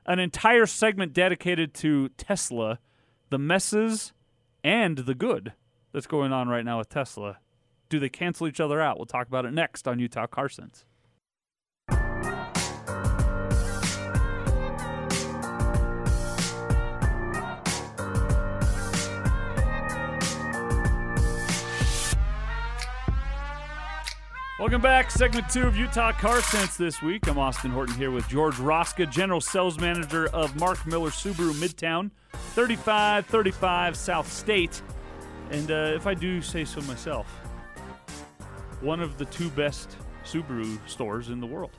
an 0.06 0.20
entire 0.20 0.68
segment 0.68 1.12
dedicated 1.12 1.74
to 1.76 2.10
Tesla, 2.10 2.80
the 3.32 3.40
messes, 3.40 4.14
and 4.64 5.00
the 5.00 5.16
good 5.16 5.54
that's 5.92 6.08
going 6.08 6.32
on 6.32 6.48
right 6.48 6.64
now 6.64 6.78
with 6.78 6.90
Tesla. 6.90 7.40
Do 7.90 8.00
they 8.00 8.10
cancel 8.10 8.48
each 8.48 8.60
other 8.60 8.80
out? 8.80 8.98
We'll 8.98 9.06
talk 9.06 9.28
about 9.28 9.46
it 9.46 9.54
next 9.54 9.88
on 9.88 9.98
Utah 9.98 10.28
Car 10.28 10.50
Welcome 24.58 24.80
back. 24.80 25.12
Segment 25.12 25.50
two 25.50 25.68
of 25.68 25.76
Utah 25.76 26.14
Car 26.14 26.42
Sense 26.42 26.78
this 26.78 27.02
week. 27.02 27.28
I'm 27.28 27.38
Austin 27.38 27.72
Horton 27.72 27.94
here 27.96 28.10
with 28.10 28.26
George 28.30 28.56
Roska, 28.56 29.12
General 29.12 29.42
Sales 29.42 29.78
Manager 29.78 30.28
of 30.28 30.56
Mark 30.56 30.88
Miller 30.88 31.10
Subaru 31.10 31.52
Midtown, 31.56 32.10
3535 32.54 33.98
South 33.98 34.32
State. 34.32 34.82
And 35.52 35.70
uh, 35.70 35.92
if 35.94 36.08
I 36.08 36.14
do 36.14 36.42
say 36.42 36.64
so 36.64 36.80
myself, 36.84 37.28
one 38.80 39.02
of 39.02 39.18
the 39.18 39.26
two 39.26 39.50
best 39.50 39.98
Subaru 40.24 40.80
stores 40.88 41.28
in 41.28 41.42
the 41.42 41.48
world. 41.48 41.72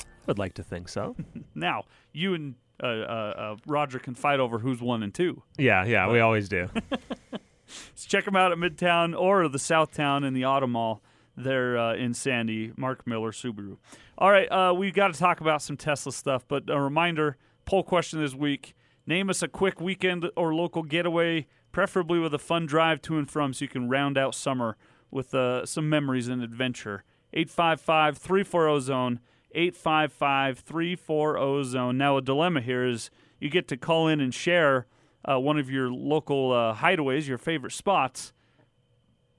I 0.00 0.04
would 0.28 0.38
like 0.38 0.54
to 0.54 0.62
think 0.62 0.88
so. 0.88 1.14
Now, 1.54 1.84
you 2.14 2.32
and 2.32 2.54
uh, 2.82 2.86
uh, 2.86 3.34
uh, 3.36 3.56
Roger 3.66 3.98
can 3.98 4.14
fight 4.14 4.40
over 4.40 4.58
who's 4.58 4.80
one 4.80 5.02
and 5.02 5.12
two. 5.12 5.42
yeah, 5.58 5.84
yeah. 5.84 6.10
We 6.10 6.20
always 6.20 6.48
do. 6.48 6.70
so 7.68 8.08
check 8.08 8.24
them 8.24 8.34
out 8.34 8.50
at 8.50 8.56
Midtown 8.56 9.14
or 9.14 9.46
the 9.46 9.58
Southtown 9.58 10.26
in 10.26 10.32
the 10.32 10.46
Auto 10.46 10.66
Mall 10.66 11.02
there 11.36 11.76
uh, 11.76 11.94
in 11.94 12.14
Sandy. 12.14 12.72
Mark 12.76 13.06
Miller 13.06 13.32
Subaru. 13.32 13.76
All 14.18 14.30
right, 14.30 14.50
uh, 14.50 14.72
we've 14.74 14.94
got 14.94 15.12
to 15.12 15.18
talk 15.18 15.40
about 15.40 15.62
some 15.62 15.76
Tesla 15.76 16.12
stuff, 16.12 16.44
but 16.46 16.68
a 16.68 16.80
reminder: 16.80 17.36
poll 17.64 17.82
question 17.82 18.20
this 18.20 18.34
week. 18.34 18.74
Name 19.06 19.28
us 19.28 19.42
a 19.42 19.48
quick 19.48 19.80
weekend 19.80 20.30
or 20.36 20.54
local 20.54 20.82
getaway, 20.82 21.46
preferably 21.72 22.18
with 22.18 22.32
a 22.32 22.38
fun 22.38 22.64
drive 22.66 23.02
to 23.02 23.18
and 23.18 23.30
from, 23.30 23.52
so 23.52 23.64
you 23.64 23.68
can 23.68 23.88
round 23.88 24.16
out 24.16 24.34
summer 24.34 24.76
with 25.10 25.34
uh, 25.34 25.66
some 25.66 25.88
memories 25.88 26.28
and 26.28 26.42
adventure. 26.42 27.04
855 27.32 28.18
340 28.18 28.80
Zone. 28.80 29.20
855 29.52 30.58
340 30.58 31.64
Zone. 31.64 31.98
Now, 31.98 32.16
a 32.16 32.22
dilemma 32.22 32.60
here 32.60 32.84
is 32.86 33.10
you 33.38 33.50
get 33.50 33.68
to 33.68 33.76
call 33.76 34.08
in 34.08 34.20
and 34.20 34.34
share 34.34 34.86
uh, 35.24 35.38
one 35.38 35.58
of 35.58 35.70
your 35.70 35.90
local 35.90 36.52
uh, 36.52 36.74
hideaways, 36.74 37.28
your 37.28 37.38
favorite 37.38 37.72
spots, 37.72 38.32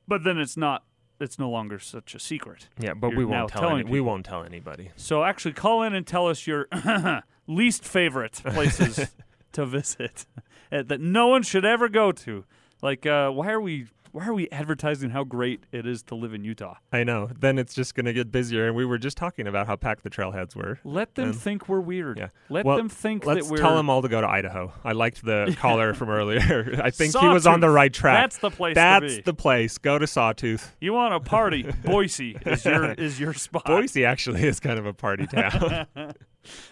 but 0.08 0.23
then 0.23 0.38
it's 0.38 0.58
not. 0.58 0.84
It's 1.19 1.39
no 1.39 1.49
longer 1.49 1.80
such 1.80 2.13
a 2.13 2.19
secret. 2.19 2.67
Yeah, 2.80 2.93
but 2.93 3.12
You're 3.12 3.19
we 3.19 3.25
won't 3.25 3.49
tell 3.49 3.75
any, 3.75 3.89
we 3.89 4.01
won't 4.01 4.25
tell 4.25 4.43
anybody. 4.43 4.91
So 4.95 5.23
actually, 5.23 5.54
call 5.54 5.84
in 5.84 5.93
and 5.93 6.06
tell 6.06 6.28
us 6.28 6.45
your 6.45 6.67
least 7.47 7.84
favorite 7.86 8.34
places 8.45 9.13
to 9.54 9.65
visit 9.65 10.25
uh, 10.71 10.84
that 10.88 10.99
no 10.99 11.28
one 11.28 11.43
should 11.43 11.65
ever 11.65 11.88
go 11.89 12.12
to. 12.12 12.43
Like, 12.82 13.06
uh, 13.06 13.30
why 13.30 13.51
are 13.51 13.62
we 13.62 13.88
why 14.15 14.25
are 14.28 14.34
we 14.34 14.47
advertising 14.49 15.10
how 15.10 15.23
great 15.25 15.65
it 15.73 15.86
is 15.86 16.01
to 16.04 16.15
live 16.15 16.34
in 16.34 16.43
Utah? 16.45 16.75
I 16.93 17.04
know. 17.04 17.30
Then 17.38 17.60
it's 17.60 17.73
just 17.73 17.95
going 17.95 18.06
to 18.06 18.13
get 18.13 18.32
busier, 18.32 18.65
and 18.65 18.75
we 18.75 18.86
were 18.86 18.97
just 18.97 19.17
talking 19.17 19.45
about 19.45 19.67
how 19.67 19.75
packed 19.75 20.04
the 20.04 20.10
trailheads 20.10 20.56
were. 20.56 20.80
Let 20.86 21.15
them 21.15 21.30
And- 21.30 21.36
think 21.36 21.67
we're 21.67 21.82
weird. 21.82 22.17
Yeah. 22.17 22.30
Let 22.49 22.65
Well, 22.65 22.78
them 22.78 22.88
think 22.88 23.25
Let's 23.25 23.45
that 23.47 23.51
we're. 23.51 23.58
tell 23.58 23.75
them 23.75 23.89
all 23.89 24.01
to 24.01 24.08
go 24.08 24.21
to 24.21 24.28
Idaho. 24.28 24.71
I 24.86 24.93
liked 24.93 25.25
the 25.25 25.54
caller 25.60 25.93
from 25.93 26.10
earlier. 26.10 26.80
I 26.82 26.91
think 26.91 27.15
he 27.17 27.28
was 27.28 27.45
on 27.45 27.60
the 27.60 27.69
right 27.69 27.93
track. 27.93 28.23
That's 28.23 28.38
the 28.38 28.51
place 28.51 28.75
That's 28.75 29.01
to 29.15 29.17
be. 29.17 29.21
the 29.23 29.34
place. 29.34 29.78
Go 29.78 29.99
to 29.99 30.08
Sawtooth. 30.08 30.75
you 30.80 30.93
want 30.93 31.13
a 31.13 31.19
party? 31.19 31.63
Boise 31.84 32.38
is 32.45 32.63
your 32.63 32.91
is 32.93 33.19
your 33.19 33.34
spot. 33.45 33.65
Boise 33.65 34.06
actually 34.06 34.43
is 34.47 34.60
kind 34.62 34.80
of 34.80 34.86
a 34.86 34.93
party 34.93 35.28
town. 35.28 35.88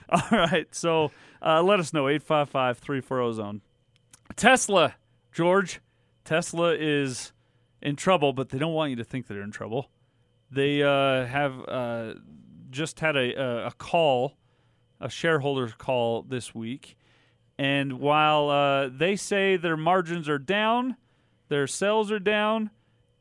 All 0.09 0.21
right. 0.31 0.67
So 0.71 1.11
uh, 1.41 1.61
let 1.61 1.79
us 1.79 1.91
know 1.93 2.07
855 2.07 2.77
340 2.77 3.33
zone. 3.35 3.61
Tesla, 4.35 4.95
George. 5.31 5.81
Tesla 6.23 6.73
is 6.73 7.33
in 7.81 7.95
trouble, 7.95 8.33
but 8.33 8.49
they 8.49 8.57
don't 8.57 8.73
want 8.73 8.91
you 8.91 8.95
to 8.97 9.03
think 9.03 9.27
they're 9.27 9.41
in 9.41 9.51
trouble. 9.51 9.89
They 10.49 10.83
uh, 10.83 11.25
have 11.25 11.53
uh, 11.67 12.13
just 12.69 12.99
had 12.99 13.15
a, 13.15 13.67
a, 13.67 13.71
call, 13.71 14.37
a 14.99 15.09
shareholders 15.09 15.73
call 15.77 16.23
this 16.23 16.53
week. 16.55 16.97
And 17.57 17.99
while 17.99 18.49
uh, 18.49 18.89
they 18.89 19.15
say 19.15 19.57
their 19.57 19.77
margins 19.77 20.29
are 20.29 20.39
down, 20.39 20.95
their 21.49 21.67
sales 21.67 22.11
are 22.11 22.19
down, 22.19 22.71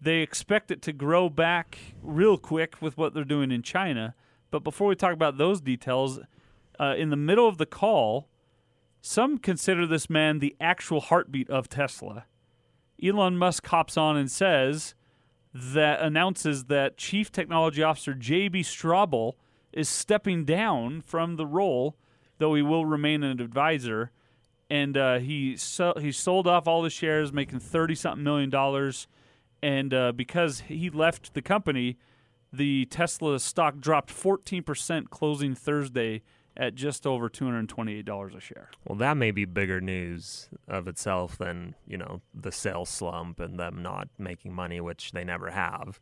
they 0.01 0.19
expect 0.19 0.71
it 0.71 0.83
to 0.83 0.93
grow 0.93 1.29
back 1.29 1.79
real 2.03 2.37
quick 2.37 2.81
with 2.81 2.97
what 2.97 3.15
they're 3.15 3.25
doing 3.25 3.51
in 3.51 3.63
China. 3.63 4.15
But 4.51 4.65
before 4.65 4.89
we 4.89 4.97
talk 4.97 5.13
about 5.13 5.39
those 5.39 5.61
details, 5.61 6.21
uh, 6.79 6.95
in 6.97 7.11
the 7.11 7.17
middle 7.17 7.47
of 7.49 7.59
the 7.59 7.67
call, 7.67 8.29
some 9.01 9.39
consider 9.39 9.87
this 9.87 10.11
man 10.11 10.39
the 10.39 10.57
actual 10.61 11.01
heartbeat 11.01 11.49
of 11.51 11.69
Tesla. 11.69 12.27
Elon 13.03 13.37
Musk 13.37 13.67
hops 13.67 13.97
on 13.97 14.17
and 14.17 14.31
says 14.31 14.95
that 15.55 16.01
announces 16.01 16.65
that 16.65 16.97
Chief 16.97 17.31
Technology 17.31 17.83
Officer 17.83 18.15
J.B. 18.15 18.63
Straubel 18.63 19.35
is 19.73 19.89
stepping 19.89 20.45
down 20.45 21.01
from 21.01 21.37
the 21.37 21.47
role, 21.47 21.97
though 22.39 22.55
he 22.55 22.63
will 22.63 22.87
remain 22.87 23.23
an 23.23 23.41
advisor. 23.41 24.11
And 24.71 24.97
uh, 24.97 25.19
he 25.19 25.57
so- 25.57 25.95
he 26.01 26.13
sold 26.13 26.47
off 26.47 26.67
all 26.67 26.81
the 26.81 26.91
shares, 26.91 27.33
making 27.33 27.59
thirty 27.61 27.95
something 27.95 28.25
million 28.25 28.49
dollars. 28.49 29.07
And 29.63 29.93
uh, 29.93 30.13
because 30.13 30.61
he 30.61 30.89
left 30.89 31.35
the 31.35 31.43
company, 31.43 31.99
the 32.53 32.87
Tesla 32.87 33.39
stock 33.39 33.79
dropped 33.81 34.11
fourteen 34.11 34.63
percent, 34.63 35.11
closing 35.11 35.55
Thursday 35.55 36.23
at 36.57 36.75
just 36.75 37.07
over 37.07 37.29
two 37.29 37.45
hundred 37.45 37.69
twenty-eight 37.69 38.05
dollars 38.05 38.35
a 38.35 38.41
share. 38.41 38.71
well, 38.87 38.99
that 38.99 39.17
may 39.17 39.31
be 39.31 39.45
bigger 39.45 39.81
news 39.81 40.49
of 40.69 40.87
itself 40.89 41.39
than 41.39 41.75
you 41.87 41.97
know 41.97 42.21
the 42.35 42.53
sales 42.53 42.89
slump 42.89 43.41
and 43.41 43.59
them 43.59 43.83
not 43.83 44.09
making 44.19 44.53
money, 44.53 44.81
which 44.81 45.13
they 45.13 45.25
never 45.25 45.51
have, 45.51 46.01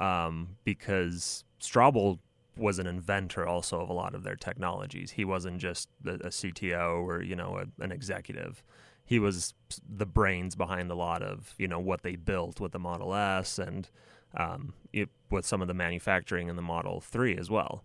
um, 0.00 0.56
because 0.64 1.44
Straubel 1.60 2.18
was 2.56 2.78
an 2.78 2.86
inventor 2.86 3.46
also 3.46 3.80
of 3.80 3.88
a 3.88 3.94
lot 3.94 4.14
of 4.14 4.24
their 4.24 4.36
technologies. 4.36 5.12
He 5.12 5.24
wasn't 5.24 5.58
just 5.58 5.88
a, 6.04 6.14
a 6.14 6.28
CTO 6.28 7.02
or 7.02 7.22
you 7.22 7.36
know 7.36 7.58
a, 7.58 7.82
an 7.82 7.92
executive. 7.92 8.62
He 9.04 9.18
was 9.18 9.54
the 9.88 10.06
brains 10.06 10.54
behind 10.54 10.90
a 10.90 10.94
lot 10.94 11.22
of 11.22 11.54
you 11.58 11.68
know 11.68 11.80
what 11.80 12.02
they 12.02 12.16
built 12.16 12.60
with 12.60 12.72
the 12.72 12.78
Model 12.78 13.14
S 13.14 13.58
and 13.58 13.88
um, 14.36 14.74
it, 14.92 15.10
with 15.30 15.44
some 15.44 15.62
of 15.62 15.68
the 15.68 15.74
manufacturing 15.74 16.48
in 16.48 16.56
the 16.56 16.62
Model 16.62 17.00
Three 17.00 17.36
as 17.36 17.50
well. 17.50 17.84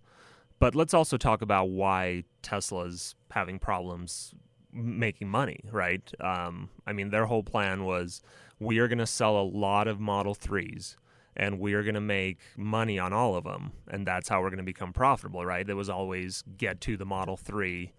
But 0.60 0.76
let's 0.76 0.94
also 0.94 1.18
talk 1.18 1.42
about 1.42 1.70
why 1.70 2.24
Tesla's 2.42 3.16
having 3.32 3.60
problems 3.60 4.34
making 4.74 5.30
money, 5.30 5.60
right? 5.72 6.12
Um, 6.20 6.70
I 6.86 6.94
mean, 6.94 7.10
their 7.10 7.26
whole 7.26 7.44
plan 7.44 7.84
was 7.84 8.22
we 8.60 8.80
are 8.80 8.88
going 8.88 8.98
to 8.98 9.08
sell 9.08 9.38
a 9.38 9.44
lot 9.44 9.88
of 9.88 10.00
Model 10.00 10.36
3s 10.36 10.96
and 11.36 11.60
we 11.60 11.74
are 11.74 11.84
going 11.84 11.96
to 11.96 12.02
make 12.02 12.40
money 12.58 12.98
on 12.98 13.14
all 13.14 13.36
of 13.36 13.44
them. 13.44 13.72
And 13.88 14.06
that's 14.06 14.28
how 14.28 14.42
we're 14.42 14.50
going 14.50 14.58
to 14.58 14.64
become 14.64 14.94
profitable, 14.94 15.46
right? 15.46 15.68
It 15.68 15.76
was 15.76 15.90
always 15.90 16.44
get 16.58 16.82
to 16.82 16.98
the 16.98 17.06
Model 17.06 17.38
3. 17.38 17.94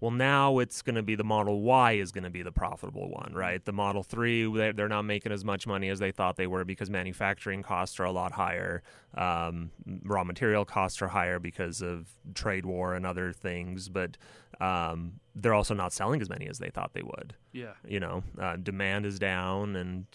Well, 0.00 0.10
now 0.10 0.58
it's 0.58 0.82
going 0.82 0.96
to 0.96 1.02
be 1.02 1.14
the 1.14 1.24
Model 1.24 1.62
Y 1.62 1.92
is 1.92 2.12
going 2.12 2.24
to 2.24 2.30
be 2.30 2.42
the 2.42 2.52
profitable 2.52 3.08
one, 3.10 3.32
right? 3.34 3.64
The 3.64 3.72
Model 3.72 4.02
3, 4.02 4.72
they're, 4.72 4.88
not 4.88 5.02
making 5.02 5.32
as 5.32 5.44
much 5.44 5.66
money 5.66 5.88
as 5.88 5.98
they 5.98 6.10
thought 6.10 6.36
they 6.36 6.46
were 6.46 6.64
because 6.64 6.90
manufacturing 6.90 7.62
costs 7.62 7.98
are 8.00 8.04
a 8.04 8.12
lot 8.12 8.32
higher. 8.32 8.82
Um, 9.16 9.70
raw 10.04 10.24
material 10.24 10.64
costs 10.64 11.00
are 11.00 11.08
higher 11.08 11.38
because 11.38 11.80
of 11.80 12.08
trade 12.34 12.66
war 12.66 12.94
and 12.94 13.06
other 13.06 13.32
things, 13.32 13.88
but 13.88 14.16
um, 14.60 15.20
they're 15.34 15.54
also 15.54 15.74
not 15.74 15.92
selling 15.92 16.20
as 16.20 16.28
many 16.28 16.48
as 16.48 16.58
they 16.58 16.70
thought 16.70 16.92
they 16.92 17.02
would. 17.02 17.34
Yeah. 17.52 17.72
You 17.86 18.00
know, 18.00 18.22
uh, 18.38 18.56
demand 18.56 19.06
is 19.06 19.18
down, 19.18 19.76
and 19.76 20.06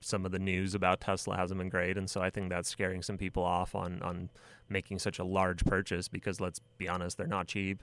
some 0.00 0.26
of 0.26 0.32
the 0.32 0.38
news 0.38 0.74
about 0.74 1.00
Tesla 1.00 1.36
hasn't 1.36 1.58
been 1.58 1.68
great, 1.68 1.96
and 1.96 2.08
so 2.08 2.20
I 2.20 2.30
think 2.30 2.50
that's 2.50 2.68
scaring 2.68 3.02
some 3.02 3.18
people 3.18 3.42
off 3.42 3.74
on 3.74 4.02
on 4.02 4.30
making 4.68 4.98
such 4.98 5.18
a 5.18 5.24
large 5.24 5.64
purchase 5.64 6.08
because 6.08 6.40
let's 6.40 6.60
be 6.78 6.88
honest, 6.88 7.18
they're 7.18 7.26
not 7.26 7.46
cheap. 7.46 7.82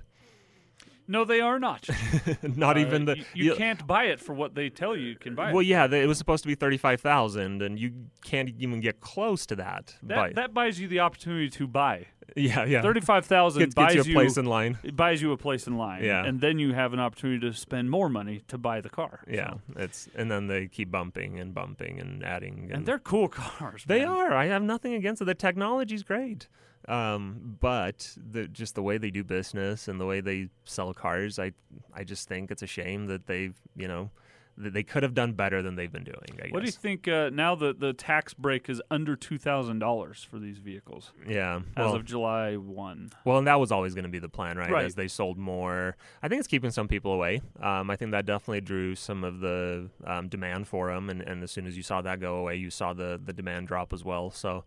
No, 1.10 1.26
they 1.26 1.42
are 1.42 1.60
not. 1.60 1.90
not 2.44 2.78
Uh, 2.78 2.82
even 2.82 3.06
the 3.06 3.18
you, 3.18 3.26
you 3.34 3.56
can't 3.56 3.86
buy 3.88 4.04
it 4.06 4.20
for 4.20 4.34
what 4.34 4.54
they 4.56 4.70
tell 4.70 4.96
you 4.96 5.08
you 5.08 5.16
can 5.16 5.34
buy. 5.36 5.52
Well, 5.52 5.62
it. 5.62 5.66
yeah, 5.68 5.88
the, 5.88 5.98
it 5.98 6.06
was 6.06 6.18
supposed 6.20 6.44
to 6.44 6.48
be 6.48 6.56
thirty-five 6.56 7.02
thousand, 7.02 7.62
and 7.64 7.80
you 7.80 7.92
can't 8.24 8.50
even 8.60 8.80
get 8.80 9.02
close 9.02 9.46
to 9.48 9.56
that. 9.56 9.96
that 10.04 10.16
by- 10.16 10.34
that 10.34 10.54
buys 10.54 10.80
you 10.80 10.88
the 10.88 11.00
opportunity 11.00 11.50
to 11.50 11.66
buy. 11.68 12.06
yeah, 12.36 12.64
yeah, 12.64 12.84
Thirty-five 12.84 13.26
thousand 13.26 13.74
buys 13.74 13.96
you 13.96 14.02
a 14.02 14.14
place 14.20 14.38
in 14.38 14.46
line. 14.46 14.78
it 14.84 14.96
buys 14.96 15.20
you 15.20 15.32
a 15.32 15.38
place 15.38 15.66
in 15.66 15.78
line. 15.78 16.04
Yeah. 16.04 16.24
and 16.28 16.40
then 16.42 16.60
you 16.60 16.74
have 16.74 16.94
an 16.94 17.00
opportunity 17.00 17.40
to 17.50 17.54
spend 17.58 17.90
more 17.90 18.08
money 18.08 18.44
to 18.48 18.58
buy 18.60 18.80
the 18.82 18.90
car. 18.90 19.22
Yeah, 19.28 19.54
So- 19.54 19.60
it's 19.78 20.08
and 20.16 20.30
then 20.30 20.46
they 20.46 20.68
keep 20.68 20.92
bumping 20.92 21.40
and 21.40 21.56
bumping 21.56 22.00
and 22.00 22.24
adding. 22.24 22.56
And, 22.66 22.72
and 22.72 22.86
they're 22.86 23.00
cool 23.00 23.28
cars. 23.42 23.84
they 23.88 24.00
man. 24.06 24.10
are. 24.10 24.32
I 24.34 24.46
have 24.46 24.62
nothing 24.62 24.94
against 24.94 25.24
it. 25.24 25.26
The 25.26 25.34
technology's 25.34 26.04
great, 26.04 26.48
um, 26.88 27.58
but 27.60 28.16
the, 28.32 28.48
just 28.48 28.76
the 28.76 28.84
way 28.84 28.98
they 28.98 29.12
do 29.12 29.24
business 29.24 29.88
and 29.88 30.00
the 30.00 30.06
way 30.06 30.22
they 30.22 30.50
sell 30.66 30.94
cars, 30.94 31.38
I 31.40 31.52
I 31.94 32.04
just 32.04 32.28
think 32.28 32.52
it's 32.52 32.64
a 32.64 32.68
shame 32.68 33.08
that 33.08 33.28
they've 33.28 33.56
you 33.76 33.88
know 33.88 34.10
that 34.58 34.74
they 34.74 34.84
could 34.84 35.04
have 35.04 35.14
done 35.14 35.32
better 35.32 35.62
than 35.62 35.76
they've 35.76 35.92
been 35.92 36.04
doing. 36.04 36.18
I 36.38 36.44
guess. 36.48 36.52
What 36.52 36.60
do 36.60 36.66
you 36.66 36.72
think 36.74 37.08
uh, 37.08 37.30
now 37.32 37.56
that 37.56 37.80
the 37.80 37.94
tax 37.94 38.34
break 38.34 38.68
is 38.70 38.82
under 38.92 39.16
two 39.16 39.38
thousand 39.38 39.80
dollars 39.80 40.28
for 40.30 40.38
these 40.38 40.58
vehicles 40.58 41.14
Yeah. 41.26 41.62
as 41.78 41.94
of 41.94 42.04
July 42.04 42.58
one? 42.58 43.12
Well, 43.24 43.38
and 43.38 43.48
that 43.48 43.60
was 43.60 43.72
always 43.72 43.94
going 43.94 44.04
to 44.04 44.10
be 44.10 44.20
the 44.20 44.28
plan, 44.28 44.58
right? 44.58 44.70
Right. 44.70 44.86
As 44.86 44.96
they 44.96 45.08
sold 45.08 45.38
more, 45.38 45.96
I 46.22 46.28
think 46.28 46.40
it's 46.40 46.48
keeping 46.50 46.72
some 46.72 46.90
people 46.90 47.14
away. 47.14 47.42
Um, 47.62 47.90
I 47.90 47.96
think 47.96 48.12
that 48.12 48.26
definitely 48.26 48.60
drew 48.62 48.96
some 48.96 49.24
of 49.24 49.40
the 49.40 49.90
um, 50.04 50.28
demand 50.28 50.68
for 50.68 50.94
them, 50.94 51.10
and, 51.10 51.22
and 51.22 51.42
as 51.42 51.52
soon 51.52 51.66
as 51.66 51.78
you 51.78 51.84
saw 51.84 52.02
that 52.02 52.20
go 52.20 52.36
away, 52.36 52.56
you 52.58 52.70
saw 52.70 52.92
the 52.94 53.18
the 53.24 53.32
demand 53.34 53.68
drop 53.70 53.94
as 53.94 54.04
well. 54.04 54.30
So 54.30 54.66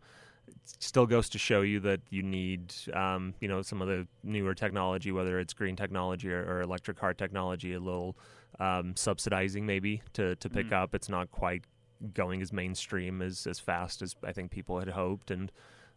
still 0.80 1.06
goes 1.06 1.28
to 1.30 1.38
show 1.38 1.62
you 1.62 1.80
that 1.80 2.00
you 2.10 2.22
need, 2.22 2.72
um, 2.94 3.34
you 3.40 3.48
know, 3.48 3.62
some 3.62 3.80
of 3.82 3.88
the 3.88 4.06
newer 4.22 4.54
technology, 4.54 5.12
whether 5.12 5.38
it's 5.38 5.52
green 5.52 5.76
technology 5.76 6.32
or, 6.32 6.42
or 6.44 6.60
electric 6.60 6.96
car 6.98 7.14
technology, 7.14 7.72
a 7.74 7.80
little 7.80 8.16
um, 8.60 8.94
subsidizing 8.96 9.64
maybe 9.66 10.02
to 10.14 10.36
to 10.36 10.48
pick 10.50 10.66
Mm. 10.66 10.72
up. 10.82 10.94
It's 10.94 11.08
not 11.08 11.30
quite 11.30 11.64
going 12.14 12.42
as 12.42 12.52
mainstream 12.52 13.22
as 13.22 13.46
as 13.46 13.58
fast 13.58 14.02
as 14.02 14.14
I 14.24 14.32
think 14.32 14.50
people 14.50 14.78
had 14.78 14.88
hoped, 14.88 15.30
and 15.30 15.50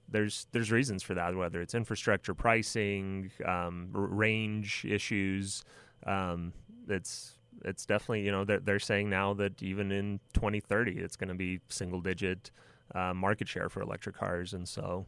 there's 0.07 0.47
there's 0.51 0.71
reasons 0.71 1.03
for 1.03 1.13
that, 1.15 1.35
whether 1.35 1.61
it's 1.61 1.73
infrastructure 1.75 2.33
pricing, 2.33 3.31
um, 3.45 3.89
r- 3.93 4.01
range 4.01 4.85
issues. 4.87 5.63
Um, 6.05 6.53
it's 6.87 7.33
it's 7.63 7.85
definitely 7.85 8.21
you 8.21 8.31
know 8.31 8.45
they're 8.45 8.59
they're 8.59 8.79
saying 8.79 9.09
now 9.09 9.33
that 9.33 9.61
even 9.63 9.91
in 9.91 10.19
2030 10.33 10.97
it's 10.99 11.15
going 11.15 11.29
to 11.29 11.35
be 11.35 11.59
single 11.69 12.01
digit 12.01 12.51
uh, 12.93 13.13
market 13.13 13.47
share 13.47 13.69
for 13.69 13.81
electric 13.81 14.15
cars, 14.15 14.53
and 14.53 14.67
so 14.67 15.05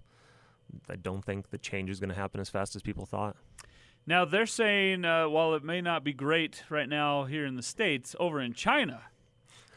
I 0.90 0.96
don't 0.96 1.24
think 1.24 1.50
the 1.50 1.58
change 1.58 1.90
is 1.90 2.00
going 2.00 2.10
to 2.10 2.16
happen 2.16 2.40
as 2.40 2.50
fast 2.50 2.76
as 2.76 2.82
people 2.82 3.06
thought. 3.06 3.36
Now 4.06 4.26
they're 4.26 4.46
saying 4.46 5.06
uh, 5.06 5.28
while 5.30 5.54
it 5.54 5.64
may 5.64 5.82
not 5.82 6.04
be 6.04 6.14
great 6.14 6.64
right 6.70 6.88
now 6.88 7.26
here 7.26 7.46
in 7.46 7.56
the 7.56 7.62
states, 7.64 8.16
over 8.20 8.40
in 8.40 8.54
China, 8.54 9.02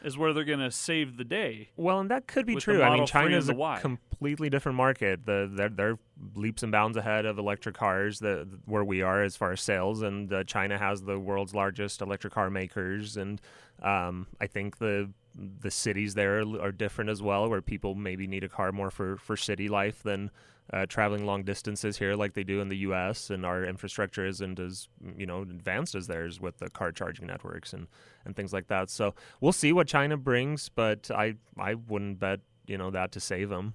is 0.03 0.17
where 0.17 0.33
they're 0.33 0.43
going 0.43 0.59
to 0.59 0.71
save 0.71 1.17
the 1.17 1.23
day. 1.23 1.69
Well, 1.75 1.99
and 1.99 2.09
that 2.11 2.27
could 2.27 2.45
be 2.45 2.55
true. 2.55 2.81
I 2.81 2.89
mean, 2.89 2.93
3 2.93 2.99
and 2.99 3.07
China's 3.07 3.47
the 3.47 3.53
a 3.53 3.57
Y. 3.57 3.79
completely 3.79 4.49
different 4.49 4.75
market. 4.75 5.25
The 5.25 5.49
they're, 5.51 5.69
they're 5.69 5.99
leaps 6.35 6.63
and 6.63 6.71
bounds 6.71 6.97
ahead 6.97 7.25
of 7.25 7.37
electric 7.37 7.75
cars 7.75 8.19
that 8.19 8.47
where 8.65 8.83
we 8.83 9.01
are 9.01 9.23
as 9.23 9.35
far 9.35 9.51
as 9.51 9.61
sales, 9.61 10.01
and 10.01 10.31
uh, 10.31 10.43
China 10.43 10.77
has 10.77 11.03
the 11.03 11.19
world's 11.19 11.53
largest 11.53 12.01
electric 12.01 12.33
car 12.33 12.49
makers, 12.49 13.17
and 13.17 13.41
um, 13.81 14.27
I 14.39 14.47
think 14.47 14.77
the 14.77 15.09
the 15.35 15.71
cities 15.71 16.13
there 16.13 16.41
are, 16.41 16.61
are 16.61 16.71
different 16.71 17.09
as 17.09 17.21
well, 17.21 17.49
where 17.49 17.61
people 17.61 17.95
maybe 17.95 18.27
need 18.27 18.43
a 18.43 18.49
car 18.49 18.71
more 18.71 18.91
for 18.91 19.17
for 19.17 19.37
city 19.37 19.69
life 19.69 20.03
than 20.03 20.31
uh, 20.73 20.85
traveling 20.85 21.25
long 21.25 21.43
distances 21.43 21.97
here, 21.97 22.15
like 22.15 22.33
they 22.33 22.43
do 22.43 22.61
in 22.61 22.69
the 22.69 22.77
U.S. 22.77 23.29
And 23.29 23.45
our 23.45 23.63
infrastructure 23.65 24.25
isn't 24.25 24.59
as 24.59 24.87
you 25.17 25.25
know 25.25 25.41
advanced 25.41 25.95
as 25.95 26.07
theirs 26.07 26.39
with 26.39 26.57
the 26.57 26.69
car 26.69 26.91
charging 26.91 27.27
networks 27.27 27.73
and 27.73 27.87
and 28.25 28.35
things 28.35 28.53
like 28.53 28.67
that. 28.67 28.89
So 28.89 29.13
we'll 29.41 29.51
see 29.51 29.73
what 29.73 29.87
China 29.87 30.17
brings, 30.17 30.69
but 30.69 31.11
I 31.11 31.35
I 31.57 31.75
wouldn't 31.75 32.19
bet 32.19 32.39
you 32.67 32.77
know 32.77 32.91
that 32.91 33.11
to 33.13 33.19
save 33.19 33.49
them. 33.49 33.73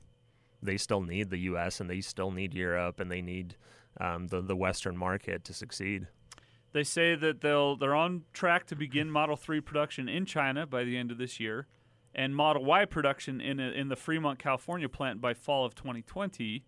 They 0.62 0.78
still 0.78 1.02
need 1.02 1.30
the 1.30 1.38
U.S. 1.38 1.80
and 1.80 1.90
they 1.90 2.00
still 2.00 2.30
need 2.30 2.54
Europe 2.54 2.98
and 2.98 3.10
they 3.10 3.22
need 3.22 3.56
um, 4.00 4.28
the 4.28 4.40
the 4.40 4.56
Western 4.56 4.96
market 4.96 5.44
to 5.44 5.54
succeed. 5.54 6.08
They 6.72 6.84
say 6.84 7.14
that 7.14 7.40
they'll 7.40 7.76
they're 7.76 7.94
on 7.94 8.24
track 8.32 8.66
to 8.66 8.76
begin 8.76 9.10
Model 9.10 9.36
3 9.36 9.60
production 9.60 10.08
in 10.08 10.26
China 10.26 10.66
by 10.66 10.84
the 10.84 10.96
end 10.96 11.10
of 11.10 11.18
this 11.18 11.40
year 11.40 11.66
and 12.16 12.34
Model 12.34 12.64
Y 12.64 12.84
production 12.86 13.40
in 13.40 13.60
a, 13.60 13.68
in 13.68 13.88
the 13.88 13.94
Fremont, 13.94 14.38
California 14.38 14.88
plant 14.88 15.20
by 15.20 15.34
fall 15.34 15.66
of 15.66 15.74
2020. 15.74 16.64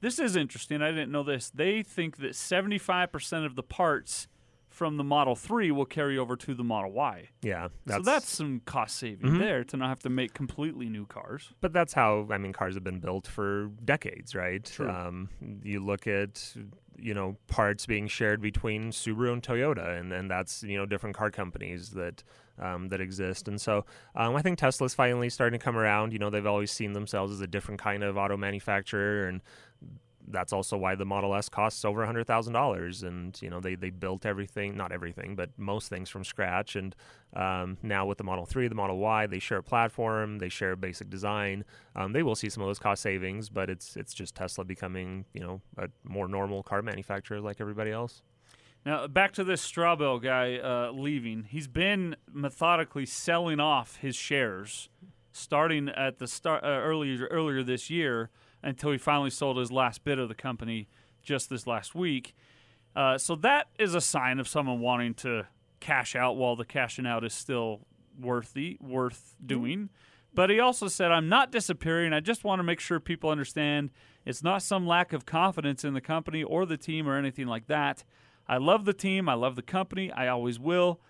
This 0.00 0.18
is 0.18 0.36
interesting. 0.36 0.82
I 0.82 0.90
didn't 0.90 1.12
know 1.12 1.22
this. 1.22 1.50
They 1.50 1.82
think 1.82 2.18
that 2.18 2.32
75% 2.32 3.46
of 3.46 3.54
the 3.54 3.62
parts 3.62 4.28
from 4.70 4.96
the 4.96 5.04
Model 5.04 5.34
3 5.36 5.70
will 5.72 5.84
carry 5.84 6.16
over 6.16 6.36
to 6.36 6.54
the 6.54 6.64
Model 6.64 6.92
Y. 6.92 7.28
Yeah, 7.42 7.68
so 7.88 8.00
that's 8.00 8.30
some 8.30 8.60
cost 8.64 8.96
saving 8.96 9.32
Mhm. 9.32 9.38
there 9.38 9.64
to 9.64 9.76
not 9.76 9.88
have 9.88 9.98
to 10.00 10.08
make 10.08 10.32
completely 10.32 10.88
new 10.88 11.04
cars. 11.06 11.52
But 11.60 11.72
that's 11.72 11.92
how 11.92 12.26
I 12.30 12.38
mean 12.38 12.52
cars 12.52 12.74
have 12.74 12.84
been 12.84 13.00
built 13.00 13.26
for 13.26 13.66
decades, 13.84 14.34
right? 14.34 14.64
True. 14.64 14.88
Um, 14.88 15.28
you 15.62 15.80
look 15.84 16.06
at 16.06 16.54
you 16.98 17.14
know 17.14 17.36
parts 17.46 17.84
being 17.86 18.06
shared 18.06 18.40
between 18.40 18.90
Subaru 18.90 19.32
and 19.32 19.42
Toyota, 19.42 19.98
and, 19.98 20.12
and 20.12 20.30
that's 20.30 20.62
you 20.62 20.78
know 20.78 20.86
different 20.86 21.16
car 21.16 21.30
companies 21.30 21.90
that 21.90 22.22
um, 22.58 22.88
that 22.88 23.00
exist. 23.00 23.48
And 23.48 23.60
so 23.60 23.84
um, 24.14 24.36
I 24.36 24.42
think 24.42 24.58
Tesla's 24.58 24.94
finally 24.94 25.30
starting 25.30 25.58
to 25.58 25.64
come 25.64 25.76
around. 25.76 26.12
You 26.12 26.18
know 26.20 26.30
they've 26.30 26.46
always 26.46 26.70
seen 26.70 26.92
themselves 26.92 27.32
as 27.32 27.40
a 27.40 27.46
different 27.46 27.80
kind 27.80 28.02
of 28.04 28.16
auto 28.16 28.36
manufacturer, 28.36 29.26
and 29.26 29.40
that's 30.30 30.52
also 30.52 30.76
why 30.76 30.94
the 30.94 31.04
Model 31.04 31.34
S 31.34 31.48
costs 31.48 31.84
over 31.84 32.04
hundred 32.04 32.26
thousand 32.26 32.52
dollars. 32.52 33.02
And 33.02 33.36
you 33.42 33.50
know 33.50 33.60
they 33.60 33.74
they 33.74 33.90
built 33.90 34.26
everything, 34.26 34.76
not 34.76 34.92
everything, 34.92 35.36
but 35.36 35.50
most 35.56 35.88
things 35.88 36.08
from 36.08 36.24
scratch. 36.24 36.76
And 36.76 36.94
um, 37.34 37.78
now 37.82 38.06
with 38.06 38.18
the 38.18 38.24
Model 38.24 38.46
Three, 38.46 38.68
the 38.68 38.74
Model 38.74 38.98
Y, 38.98 39.26
they 39.26 39.38
share 39.38 39.58
a 39.58 39.62
platform, 39.62 40.38
they 40.38 40.48
share 40.48 40.72
a 40.72 40.76
basic 40.76 41.10
design. 41.10 41.64
Um, 41.96 42.12
they 42.12 42.22
will 42.22 42.36
see 42.36 42.48
some 42.48 42.62
of 42.62 42.68
those 42.68 42.78
cost 42.78 43.02
savings, 43.02 43.48
but 43.48 43.70
it's 43.70 43.96
it's 43.96 44.14
just 44.14 44.34
Tesla 44.34 44.64
becoming 44.64 45.24
you 45.32 45.40
know 45.40 45.60
a 45.78 45.88
more 46.04 46.28
normal 46.28 46.62
car 46.62 46.82
manufacturer 46.82 47.40
like 47.40 47.60
everybody 47.60 47.90
else. 47.90 48.22
Now 48.84 49.06
back 49.06 49.32
to 49.32 49.44
this 49.44 49.68
Straubel 49.68 50.22
guy 50.22 50.56
uh, 50.56 50.92
leaving. 50.92 51.44
He's 51.44 51.68
been 51.68 52.16
methodically 52.32 53.06
selling 53.06 53.60
off 53.60 53.96
his 53.96 54.16
shares, 54.16 54.88
starting 55.32 55.88
at 55.88 56.18
the 56.18 56.26
start 56.26 56.64
uh, 56.64 56.68
earlier 56.68 57.26
earlier 57.26 57.62
this 57.62 57.90
year 57.90 58.30
until 58.62 58.92
he 58.92 58.98
finally 58.98 59.30
sold 59.30 59.56
his 59.56 59.72
last 59.72 60.04
bit 60.04 60.18
of 60.18 60.28
the 60.28 60.34
company 60.34 60.88
just 61.22 61.50
this 61.50 61.66
last 61.66 61.94
week. 61.94 62.34
Uh, 62.94 63.16
so 63.18 63.34
that 63.36 63.68
is 63.78 63.94
a 63.94 64.00
sign 64.00 64.38
of 64.38 64.48
someone 64.48 64.80
wanting 64.80 65.14
to 65.14 65.46
cash 65.78 66.14
out 66.14 66.36
while 66.36 66.56
the 66.56 66.64
cashing 66.64 67.06
out 67.06 67.24
is 67.24 67.32
still 67.32 67.80
worthy, 68.20 68.76
worth 68.80 69.36
doing. 69.44 69.90
But 70.32 70.50
he 70.50 70.60
also 70.60 70.88
said, 70.88 71.10
I'm 71.10 71.28
not 71.28 71.50
disappearing. 71.50 72.12
I 72.12 72.20
just 72.20 72.44
want 72.44 72.60
to 72.60 72.62
make 72.64 72.80
sure 72.80 73.00
people 73.00 73.30
understand 73.30 73.90
it's 74.24 74.42
not 74.42 74.62
some 74.62 74.86
lack 74.86 75.12
of 75.12 75.26
confidence 75.26 75.84
in 75.84 75.94
the 75.94 76.00
company 76.00 76.42
or 76.42 76.66
the 76.66 76.76
team 76.76 77.08
or 77.08 77.16
anything 77.16 77.46
like 77.46 77.66
that. 77.66 78.04
I 78.46 78.58
love 78.58 78.84
the 78.84 78.92
team. 78.92 79.28
I 79.28 79.34
love 79.34 79.56
the 79.56 79.62
company. 79.62 80.12
I 80.12 80.28
always 80.28 80.58
will. 80.58 81.00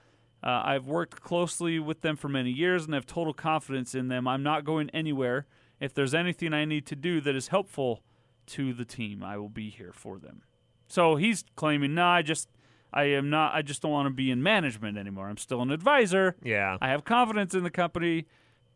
Uh, 0.43 0.63
I've 0.65 0.87
worked 0.87 1.21
closely 1.21 1.79
with 1.79 2.01
them 2.01 2.17
for 2.17 2.29
many 2.29 2.51
years 2.51 2.85
and 2.85 2.95
have 2.95 3.07
total 3.07 3.35
confidence 3.35 3.95
in 3.95 4.09
them. 4.09 4.27
I'm 4.27 4.43
not 4.43 4.65
going 4.65 4.89
anywhere. 4.91 5.47
If 5.81 5.95
there's 5.95 6.15
anything 6.15 6.53
I 6.53 6.65
need 6.65 6.87
to 6.87 6.97
do 6.97 7.21
that 7.23 7.35
is 7.35 7.49
helpful 7.49 8.03
to 8.49 8.73
the 8.73 8.85
team, 8.85 9.23
I 9.23 9.39
will 9.39 9.49
be 9.49 9.71
here 9.71 9.93
for 9.93 10.19
them. 10.19 10.43
So 10.89 11.17
he's 11.17 11.45
claiming, 11.57 11.95
no, 11.95 12.05
I 12.05 12.23
just, 12.23 12.49
I 12.93 13.05
am 13.05 13.31
not, 13.31 13.55
I 13.55 13.63
just 13.63 13.83
don't 13.83 13.93
want 13.93 14.07
to 14.07 14.15
be 14.15 14.31
in 14.31 14.43
management 14.43 14.99
anymore. 14.99 15.29
I'm 15.29 15.37
still 15.37 15.63
an 15.63 15.71
advisor. 15.71 16.37
Yeah. 16.43 16.77
I 16.81 16.89
have 16.89 17.05
confidence 17.05 17.55
in 17.55 17.63
the 17.63 17.71
company, 17.71 18.27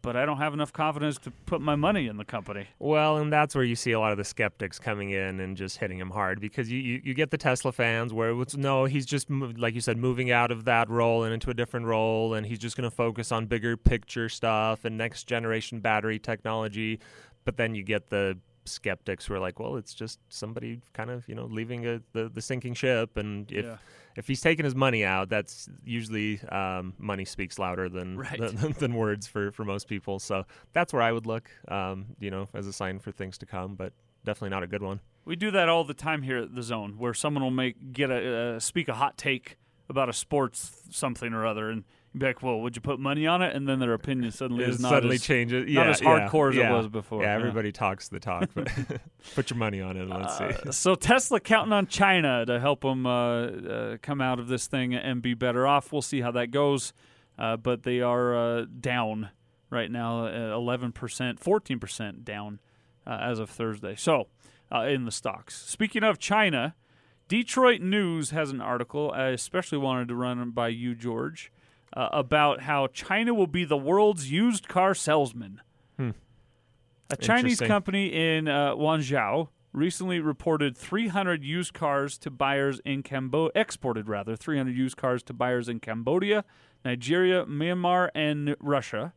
but 0.05 0.16
I 0.16 0.26
don't 0.26 0.36
have 0.36 0.52
enough 0.52 0.72
confidence 0.72 1.18
to 1.20 1.30
put 1.46 1.62
my 1.62 1.74
money 1.74 2.07
in 2.07 2.18
the 2.18 2.24
company. 2.24 2.68
Well, 2.78 3.16
and 3.16 3.32
that's 3.32 3.55
where 3.55 3.64
you 3.64 3.74
see 3.74 3.92
a 3.92 3.98
lot 3.98 4.12
of 4.12 4.18
the 4.18 4.24
skeptics 4.24 4.78
coming 4.78 5.11
in 5.11 5.40
and 5.40 5.57
just 5.57 5.78
hitting 5.78 5.98
him 5.98 6.11
hard 6.11 6.40
because 6.40 6.70
you, 6.70 6.78
you, 6.78 7.00
you 7.02 7.14
get 7.14 7.30
the 7.30 7.38
Tesla 7.38 7.72
fans 7.72 8.12
where 8.12 8.38
it's 8.40 8.57
no, 8.57 8.84
he's 8.84 9.07
just 9.07 9.30
like 9.30 9.74
you 9.74 9.80
said, 9.80 9.96
moving 9.96 10.30
out 10.30 10.50
of 10.50 10.66
that 10.66 10.90
role 10.90 11.24
and 11.24 11.32
into 11.32 11.50
a 11.50 11.55
different 11.55 11.86
role, 11.86 12.34
and 12.34 12.46
he's 12.46 12.59
just 12.59 12.76
going 12.76 12.88
to 12.88 12.94
focus 12.94 13.32
on 13.32 13.46
bigger 13.46 13.76
picture 13.76 14.28
stuff 14.28 14.84
and 14.84 14.98
next 14.98 15.24
generation 15.24 15.80
battery 15.80 16.18
technology. 16.18 17.00
But 17.44 17.57
then 17.57 17.74
you 17.74 17.82
get 17.82 18.11
the 18.11 18.38
skeptics 18.65 19.29
were 19.29 19.39
like, 19.39 19.59
well, 19.61 19.77
it's 19.77 19.95
just 19.95 20.19
somebody 20.29 20.81
kind 20.93 21.11
of 21.11 21.29
you 21.29 21.35
know 21.35 21.45
leaving 21.47 21.87
a, 21.87 22.01
the 22.12 22.29
the 22.29 22.41
sinking 22.43 22.75
ship, 22.75 23.17
and 23.17 23.51
if 23.53 23.65
Yeah. 23.65 23.77
if 24.17 24.27
he's 24.27 24.41
taking 24.41 24.65
his 24.65 24.75
money 24.75 25.05
out, 25.05 25.29
that's 25.29 25.69
usually 25.85 26.41
um, 26.51 26.95
money 26.99 27.25
speaks 27.25 27.59
louder 27.59 27.89
than, 27.89 28.17
Right. 28.27 28.39
than 28.39 28.73
than 28.79 28.95
words 28.95 29.27
for 29.27 29.51
for 29.53 29.65
most 29.65 29.89
people. 29.89 30.19
So 30.19 30.45
that's 30.73 30.93
where 30.93 31.03
I 31.03 31.12
would 31.12 31.27
look, 31.27 31.51
um, 31.69 32.07
you 32.19 32.31
know, 32.31 32.49
as 32.55 32.67
a 32.67 32.73
sign 32.73 32.99
for 32.99 33.12
things 33.12 33.39
to 33.39 33.47
come, 33.47 33.75
but 33.75 33.93
definitely 34.25 34.51
not 34.51 34.62
a 34.62 34.67
good 34.67 34.83
one. 34.83 35.01
We 35.27 35.37
do 35.37 35.51
that 35.53 35.69
all 35.69 35.85
the 35.85 35.95
time 35.95 36.23
here 36.23 36.39
at 36.39 36.55
the 36.55 36.62
Zone, 36.62 36.97
where 36.99 37.15
someone 37.15 37.43
will 37.43 37.51
make 37.51 37.93
get 37.93 38.11
a 38.11 38.57
uh, 38.57 38.61
speak 38.61 38.89
a 38.89 38.95
hot 38.95 39.17
take 39.17 39.57
about 39.89 40.09
a 40.09 40.12
sports 40.12 40.83
something 40.91 41.33
or 41.35 41.47
other, 41.47 41.71
and 41.71 41.85
you'd 42.15 42.21
be 42.21 42.27
like, 42.27 42.43
"Well, 42.43 42.61
would 42.61 42.75
you 42.77 42.81
put 42.81 42.99
money 42.99 43.27
on 43.27 43.43
it?" 43.43 43.55
And 43.55 43.69
then 43.69 43.81
their 43.81 43.93
opinion 43.93 44.31
suddenly 44.33 44.65
It 44.65 44.71
is 44.71 44.81
not 44.81 44.89
suddenly 44.91 45.17
as, 45.17 45.23
changes. 45.23 45.65
not 45.65 45.69
Yeah, 45.69 45.91
as 45.91 46.01
yeah, 46.01 46.07
hardcore 46.29 46.51
as 46.51 46.57
it 46.57 46.61
yeah. 46.61 46.73
was 46.73 46.89
before. 46.89 47.23
Yeah, 47.23 47.29
Yeah. 47.29 47.35
everybody 47.41 47.73
talks 47.73 48.09
the 48.09 48.21
talk, 48.21 48.49
but 48.55 48.69
put 49.35 49.51
your 49.51 49.59
money 49.59 49.81
on 49.83 49.97
it. 49.97 50.03
and 50.03 50.11
Let's 50.11 50.39
see. 50.39 50.45
Uh, 50.45 50.73
so 50.73 50.95
Tesla 50.95 51.41
counting 51.41 51.73
on 51.73 51.87
China 51.89 52.47
to 52.47 52.59
help 52.61 52.81
them 52.83 53.05
uh, 53.05 53.43
uh, 53.47 53.97
come 54.01 54.21
out 54.21 54.39
of 54.39 54.49
this 54.49 54.67
thing 54.67 54.95
and 54.95 55.21
be 55.21 55.35
better 55.35 55.67
off. 55.67 55.93
We'll 55.93 56.01
see 56.03 56.21
how 56.23 56.31
that 56.31 56.51
goes, 56.51 56.93
uh, 57.39 57.57
but 57.59 57.83
they 57.83 58.01
are 58.01 58.35
uh, 58.35 58.67
down 58.81 59.29
right 59.71 59.91
now, 59.91 60.27
uh, 60.27 60.55
eleven 60.55 60.93
percent, 60.93 61.41
fourteen 61.41 61.79
percent 61.81 62.25
down 62.25 62.61
uh, 63.07 63.19
as 63.21 63.39
of 63.41 63.51
Thursday. 63.51 63.97
So 63.97 64.29
uh, 64.73 64.83
in 64.83 65.05
the 65.05 65.11
stocks. 65.12 65.61
Speaking 65.67 66.03
of 66.05 66.19
China, 66.19 66.75
Detroit 67.29 67.81
News 67.81 68.31
has 68.31 68.51
an 68.51 68.61
article. 68.61 69.11
I 69.12 69.29
especially 69.29 69.79
wanted 69.79 70.09
to 70.09 70.15
run 70.15 70.51
by 70.51 70.69
you, 70.69 70.95
George, 70.95 71.51
uh, 71.95 72.09
about 72.12 72.62
how 72.62 72.88
China 72.88 73.32
will 73.32 73.47
be 73.47 73.64
the 73.64 73.76
world's 73.76 74.30
used 74.30 74.68
car 74.68 74.95
salesman. 74.95 75.61
A 77.11 77.16
Chinese 77.16 77.61
company 77.61 78.07
in 78.07 78.49
uh, 78.49 78.74
Guangzhou 78.74 79.49
recently 79.72 80.20
reported 80.20 80.76
300 80.76 81.45
used 81.45 81.74
cars 81.74 82.16
to 82.18 82.30
buyers 82.30 82.80
in 82.84 83.03
Cambodia, 83.03 83.51
exported 83.55 84.09
rather, 84.09 84.36
300 84.36 84.74
used 84.74 84.97
cars 84.97 85.22
to 85.24 85.32
buyers 85.32 85.68
in 85.68 85.80
Cambodia, 85.80 86.45
Nigeria, 86.84 87.45
Myanmar, 87.45 88.09
and 88.14 88.57
Russia. 88.61 89.12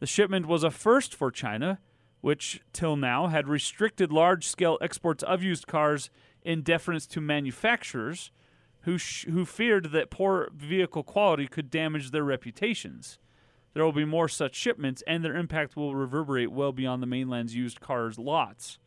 The 0.00 0.06
shipment 0.06 0.46
was 0.46 0.62
a 0.64 0.70
first 0.70 1.14
for 1.14 1.30
China, 1.30 1.80
which 2.20 2.60
till 2.72 2.96
now 2.96 3.26
had 3.26 3.48
restricted 3.48 4.12
large 4.12 4.46
scale 4.46 4.78
exports 4.80 5.22
of 5.22 5.42
used 5.42 5.66
cars 5.66 6.10
in 6.42 6.62
deference 6.62 7.06
to 7.06 7.20
manufacturers 7.20 8.30
who, 8.88 8.96
sh- 8.96 9.26
who 9.26 9.44
feared 9.44 9.92
that 9.92 10.08
poor 10.08 10.48
vehicle 10.54 11.02
quality 11.02 11.46
could 11.46 11.70
damage 11.70 12.10
their 12.10 12.24
reputations. 12.24 13.18
There 13.74 13.84
will 13.84 13.92
be 13.92 14.06
more 14.06 14.28
such 14.28 14.54
shipments, 14.54 15.02
and 15.06 15.22
their 15.22 15.36
impact 15.36 15.76
will 15.76 15.94
reverberate 15.94 16.50
well 16.50 16.72
beyond 16.72 17.02
the 17.02 17.06
mainland's 17.06 17.54
used 17.54 17.80
cars 17.80 18.18
lots. 18.18 18.78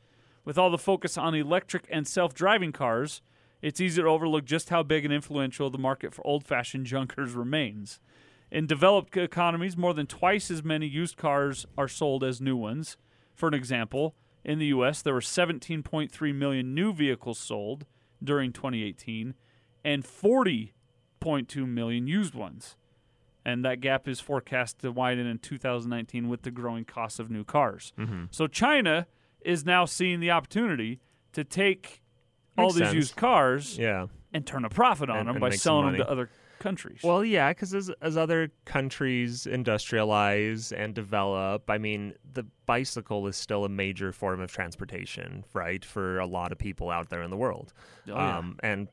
With 0.43 0.57
all 0.57 0.71
the 0.71 0.79
focus 0.79 1.19
on 1.19 1.35
electric 1.35 1.85
and 1.91 2.07
self 2.07 2.33
driving 2.33 2.71
cars, 2.71 3.21
it's 3.61 3.79
easy 3.79 4.01
to 4.01 4.07
overlook 4.07 4.43
just 4.43 4.69
how 4.69 4.81
big 4.81 5.05
and 5.05 5.13
influential 5.13 5.69
the 5.69 5.77
market 5.77 6.15
for 6.15 6.25
old 6.25 6.47
fashioned 6.47 6.87
junkers 6.87 7.33
remains. 7.33 7.99
In 8.49 8.65
developed 8.65 9.15
economies, 9.15 9.77
more 9.77 9.93
than 9.93 10.07
twice 10.07 10.49
as 10.49 10.63
many 10.63 10.87
used 10.87 11.15
cars 11.15 11.67
are 11.77 11.87
sold 11.87 12.23
as 12.23 12.41
new 12.41 12.57
ones. 12.57 12.97
For 13.35 13.47
an 13.47 13.53
example, 13.53 14.15
in 14.43 14.57
the 14.57 14.65
U.S., 14.67 15.03
there 15.03 15.13
were 15.13 15.19
17.3 15.19 16.35
million 16.35 16.73
new 16.73 16.91
vehicles 16.91 17.37
sold 17.37 17.85
during 18.23 18.51
2018 18.51 19.35
and 19.83 20.03
40.2 20.03 21.67
million 21.67 22.07
used 22.07 22.33
ones. 22.35 22.75
And 23.43 23.65
that 23.65 23.79
gap 23.81 24.07
is 24.07 24.19
forecast 24.19 24.79
to 24.79 24.91
widen 24.91 25.25
in 25.25 25.39
2019 25.39 26.29
with 26.29 26.43
the 26.43 26.51
growing 26.51 26.85
cost 26.85 27.19
of 27.19 27.31
new 27.31 27.43
cars. 27.43 27.91
Mm-hmm. 27.97 28.25
So 28.29 28.45
China 28.47 29.07
is 29.41 29.65
now 29.65 29.85
seeing 29.85 30.19
the 30.19 30.29
opportunity 30.29 30.99
to 31.33 31.43
take 31.43 32.01
all 32.57 32.67
these 32.69 32.83
sense. 32.83 32.93
used 32.93 33.15
cars 33.15 33.77
Yeah. 33.79 34.07
and 34.31 34.45
turn 34.45 34.63
a 34.63 34.69
profit 34.69 35.09
on 35.09 35.17
And- 35.19 35.27
them 35.29 35.35
and 35.37 35.41
by 35.41 35.49
selling 35.51 35.87
them 35.87 35.95
to 35.97 36.09
other 36.09 36.29
countries. 36.59 36.99
Well, 37.03 37.25
yeah, 37.25 37.49
because 37.49 37.73
as 37.73 37.89
as 38.01 38.15
other 38.17 38.51
countries 38.65 39.47
industrialize 39.49 40.71
and 40.77 40.93
develop, 40.93 41.67
I 41.67 41.79
mean, 41.79 42.13
the 42.33 42.43
bicycle 42.67 43.25
is 43.25 43.35
still 43.35 43.65
a 43.65 43.69
major 43.69 44.11
form 44.11 44.39
of 44.41 44.51
transportation, 44.51 45.43
right, 45.53 45.83
for 45.83 46.19
a 46.19 46.27
lot 46.27 46.51
of 46.51 46.59
people 46.59 46.91
out 46.91 47.09
there 47.09 47.23
in 47.23 47.31
the 47.31 47.37
world. 47.37 47.73
Oh, 48.07 48.11
yeah. 48.13 48.37
um, 48.37 48.59
and 48.61 48.89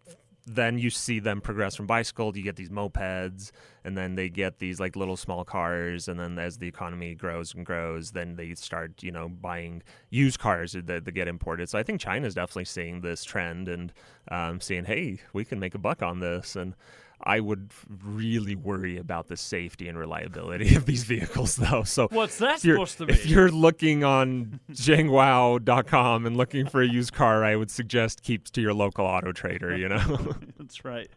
then 0.48 0.78
you 0.78 0.90
see 0.90 1.20
them 1.20 1.40
progress 1.40 1.76
from 1.76 1.86
bicycle. 1.86 2.36
You 2.36 2.42
get 2.42 2.56
these 2.56 2.70
mopeds, 2.70 3.52
and 3.84 3.96
then 3.96 4.14
they 4.14 4.28
get 4.28 4.58
these 4.58 4.80
like 4.80 4.96
little 4.96 5.16
small 5.16 5.44
cars. 5.44 6.08
And 6.08 6.18
then 6.18 6.38
as 6.38 6.58
the 6.58 6.68
economy 6.68 7.14
grows 7.14 7.54
and 7.54 7.64
grows, 7.64 8.12
then 8.12 8.36
they 8.36 8.54
start, 8.54 9.02
you 9.02 9.12
know, 9.12 9.28
buying 9.28 9.82
used 10.10 10.38
cars 10.38 10.72
that, 10.72 10.86
that 10.86 11.12
get 11.12 11.28
imported. 11.28 11.68
So 11.68 11.78
I 11.78 11.82
think 11.82 12.00
China's 12.00 12.34
definitely 12.34 12.64
seeing 12.64 13.00
this 13.00 13.24
trend 13.24 13.68
and 13.68 13.92
um, 14.30 14.60
seeing, 14.60 14.84
hey, 14.84 15.20
we 15.32 15.44
can 15.44 15.58
make 15.60 15.74
a 15.74 15.78
buck 15.78 16.02
on 16.02 16.20
this. 16.20 16.56
And 16.56 16.74
I 17.20 17.40
would 17.40 17.70
really 18.04 18.54
worry 18.54 18.96
about 18.96 19.28
the 19.28 19.36
safety 19.36 19.88
and 19.88 19.98
reliability 19.98 20.74
of 20.76 20.86
these 20.86 21.04
vehicles, 21.04 21.56
though. 21.56 21.82
So 21.82 22.08
What's 22.10 22.38
that 22.38 22.58
if 22.58 22.64
you're, 22.64 22.76
supposed 22.76 22.98
to 22.98 23.06
be? 23.06 23.12
if 23.12 23.26
you're 23.26 23.50
looking 23.50 24.04
on 24.04 24.60
Zhengwao.com 24.72 26.26
and 26.26 26.36
looking 26.36 26.66
for 26.66 26.80
a 26.80 26.88
used 26.88 27.12
car, 27.12 27.44
I 27.44 27.56
would 27.56 27.70
suggest 27.70 28.22
keep 28.22 28.44
to 28.50 28.60
your 28.60 28.74
local 28.74 29.04
auto 29.04 29.32
trader. 29.32 29.76
You 29.76 29.88
know. 29.88 30.34
That's 30.58 30.84
right. 30.84 31.08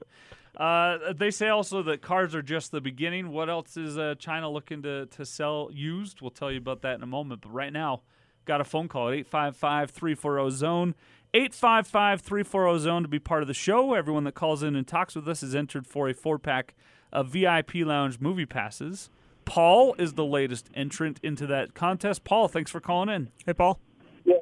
Uh, 0.57 1.13
they 1.13 1.31
say 1.31 1.47
also 1.47 1.81
that 1.83 2.01
cars 2.01 2.35
are 2.35 2.41
just 2.41 2.71
the 2.71 2.81
beginning. 2.81 3.29
What 3.31 3.49
else 3.49 3.77
is 3.77 3.97
uh, 3.97 4.15
China 4.19 4.49
looking 4.49 4.81
to, 4.83 5.05
to 5.05 5.25
sell 5.25 5.69
used? 5.71 6.21
We'll 6.21 6.31
tell 6.31 6.51
you 6.51 6.57
about 6.57 6.81
that 6.81 6.95
in 6.95 7.03
a 7.03 7.07
moment. 7.07 7.41
But 7.41 7.53
right 7.53 7.71
now, 7.71 8.01
got 8.45 8.61
a 8.61 8.63
phone 8.63 8.87
call 8.87 9.07
at 9.09 9.13
855 9.13 9.91
340 9.91 10.51
Zone. 10.55 10.95
855 11.33 12.21
340 12.21 12.79
Zone 12.79 13.01
to 13.03 13.07
be 13.07 13.19
part 13.19 13.41
of 13.41 13.47
the 13.47 13.53
show. 13.53 13.93
Everyone 13.93 14.23
that 14.25 14.33
calls 14.33 14.63
in 14.63 14.75
and 14.75 14.87
talks 14.87 15.15
with 15.15 15.27
us 15.27 15.41
is 15.43 15.55
entered 15.55 15.87
for 15.87 16.09
a 16.09 16.13
four 16.13 16.37
pack 16.37 16.75
of 17.13 17.29
VIP 17.29 17.75
Lounge 17.75 18.19
movie 18.19 18.45
passes. 18.45 19.09
Paul 19.45 19.95
is 19.97 20.13
the 20.13 20.25
latest 20.25 20.69
entrant 20.73 21.19
into 21.23 21.47
that 21.47 21.73
contest. 21.73 22.23
Paul, 22.23 22.47
thanks 22.47 22.71
for 22.71 22.79
calling 22.79 23.09
in. 23.09 23.31
hey, 23.45 23.53
Paul. 23.53 23.79
Yeah, 24.23 24.35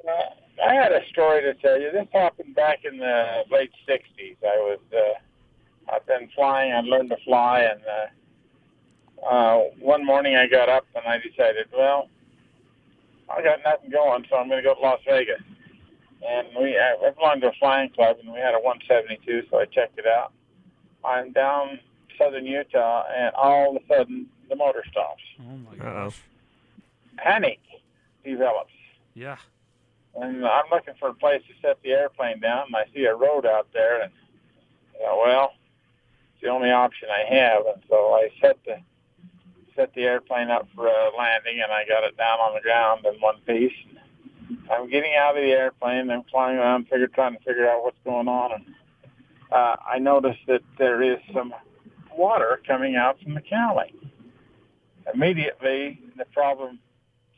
I 0.68 0.74
had 0.74 0.92
a 0.92 1.02
story 1.10 1.42
to 1.42 1.54
tell 1.56 1.80
you. 1.80 1.92
This 1.92 2.08
happened 2.12 2.56
back 2.56 2.84
in 2.84 2.98
the 2.98 3.44
late 3.50 3.72
'60s. 3.88 4.36
I 4.44 4.58
was, 4.58 4.80
uh, 4.94 5.94
I've 5.94 6.06
been 6.06 6.28
flying. 6.36 6.74
I 6.74 6.82
learned 6.82 7.10
to 7.10 7.18
fly, 7.24 7.62
and 7.62 7.82
uh, 7.86 9.26
uh, 9.26 9.60
one 9.80 10.06
morning 10.06 10.36
I 10.36 10.48
got 10.48 10.70
up 10.70 10.86
and 10.96 11.06
I 11.06 11.18
decided, 11.18 11.68
well, 11.76 12.10
I 13.30 13.42
got 13.42 13.60
nothing 13.64 13.90
going, 13.92 14.26
so 14.30 14.38
I'm 14.38 14.48
going 14.50 14.64
to 14.64 14.68
go 14.70 14.76
to 14.76 14.82
Las 14.82 15.00
Vegas. 15.06 15.42
And 16.28 16.48
we, 16.60 16.76
uh, 16.78 16.82
I 16.82 17.08
I 17.08 17.10
belonged 17.12 17.42
to 17.42 17.50
a 17.50 17.54
flying 17.54 17.90
club, 17.92 18.18
and 18.24 18.32
we 18.34 18.40
had 18.40 18.54
a 18.54 18.60
172, 18.60 19.44
so 19.50 19.60
I 19.60 19.66
checked 19.66 19.98
it 20.00 20.06
out. 20.08 20.34
I'm 21.06 21.32
down 21.32 21.80
southern 22.18 22.46
Utah, 22.46 23.04
and 23.16 23.34
all 23.36 23.76
of 23.78 23.82
a 23.84 23.88
sudden 23.88 24.28
the 24.50 24.56
motor 24.56 24.84
stops. 24.92 25.22
Oh, 25.40 25.44
my 25.58 25.72
Uh-oh. 25.86 26.06
gosh. 26.10 26.22
Panic 27.18 27.60
develops. 28.26 28.72
Yeah. 29.14 29.38
and 30.16 30.46
I'm 30.46 30.66
looking 30.72 30.94
for 31.00 31.10
a 31.10 31.14
place 31.14 31.42
to 31.48 31.54
set 31.68 31.82
the 31.84 31.92
airplane 31.92 32.40
down, 32.40 32.66
and 32.68 32.76
I 32.76 32.86
see 32.94 33.06
a 33.06 33.16
road 33.16 33.46
out 33.46 33.68
there, 33.74 34.02
and 34.02 34.12
you 35.00 35.06
know, 35.06 35.22
well, 35.24 35.54
it's 36.34 36.42
the 36.42 36.50
only 36.50 36.72
option 36.72 37.08
I 37.10 37.34
have, 37.34 37.66
and 37.66 37.82
so 37.90 38.14
I 38.14 38.30
set 38.42 38.58
the 38.66 38.80
set 39.80 39.94
the 39.94 40.04
airplane 40.04 40.50
up 40.50 40.68
for 40.76 40.88
a 40.88 41.16
landing, 41.18 41.62
and 41.64 41.72
I 41.72 41.86
got 41.88 42.04
it 42.04 42.18
down 42.18 42.40
on 42.40 42.56
the 42.56 42.62
ground 42.62 43.06
in 43.06 43.20
one 43.22 43.38
piece. 43.48 43.72
I'm 44.72 44.90
getting 44.90 45.14
out 45.16 45.38
of 45.38 45.44
the 45.44 45.52
airplane, 45.52 46.10
I'm 46.10 46.24
flying 46.24 46.58
around, 46.58 46.88
figure, 46.90 47.08
trying 47.08 47.38
to 47.38 47.44
figure 47.44 47.70
out 47.70 47.84
what's 47.84 47.98
going 48.04 48.28
on, 48.28 48.52
and 48.54 48.66
uh, 49.52 49.76
I 49.88 50.00
noticed 50.00 50.40
that 50.48 50.62
there 50.78 51.02
is 51.02 51.20
some 51.34 51.54
water 52.16 52.60
coming 52.68 52.96
out 52.96 53.20
from 53.22 53.36
the 53.36 53.42
cowling. 53.42 54.12
Immediately, 55.14 56.00
the 56.18 56.26
problem 56.26 56.80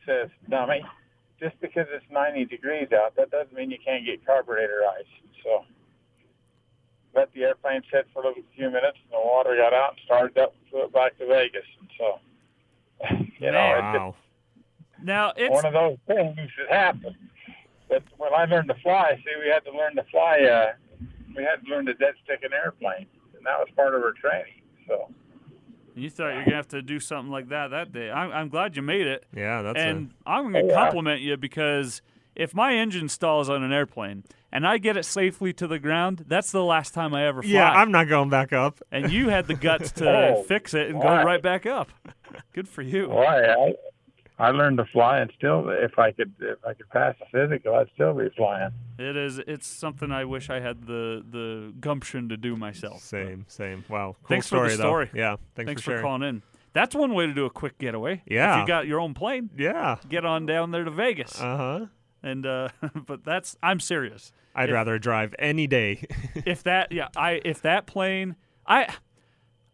says, 0.06 0.30
"Dummy." 0.50 0.84
just 1.42 1.60
because 1.60 1.88
it's 1.90 2.06
90 2.12 2.46
degrees 2.46 2.88
out, 2.94 3.16
that 3.16 3.32
doesn't 3.32 3.54
mean 3.54 3.72
you 3.72 3.80
can't 3.84 4.06
get 4.06 4.24
carburetor 4.26 4.84
ice. 4.96 5.06
So 5.44 5.66
let 7.16 7.34
the 7.34 7.44
airplane 7.44 7.82
sit 7.92 8.08
for 8.14 8.30
a 8.30 8.34
few 8.56 8.70
minutes, 8.70 8.98
and 9.04 9.12
the 9.12 9.26
water 9.26 9.58
got 9.58 9.74
out 9.74 9.94
and 9.94 10.00
started 10.06 10.38
up 10.38 10.54
and 10.54 10.70
flew 10.70 10.84
it 10.84 10.94
back 10.94 11.18
to 11.18 11.26
Vegas. 11.26 11.66
And 11.80 11.90
so, 11.98 12.20
you 13.40 13.52
know, 13.52 13.74
it's 13.74 13.82
Wow. 13.82 14.16
Now, 15.04 15.34
it's 15.36 15.50
one 15.52 15.66
of 15.66 15.74
those 15.74 15.98
things 16.08 16.38
that 16.60 16.70
happen. 16.76 17.16
But 17.90 18.04
when 18.18 18.34
I 18.34 18.46
learned 18.46 18.70
to 18.70 18.76
fly, 18.84 19.16
see, 19.18 19.32
we 19.44 19.50
had 19.52 19.66
to 19.66 19.72
learn 19.76 19.96
to 19.96 20.04
fly. 20.12 20.40
Uh, 20.42 20.74
we 21.36 21.44
had 21.44 21.64
to 21.66 21.70
learn 21.72 21.86
to 21.88 21.94
dead 21.96 22.14
stick 22.24 22.42
an 22.44 22.52
airplane, 22.54 23.08
and 23.36 23.46
that 23.46 23.58
was 23.60 23.68
part 23.76 23.96
of 23.96 24.02
our 24.04 24.12
training. 24.14 24.62
So, 24.88 25.10
You 25.96 26.10
thought 26.10 26.30
you 26.32 26.38
were 26.38 26.44
gonna 26.44 26.56
have 26.56 26.68
to 26.70 26.82
do 26.82 27.00
something 27.00 27.32
like 27.32 27.50
that 27.50 27.70
that 27.70 27.92
day. 27.92 28.12
I'm, 28.12 28.32
I'm 28.32 28.50
glad 28.50 28.76
you 28.76 28.82
made 28.82 29.08
it, 29.08 29.26
Yeah, 29.36 29.62
that's 29.62 29.80
and 29.80 30.12
I'm 30.26 30.52
gonna 30.54 30.64
Yeah. 30.68 30.74
compliment 30.74 31.22
you 31.22 31.36
because 31.38 32.02
if 32.36 32.54
my 32.54 32.74
engine 32.76 33.10
stalls 33.10 33.50
on 33.50 33.62
an 33.64 33.74
airplane 33.74 34.24
and 34.54 34.66
I 34.66 34.78
get 34.78 34.96
it 34.96 35.04
safely 35.04 35.52
to 35.54 35.68
the 35.68 35.80
ground, 35.80 36.26
that's 36.28 36.52
the 36.52 36.64
last 36.64 36.94
time 36.94 37.14
I 37.14 37.26
ever 37.28 37.42
fly. 37.42 37.52
Yeah, 37.52 37.72
I'm 37.72 37.92
not 37.92 38.08
going 38.08 38.30
back 38.30 38.54
up. 38.54 38.82
and 38.92 39.12
you 39.12 39.30
had 39.30 39.48
the 39.48 39.54
guts 39.56 39.92
to 39.94 40.06
Oh, 40.38 40.44
fix 40.44 40.74
it 40.74 40.90
and 40.90 41.02
go 41.02 41.08
why? 41.08 41.24
right 41.24 41.42
back 41.42 41.66
up. 41.66 41.90
Good 42.54 42.68
for 42.68 42.82
you. 42.82 43.10
why 43.10 43.44
I, 43.46 43.74
I 44.40 44.50
learned 44.52 44.78
to 44.78 44.86
fly, 44.86 45.20
and 45.20 45.32
still, 45.38 45.70
if 45.70 46.00
I 46.00 46.12
could, 46.12 46.34
if 46.40 46.58
I 46.66 46.74
could 46.74 46.90
pass 46.90 47.16
the 47.20 47.26
physical, 47.32 47.76
I'd 47.76 47.90
still 47.94 48.14
be 48.14 48.30
flying. 48.36 48.72
It 48.98 49.16
is. 49.16 49.40
It's 49.40 49.68
something 49.68 50.12
I 50.12 50.26
wish 50.26 50.50
I 50.50 50.60
had 50.60 50.88
the 50.88 51.24
the 51.30 51.74
gumption 51.80 52.30
to 52.30 52.38
do 52.38 52.56
myself. 52.56 53.02
Same, 53.02 53.46
same. 53.48 53.84
Wow. 53.90 54.16
Cool 54.24 54.28
Thanks 54.30 54.48
for 54.48 54.56
story, 54.58 54.70
the 54.72 54.78
though. 54.78 54.84
story. 54.84 55.10
Yeah, 55.14 55.36
thanks, 55.56 55.68
Thanks 55.70 55.82
for 55.84 55.98
for 55.98 56.02
calling 56.02 56.24
in. 56.24 56.42
That's 56.74 56.96
one 56.96 57.14
way 57.14 57.26
to 57.28 57.34
do 57.34 57.46
a 57.46 57.50
quick 57.50 57.78
getaway. 57.80 58.22
Yeah. 58.26 58.56
If 58.56 58.62
you 58.62 58.68
got 58.68 58.88
your 58.88 59.00
own 59.02 59.14
plane, 59.14 59.50
Yeah. 59.58 59.98
get 60.08 60.26
on 60.26 60.46
down 60.46 60.72
there 60.72 60.86
to 60.86 60.92
Vegas. 60.92 61.40
Uh 61.42 61.58
huh. 61.58 61.86
and 62.24 62.46
uh, 62.46 62.70
but 63.06 63.24
that's 63.26 63.58
I'm 63.62 63.80
serious. 63.80 64.32
I'd 64.56 64.70
If- 64.70 64.74
rather 64.74 64.98
drive 64.98 65.36
any 65.38 65.68
day. 65.68 66.06
if 66.46 66.64
that 66.64 66.92
yeah 66.92 67.10
i 67.16 67.42
if 67.46 67.62
that 67.62 67.86
plane 67.88 68.36
i 68.66 68.88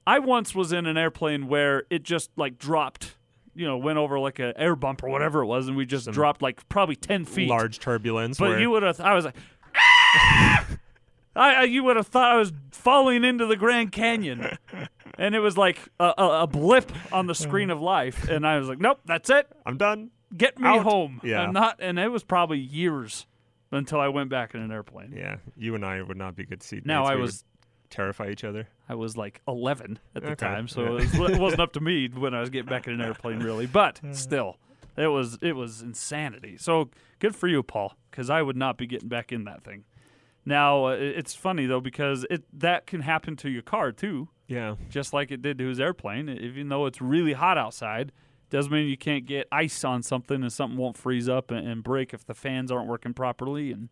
i 0.08 0.18
once 0.18 0.55
was 0.55 0.72
in 0.72 0.88
an 0.88 0.97
airplane 0.97 1.47
where 1.47 1.84
it 1.91 2.01
just 2.01 2.32
like 2.36 2.58
dropped 2.58 3.16
you 3.53 3.66
know 3.68 3.78
went 3.78 3.97
over 3.99 4.18
like 4.20 4.39
an 4.39 4.53
air 4.55 4.76
bump 4.76 5.03
or 5.03 5.10
whatever 5.10 5.41
it 5.41 5.45
was 5.45 5.68
and 5.68 5.76
we 5.78 5.86
just 5.86 6.10
dropped 6.12 6.41
like 6.41 6.68
probably 6.70 6.95
10 6.95 7.26
feet 7.26 7.49
Large 7.49 7.78
turbulence. 7.80 8.39
but 8.39 8.49
where, 8.49 8.60
you 8.60 8.70
would 8.72 8.84
have 8.84 8.99
i 9.01 9.14
was 9.14 9.26
like 9.26 9.36
ah! 9.76 10.66
I, 11.36 11.53
I 11.53 11.64
you 11.64 11.84
would 11.84 11.95
have 11.97 12.08
thought 12.08 12.32
i 12.32 12.38
was 12.38 12.51
falling 12.72 13.24
into 13.24 13.45
the 13.45 13.55
grand 13.55 13.91
canyon 13.91 14.58
and 15.18 15.36
it 15.36 15.39
was 15.39 15.58
like 15.58 15.80
a, 15.99 16.14
a, 16.18 16.30
a 16.43 16.47
blip 16.47 16.91
on 17.12 17.28
the 17.28 17.36
screen 17.36 17.70
of 17.70 17.82
life 17.82 18.28
and 18.30 18.45
i 18.47 18.58
was 18.60 18.68
like 18.68 18.80
nope 18.80 18.99
that's 19.05 19.30
it 19.30 19.47
I'm 19.66 19.78
done. 19.78 20.12
get 20.36 20.60
me 20.60 20.68
Out. 20.68 20.84
home 20.84 21.22
Yeah. 21.24 21.41
i'm 21.41 21.53
not 21.53 21.78
and 21.80 21.99
it 21.99 22.10
was 22.12 22.24
probably 22.24 22.60
years 22.60 23.26
until 23.72 23.99
i 23.99 24.08
went 24.08 24.30
back 24.30 24.53
in 24.55 24.62
an 24.62 24.72
airplane 24.72 25.14
Yeah, 25.16 25.38
you 25.58 25.76
and 25.76 25.84
I 25.86 26.01
would 26.01 26.18
not 26.18 26.36
be 26.36 26.45
good 26.45 26.62
seatmates. 26.62 26.86
now 26.86 27.03
i 27.05 27.16
We 27.16 27.22
was 27.22 27.43
terrify 27.90 28.30
each 28.30 28.44
other. 28.44 28.68
I 28.90 28.96
was 28.96 29.18
like 29.18 29.42
11 29.48 30.00
at 30.16 30.22
the 30.24 30.30
Okay. 30.32 30.36
time, 30.46 30.68
so 30.68 30.82
Yeah. 30.82 30.88
it, 31.04 31.18
was, 31.20 31.32
it 31.32 31.40
wasn't 31.40 31.62
up 31.62 31.74
to 31.74 31.80
me 31.80 32.08
when 32.10 32.34
I 32.34 32.40
was 32.40 32.50
getting 32.50 32.70
back 32.70 32.88
in 32.88 32.94
an 32.94 33.02
airplane, 33.02 33.40
really. 33.40 33.66
But 33.68 34.00
still, 34.12 34.58
it 34.96 35.08
was 35.08 35.38
it 35.42 35.54
was 35.54 35.82
insanity. 35.82 36.58
So 36.58 36.90
good 37.20 37.36
for 37.36 37.48
you, 37.48 37.64
Paul, 37.64 37.94
because 38.12 38.30
I 38.30 38.42
would 38.42 38.58
not 38.58 38.78
be 38.78 38.88
getting 38.88 39.10
back 39.10 39.32
in 39.32 39.44
that 39.46 39.64
thing. 39.64 39.84
Now 40.46 40.86
uh, 40.88 40.92
it's 40.92 41.36
funny 41.36 41.66
though 41.66 41.82
because 41.82 42.26
it 42.30 42.44
that 42.60 42.88
can 42.88 43.02
happen 43.02 43.36
to 43.38 43.50
your 43.50 43.62
car 43.64 43.92
too, 43.92 44.30
Yeah. 44.48 44.76
just 44.90 45.12
like 45.14 45.30
it 45.32 45.42
did 45.42 45.58
to 45.60 45.68
his 45.68 45.80
airplane. 45.80 46.30
Even 46.30 46.70
though 46.70 46.86
it's 46.86 47.02
really 47.02 47.34
hot 47.34 47.58
outside, 47.58 48.12
doesn't 48.50 48.72
mean 48.72 48.88
you 48.88 48.96
can't 48.98 49.26
get 49.26 49.46
ice 49.52 49.84
on 49.84 50.02
something 50.04 50.42
and 50.42 50.54
something 50.54 50.78
won't 50.78 50.96
freeze 50.98 51.28
up 51.28 51.52
and, 51.52 51.68
and 51.68 51.84
break 51.84 52.14
if 52.14 52.26
the 52.26 52.34
fans 52.34 52.72
aren't 52.72 52.88
working 52.88 53.14
properly. 53.14 53.74
And 53.74 53.90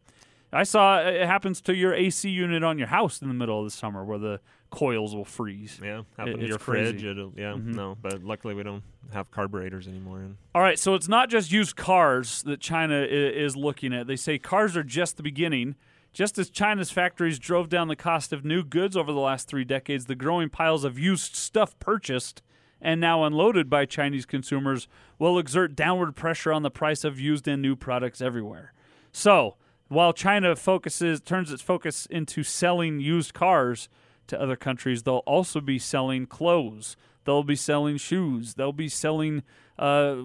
I 0.53 0.63
saw 0.63 0.99
it 0.99 1.25
happens 1.27 1.59
to 1.61 1.75
your 1.75 1.93
AC 1.93 2.29
unit 2.29 2.63
on 2.63 2.77
your 2.77 2.87
house 2.87 3.21
in 3.21 3.27
the 3.27 3.33
middle 3.33 3.59
of 3.59 3.65
the 3.65 3.71
summer 3.71 4.03
where 4.05 4.17
the 4.19 4.39
coils 4.71 5.15
will 5.15 5.25
freeze. 5.25 5.79
Yeah. 5.83 6.03
Happen 6.17 6.39
to 6.39 6.47
your 6.47 6.59
fridge. 6.59 7.03
It'll, 7.03 7.33
yeah. 7.35 7.53
Mhm. 7.53 7.75
No, 7.75 7.97
but 8.01 8.23
luckily 8.23 8.53
we 8.53 8.63
don't 8.63 8.83
have 9.13 9.31
carburetors 9.31 9.87
anymore. 9.87 10.19
And 10.19 10.37
All 10.53 10.61
right, 10.61 10.79
so 10.79 10.95
it's 10.95 11.07
not 11.07 11.29
just 11.29 11.51
used 11.51 11.75
cars 11.75 12.41
that 12.43 12.59
China 12.59 12.95
i- 13.01 13.05
is 13.05 13.55
looking 13.55 13.93
at. 13.93 14.07
They 14.07 14.15
say 14.15 14.37
cars 14.37 14.75
are 14.77 14.83
just 14.83 15.17
the 15.17 15.23
beginning. 15.23 15.75
Just 16.13 16.37
as 16.37 16.49
China's 16.49 16.91
factories 16.91 17.37
drove 17.39 17.67
down 17.67 17.89
the 17.89 17.95
cost 17.95 18.31
of 18.31 18.45
new 18.45 18.63
goods 18.63 18.95
over 18.95 19.11
the 19.11 19.19
last 19.19 19.49
three 19.49 19.65
decades, 19.65 20.05
the 20.05 20.15
growing 20.15 20.49
piles 20.49 20.85
of 20.85 20.97
used 20.97 21.35
stuff 21.35 21.77
purchased 21.79 22.41
and 22.81 23.01
now 23.01 23.23
unloaded 23.25 23.69
by 23.69 23.85
Chinese 23.85 24.25
consumers 24.25 24.87
will 25.19 25.37
exert 25.37 25.75
downward 25.75 26.15
pressure 26.15 26.53
on 26.53 26.63
the 26.63 26.71
price 26.71 27.03
of 27.03 27.19
used 27.19 27.47
and 27.49 27.61
new 27.61 27.75
products 27.75 28.21
everywhere. 28.21 28.71
So, 29.11 29.55
while 29.87 30.13
China 30.13 30.55
focuses 30.55 31.21
turns 31.21 31.51
its 31.51 31.61
focus 31.61 32.05
into 32.07 32.43
selling 32.43 32.99
used 32.99 33.33
cars 33.33 33.87
to 34.27 34.41
other 34.41 34.55
countries, 34.55 35.03
they'll 35.03 35.17
also 35.17 35.61
be 35.61 35.77
selling 35.77 36.25
clothes. 36.25 36.97
They'll 37.25 37.43
be 37.43 37.55
selling 37.55 37.97
shoes. 37.97 38.55
They'll 38.55 38.71
be 38.71 38.89
selling 38.89 39.43
uh, 39.77 40.17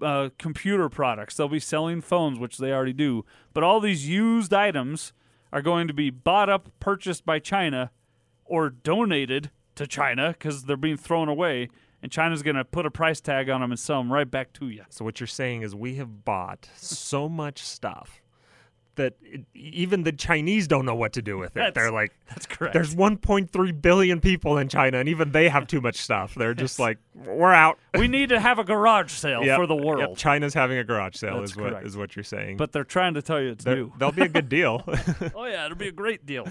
uh, 0.00 0.30
computer 0.38 0.88
products. 0.88 1.36
They'll 1.36 1.48
be 1.48 1.60
selling 1.60 2.00
phones, 2.00 2.38
which 2.38 2.58
they 2.58 2.72
already 2.72 2.92
do. 2.92 3.24
But 3.52 3.64
all 3.64 3.80
these 3.80 4.08
used 4.08 4.52
items 4.52 5.12
are 5.52 5.62
going 5.62 5.88
to 5.88 5.94
be 5.94 6.10
bought 6.10 6.48
up, 6.48 6.68
purchased 6.80 7.24
by 7.24 7.38
China, 7.38 7.90
or 8.44 8.70
donated 8.70 9.50
to 9.76 9.86
China 9.86 10.30
because 10.32 10.64
they're 10.64 10.76
being 10.76 10.96
thrown 10.96 11.28
away, 11.28 11.68
and 12.02 12.10
China's 12.10 12.42
going 12.42 12.56
to 12.56 12.64
put 12.64 12.86
a 12.86 12.90
price 12.90 13.20
tag 13.20 13.48
on 13.48 13.60
them 13.60 13.70
and 13.70 13.78
sell 13.78 14.00
them 14.00 14.12
right 14.12 14.30
back 14.30 14.52
to 14.54 14.68
you. 14.68 14.84
So 14.90 15.04
what 15.04 15.20
you're 15.20 15.26
saying 15.26 15.62
is 15.62 15.74
we 15.74 15.94
have 15.96 16.24
bought 16.24 16.68
so 16.76 17.28
much 17.28 17.62
stuff 17.62 18.20
that 18.98 19.14
it, 19.22 19.44
even 19.54 20.02
the 20.04 20.12
Chinese 20.12 20.68
don't 20.68 20.84
know 20.84 20.94
what 20.94 21.14
to 21.14 21.22
do 21.22 21.36
with 21.38 21.52
it. 21.52 21.54
That's- 21.54 21.74
They're 21.74 21.90
like, 21.90 22.12
That's 22.28 22.46
correct. 22.46 22.74
there's 22.74 22.94
1.3 22.94 23.82
billion 23.82 24.20
people 24.20 24.58
in 24.58 24.68
China, 24.68 24.98
and 24.98 25.08
even 25.08 25.32
they 25.32 25.48
have 25.48 25.66
too 25.66 25.80
much 25.80 25.96
stuff. 25.96 26.34
They're 26.34 26.54
just 26.54 26.78
like, 26.78 26.98
we're 27.14 27.52
out. 27.52 27.78
we 27.98 28.06
need 28.06 28.28
to 28.28 28.38
have 28.38 28.58
a 28.58 28.64
garage 28.64 29.10
sale 29.10 29.42
Yep, 29.44 29.56
for 29.58 29.66
the 29.66 29.74
yep, 29.76 29.84
world, 29.84 30.18
China's 30.18 30.54
having 30.54 30.78
a 30.78 30.84
garage 30.84 31.16
sale 31.16 31.38
That's 31.40 31.52
is 31.52 31.56
what 31.56 31.70
correct. 31.72 31.86
is 31.86 31.96
what 31.96 32.14
you're 32.14 32.22
saying. 32.22 32.58
but 32.58 32.72
they're 32.72 32.84
trying 32.84 33.14
to 33.14 33.22
tell 33.22 33.40
you 33.40 33.50
it's 33.52 33.64
They're- 33.64 33.76
new. 33.76 33.92
they'll 33.98 34.12
be 34.12 34.22
a 34.22 34.28
good 34.28 34.48
deal. 34.48 34.84
oh 35.34 35.46
yeah, 35.46 35.64
it'll 35.64 35.76
be 35.78 35.88
a 35.88 35.92
great 35.92 36.26
deal. 36.26 36.44
I 36.46 36.50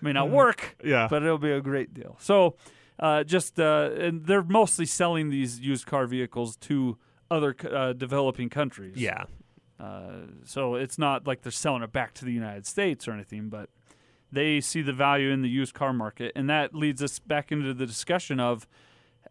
May 0.00 0.12
not 0.12 0.30
work, 0.30 0.76
yeah. 0.84 1.08
but 1.10 1.22
it'll 1.22 1.38
be 1.38 1.50
a 1.50 1.60
great 1.60 1.92
deal. 1.94 2.16
So, 2.20 2.56
uh, 3.00 3.24
just 3.24 3.58
uh, 3.58 3.90
and 3.98 4.24
they're 4.26 4.42
mostly 4.42 4.86
selling 4.86 5.30
these 5.30 5.58
used 5.60 5.86
car 5.86 6.06
vehicles 6.06 6.56
to 6.58 6.98
other 7.30 7.56
uh, 7.68 7.92
developing 7.94 8.48
countries. 8.50 8.96
yeah. 8.96 9.24
Uh, 9.78 10.26
so 10.44 10.74
it's 10.74 10.98
not 10.98 11.26
like 11.26 11.42
they're 11.42 11.52
selling 11.52 11.82
it 11.82 11.92
back 11.92 12.14
to 12.14 12.24
the 12.24 12.32
United 12.32 12.66
States 12.66 13.06
or 13.06 13.12
anything, 13.12 13.48
but 13.48 13.68
they 14.32 14.60
see 14.60 14.82
the 14.82 14.92
value 14.92 15.30
in 15.30 15.42
the 15.42 15.48
used 15.48 15.74
car 15.74 15.92
market, 15.92 16.32
and 16.34 16.48
that 16.50 16.74
leads 16.74 17.02
us 17.02 17.18
back 17.18 17.52
into 17.52 17.72
the 17.74 17.86
discussion 17.86 18.40
of 18.40 18.66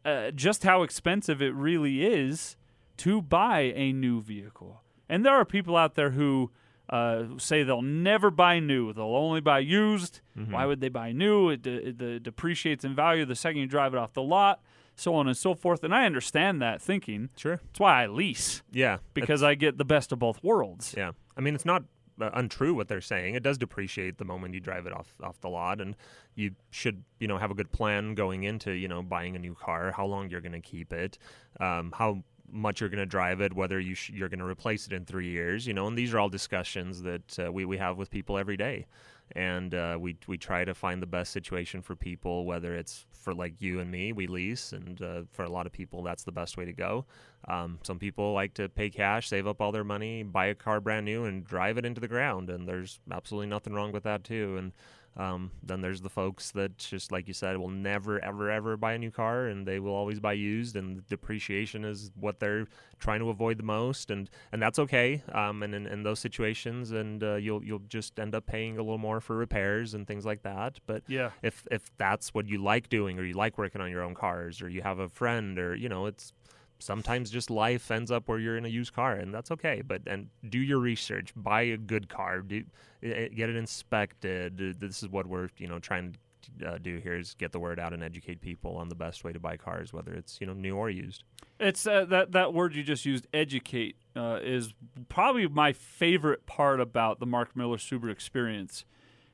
uh, 0.04 0.32
just 0.32 0.64
how 0.64 0.84
expensive 0.84 1.42
it 1.42 1.54
really 1.54 2.06
is 2.06 2.58
to 2.98 3.22
buy 3.22 3.74
a 3.76 3.92
new 3.92 4.22
vehicle. 4.22 4.82
And 5.10 5.26
there 5.26 5.34
are 5.34 5.46
people 5.46 5.76
out 5.76 5.96
there 5.96 6.12
who 6.12 6.52
uh, 6.90 7.24
say 7.38 7.64
they'll 7.64 7.82
never 7.82 8.30
buy 8.30 8.60
new; 8.60 8.94
they'll 8.94 9.16
only 9.16 9.42
buy 9.42 9.60
used. 9.60 10.22
Why 10.52 10.66
would 10.66 10.80
they 10.82 10.90
buy 10.90 11.12
new? 11.12 11.50
It, 11.50 11.62
de- 11.64 11.88
it, 11.90 12.24
depreciates 12.24 12.86
in 12.86 12.96
value 12.96 13.26
the 13.26 13.36
second 13.36 13.62
you 13.62 13.68
drive 13.68 13.94
it 13.94 13.98
off 13.98 14.14
the 14.14 14.22
lot, 14.22 14.62
so 14.96 15.14
on 15.16 15.28
and 15.28 15.36
so 15.38 15.54
forth. 15.56 15.84
And 15.84 15.94
I 15.94 16.06
understand 16.06 16.62
that 16.62 16.82
thinking. 16.82 17.30
Sure. 17.36 17.58
That's 17.68 17.80
why 17.80 18.04
I 18.04 18.08
lease 18.08 18.62
Yeah. 18.72 18.98
because 19.14 19.44
I 19.44 19.56
get 19.56 19.78
the 19.78 19.86
best 19.86 20.12
of 20.12 20.20
both 20.20 20.44
worlds. 20.44 20.94
Yeah, 20.98 21.12
I 21.38 21.42
mean 21.42 21.56
it's 21.56 21.66
not 21.66 21.84
uh, 22.22 22.30
untrue 22.34 22.74
what 22.74 22.88
they're 22.88 23.02
saying. 23.02 23.36
It 23.36 23.44
does 23.44 23.58
depreciate 23.58 24.18
the 24.18 24.26
moment 24.26 24.54
you 24.54 24.62
drive 24.62 24.86
it 24.86 24.94
off 24.94 25.14
off 25.22 25.40
the 25.42 25.50
lot, 25.50 25.82
and 25.82 25.96
you 26.36 26.52
should 26.72 27.04
you 27.20 27.28
know 27.28 27.38
have 27.38 27.52
a 27.52 27.56
good 27.56 27.72
plan 27.72 28.16
going 28.16 28.44
into 28.44 28.72
you 28.72 28.88
know 28.88 29.04
buying 29.04 29.36
a 29.36 29.40
new 29.40 29.54
car, 29.54 29.92
how 29.92 30.06
long 30.06 30.30
you're 30.30 30.40
going 30.42 30.54
to 30.54 30.62
keep 30.62 30.94
it, 30.94 31.18
um, 31.60 31.92
how 31.98 32.24
much 32.50 32.80
you're 32.80 32.90
going 32.90 33.00
to 33.00 33.06
drive 33.08 33.42
it, 33.42 33.54
whether 33.54 33.80
you 33.80 33.96
sh- 33.96 34.12
you're 34.12 34.30
going 34.30 34.40
to 34.40 34.46
replace 34.46 34.86
it 34.88 34.94
in 34.94 35.04
three 35.04 35.30
years, 35.30 35.66
you 35.68 35.74
know, 35.74 35.88
and 35.88 35.98
these 35.98 36.14
are 36.14 36.20
all 36.20 36.30
discussions 36.30 37.02
that 37.02 37.40
uh, 37.40 37.52
we 37.52 37.66
we 37.66 37.76
have 37.78 37.98
with 37.98 38.10
people 38.10 38.38
every 38.38 38.56
day. 38.56 38.86
And 39.32 39.74
uh, 39.74 39.98
we 40.00 40.18
we 40.28 40.38
try 40.38 40.66
to 40.66 40.74
find 40.74 41.02
the 41.02 41.08
best 41.08 41.32
situation 41.32 41.82
for 41.82 41.96
people, 41.96 42.46
whether 42.46 42.76
it's 42.76 43.06
for 43.12 43.34
like 43.34 43.60
you 43.60 43.80
and 43.80 43.90
me, 43.90 44.14
we 44.14 44.28
lease, 44.28 44.72
and 44.72 45.02
uh, 45.02 45.22
for 45.32 45.44
a 45.44 45.50
lot 45.50 45.66
of 45.66 45.72
people, 45.72 46.04
that's 46.04 46.24
the 46.24 46.32
best 46.32 46.58
way 46.58 46.66
to 46.66 46.74
go. 46.74 47.06
Um, 47.48 47.80
some 47.82 47.98
people 47.98 48.34
like 48.34 48.54
to 48.56 48.70
pay 48.70 48.90
cash, 48.90 49.28
save 49.28 49.48
up 49.48 49.62
all 49.62 49.72
their 49.72 49.84
money, 49.84 50.22
buy 50.22 50.46
a 50.46 50.56
car 50.56 50.80
brand 50.80 51.06
new, 51.06 51.26
and 51.26 51.44
drive 51.44 51.78
it 51.78 51.86
into 51.86 52.00
the 52.00 52.08
ground. 52.08 52.50
And 52.50 52.68
there's 52.68 53.00
absolutely 53.12 53.48
nothing 53.48 53.74
wrong 53.74 53.92
with 53.92 54.04
that 54.04 54.24
too. 54.24 54.58
And 54.58 54.74
um, 55.18 55.52
then 55.64 55.82
there's 55.82 56.02
the 56.02 56.10
folks 56.10 56.52
that 56.52 56.78
just 56.78 57.12
like 57.12 57.28
you 57.28 57.34
said 57.34 57.58
will 57.58 57.70
never 57.70 58.20
ever 58.24 58.52
ever 58.52 58.76
buy 58.78 58.94
a 58.94 58.98
new 58.98 59.12
car, 59.12 59.46
and 59.48 59.66
they 59.66 59.80
will 59.80 59.94
always 59.94 60.20
buy 60.20 60.34
used. 60.34 60.76
And 60.76 61.06
depreciation 61.08 61.86
is 61.86 62.12
what 62.20 62.40
they're 62.40 62.68
trying 63.00 63.20
to 63.20 63.30
avoid 63.30 63.58
the 63.58 63.64
most, 63.64 64.12
and 64.12 64.30
and 64.52 64.62
that's 64.62 64.80
okay. 64.80 65.24
Um, 65.32 65.64
and 65.64 65.74
in, 65.74 65.86
in 65.88 66.04
those 66.04 66.20
situations, 66.20 66.92
and 66.92 67.24
uh, 67.24 67.36
you'll 67.36 67.64
you'll 67.64 67.80
just 67.88 68.20
end 68.20 68.36
up 68.36 68.46
paying 68.46 68.78
a 68.78 68.82
little 68.82 68.98
more 68.98 69.22
for 69.22 69.36
repairs 69.38 69.94
and 69.94 70.06
things 70.06 70.26
like 70.26 70.44
that. 70.44 70.80
But 70.86 71.04
Yeah. 71.08 71.32
if 71.42 71.66
if 71.72 71.96
that's 71.98 72.34
what 72.34 72.48
you 72.48 72.62
like 72.62 72.90
doing 72.90 73.18
or 73.20 73.24
you 73.24 73.34
like 73.34 73.58
working 73.58 73.82
on 73.82 73.90
your 73.90 74.02
own 74.04 74.16
cars 74.16 74.62
or 74.62 74.70
you 74.70 74.82
have 74.82 75.00
a 75.00 75.08
friend 75.10 75.58
or 75.60 75.76
you 75.76 75.88
know 75.90 76.06
it's 76.08 76.34
sometimes 76.80 77.30
just 77.30 77.50
life 77.50 77.90
ends 77.92 78.12
up 78.12 78.28
where 78.28 78.40
you're 78.40 78.58
in 78.58 78.66
a 78.66 78.70
used 78.70 78.94
car 78.94 79.14
and 79.14 79.34
that's 79.34 79.52
okay 79.52 79.82
but 79.86 80.02
and 80.08 80.30
do 80.50 80.60
your 80.60 80.80
research 80.80 81.32
buy 81.36 81.62
a 81.62 81.78
good 81.78 82.10
car 82.10 82.42
do 82.42 82.64
eh, 83.04 83.28
get 83.30 83.50
it 83.50 83.56
inspected 83.56 84.60
Uh, 84.60 84.74
this 84.80 85.02
is 85.04 85.10
what 85.10 85.26
we're 85.26 85.50
you 85.58 85.68
know 85.68 85.80
trying 85.80 86.14
to 86.14 86.20
uh, 86.68 86.78
do 86.78 86.98
here 86.98 87.16
is 87.18 87.34
get 87.36 87.52
the 87.52 87.60
word 87.60 87.80
out 87.80 87.92
and 87.94 88.04
educate 88.04 88.40
people 88.40 88.76
on 88.78 88.90
the 88.90 88.96
best 88.96 89.24
way 89.24 89.34
to 89.34 89.40
buy 89.40 89.58
cars 89.58 89.92
whether 89.94 90.14
it's 90.14 90.40
you 90.40 90.46
know 90.46 90.54
new 90.54 90.76
or 90.76 90.90
used 90.90 91.24
It's 91.60 91.88
uh, 91.88 92.06
that 92.06 92.34
that 92.34 92.54
word 92.54 92.76
you 92.76 92.84
just 92.84 93.06
used, 93.06 93.28
educate, 93.34 93.96
uh, 94.16 94.40
is 94.44 94.74
probably 95.08 95.48
my 95.48 95.72
favorite 95.72 96.46
part 96.46 96.82
about 96.82 97.20
the 97.20 97.26
Mark 97.26 97.56
Miller 97.56 97.78
Subaru 97.78 98.12
experience. 98.12 98.84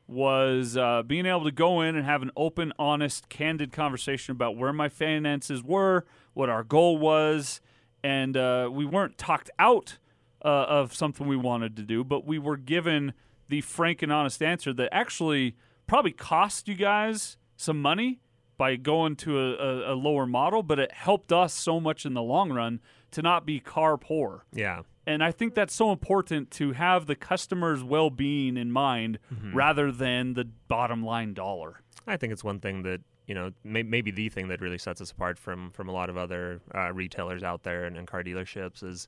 Was 0.08 0.76
uh, 0.76 1.04
being 1.04 1.26
able 1.26 1.46
to 1.46 1.52
go 1.52 1.82
in 1.82 1.96
and 1.96 2.06
have 2.06 2.22
an 2.22 2.32
open, 2.36 2.74
honest, 2.78 3.30
candid 3.30 3.72
conversation 3.72 4.34
about 4.34 4.58
where 4.58 4.74
my 4.74 4.90
finances 4.90 5.64
were, 5.64 6.06
what 6.34 6.50
our 6.50 6.64
goal 6.64 6.98
was, 6.98 7.62
and 8.04 8.36
uh, 8.36 8.70
we 8.72 8.86
weren't 8.86 9.18
talked 9.18 9.50
out 9.58 10.00
uh, 10.44 10.48
of 10.48 10.94
something 10.94 11.28
we 11.28 11.38
wanted 11.38 11.76
to 11.78 11.84
do, 11.84 12.04
but 12.04 12.26
we 12.26 12.40
were 12.40 12.58
given 12.58 13.14
the 13.48 13.62
frank 13.62 14.02
and 14.02 14.12
honest 14.12 14.42
answer 14.42 14.74
that 14.74 14.90
actually 14.94 15.56
probably 15.88 16.12
cost 16.12 16.68
you 16.68 16.76
guys 16.76 17.38
some 17.56 17.82
money 17.82 18.20
by 18.58 18.76
going 18.76 19.16
to 19.16 19.40
a, 19.40 19.54
a, 19.56 19.94
a 19.94 19.96
lower 19.96 20.26
model, 20.26 20.62
but 20.64 20.80
it 20.80 20.92
helped 20.92 21.32
us 21.32 21.54
so 21.54 21.80
much 21.80 22.06
in 22.06 22.14
the 22.14 22.22
long 22.22 22.52
run 22.52 22.80
to 23.12 23.22
not 23.22 23.46
be 23.46 23.60
car 23.60 23.98
poor. 23.98 24.46
yeah 24.54 24.82
And 25.08 25.24
I 25.24 25.32
think 25.32 25.56
that's 25.56 25.74
so 25.74 25.92
important 25.92 26.52
to 26.52 26.74
have 26.74 27.08
the 27.08 27.16
customer's 27.16 27.84
well 27.84 28.10
being 28.10 28.56
in 28.58 28.72
mind 28.72 29.20
rather 29.54 29.92
than 29.92 30.34
the 30.34 30.46
bottom 30.68 31.04
line 31.04 31.34
dollar. 31.34 31.82
I 32.08 32.18
think 32.18 32.34
it's 32.34 32.44
one 32.44 32.60
thing 32.60 32.84
that 32.84 33.02
you 33.28 33.36
know 33.36 33.52
may, 33.64 33.84
maybe 33.84 34.12
the 34.12 34.30
thing 34.30 34.48
that 34.50 34.62
really 34.62 34.78
sets 34.78 35.02
us 35.02 35.12
apart 35.12 35.40
from 35.40 35.72
from 35.72 35.90
a 35.90 35.92
lot 35.92 36.10
of 36.10 36.18
other 36.18 36.62
uh, 36.76 36.92
retailers 36.94 37.44
out 37.44 37.64
there 37.64 37.86
and, 37.86 37.98
and 37.98 38.08
car 38.08 38.24
dealerships 38.24 38.84
is 38.84 39.08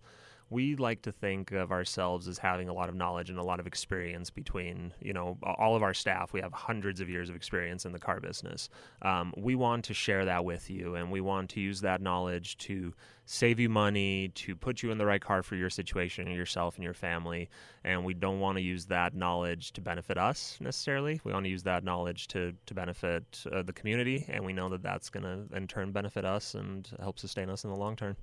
we 0.53 0.75
like 0.75 1.01
to 1.01 1.11
think 1.11 1.51
of 1.51 1.71
ourselves 1.71 2.27
as 2.27 2.37
having 2.37 2.69
a 2.69 2.73
lot 2.73 2.87
of 2.87 2.93
knowledge 2.93 3.31
and 3.31 3.39
a 3.39 3.43
lot 3.43 3.59
of 3.59 3.65
experience 3.65 4.29
between 4.29 4.93
you 5.01 5.11
know 5.11 5.35
all 5.43 5.75
of 5.75 5.81
our 5.81 5.95
staff. 5.95 6.31
We 6.31 6.41
have 6.41 6.53
hundreds 6.53 7.01
of 7.01 7.09
years 7.09 7.27
of 7.27 7.35
experience 7.35 7.85
in 7.85 7.91
the 7.91 7.99
car 7.99 8.19
business. 8.19 8.69
Um, 9.01 9.33
we 9.35 9.55
want 9.55 9.83
to 9.85 9.95
share 9.95 10.25
that 10.25 10.45
with 10.45 10.69
you 10.69 10.93
and 10.93 11.11
we 11.11 11.21
want 11.21 11.49
to 11.51 11.59
use 11.59 11.81
that 11.81 12.01
knowledge 12.01 12.57
to 12.59 12.93
save 13.25 13.59
you 13.59 13.69
money 13.69 14.27
to 14.35 14.55
put 14.55 14.83
you 14.83 14.91
in 14.91 14.97
the 14.97 15.05
right 15.05 15.21
car 15.21 15.41
for 15.41 15.55
your 15.55 15.69
situation 15.69 16.27
yourself 16.27 16.75
and 16.75 16.83
your 16.83 16.93
family. 16.93 17.49
And 17.83 18.05
we 18.05 18.13
don't 18.13 18.39
want 18.39 18.57
to 18.57 18.61
use 18.61 18.85
that 18.85 19.15
knowledge 19.15 19.73
to 19.73 19.81
benefit 19.81 20.17
us 20.19 20.57
necessarily. 20.61 21.19
We 21.23 21.33
want 21.33 21.45
to 21.45 21.49
use 21.49 21.63
that 21.63 21.83
knowledge 21.83 22.27
to 22.29 22.53
to 22.67 22.73
benefit 22.75 23.43
uh, 23.51 23.63
the 23.63 23.73
community 23.73 24.25
and 24.29 24.45
we 24.45 24.53
know 24.53 24.69
that 24.69 24.83
that's 24.83 25.09
going 25.09 25.23
to 25.23 25.57
in 25.57 25.67
turn 25.67 25.91
benefit 25.91 26.25
us 26.25 26.53
and 26.53 26.87
help 26.99 27.17
sustain 27.17 27.49
us 27.49 27.63
in 27.63 27.71
the 27.71 27.75
long 27.75 27.95
term 27.95 28.15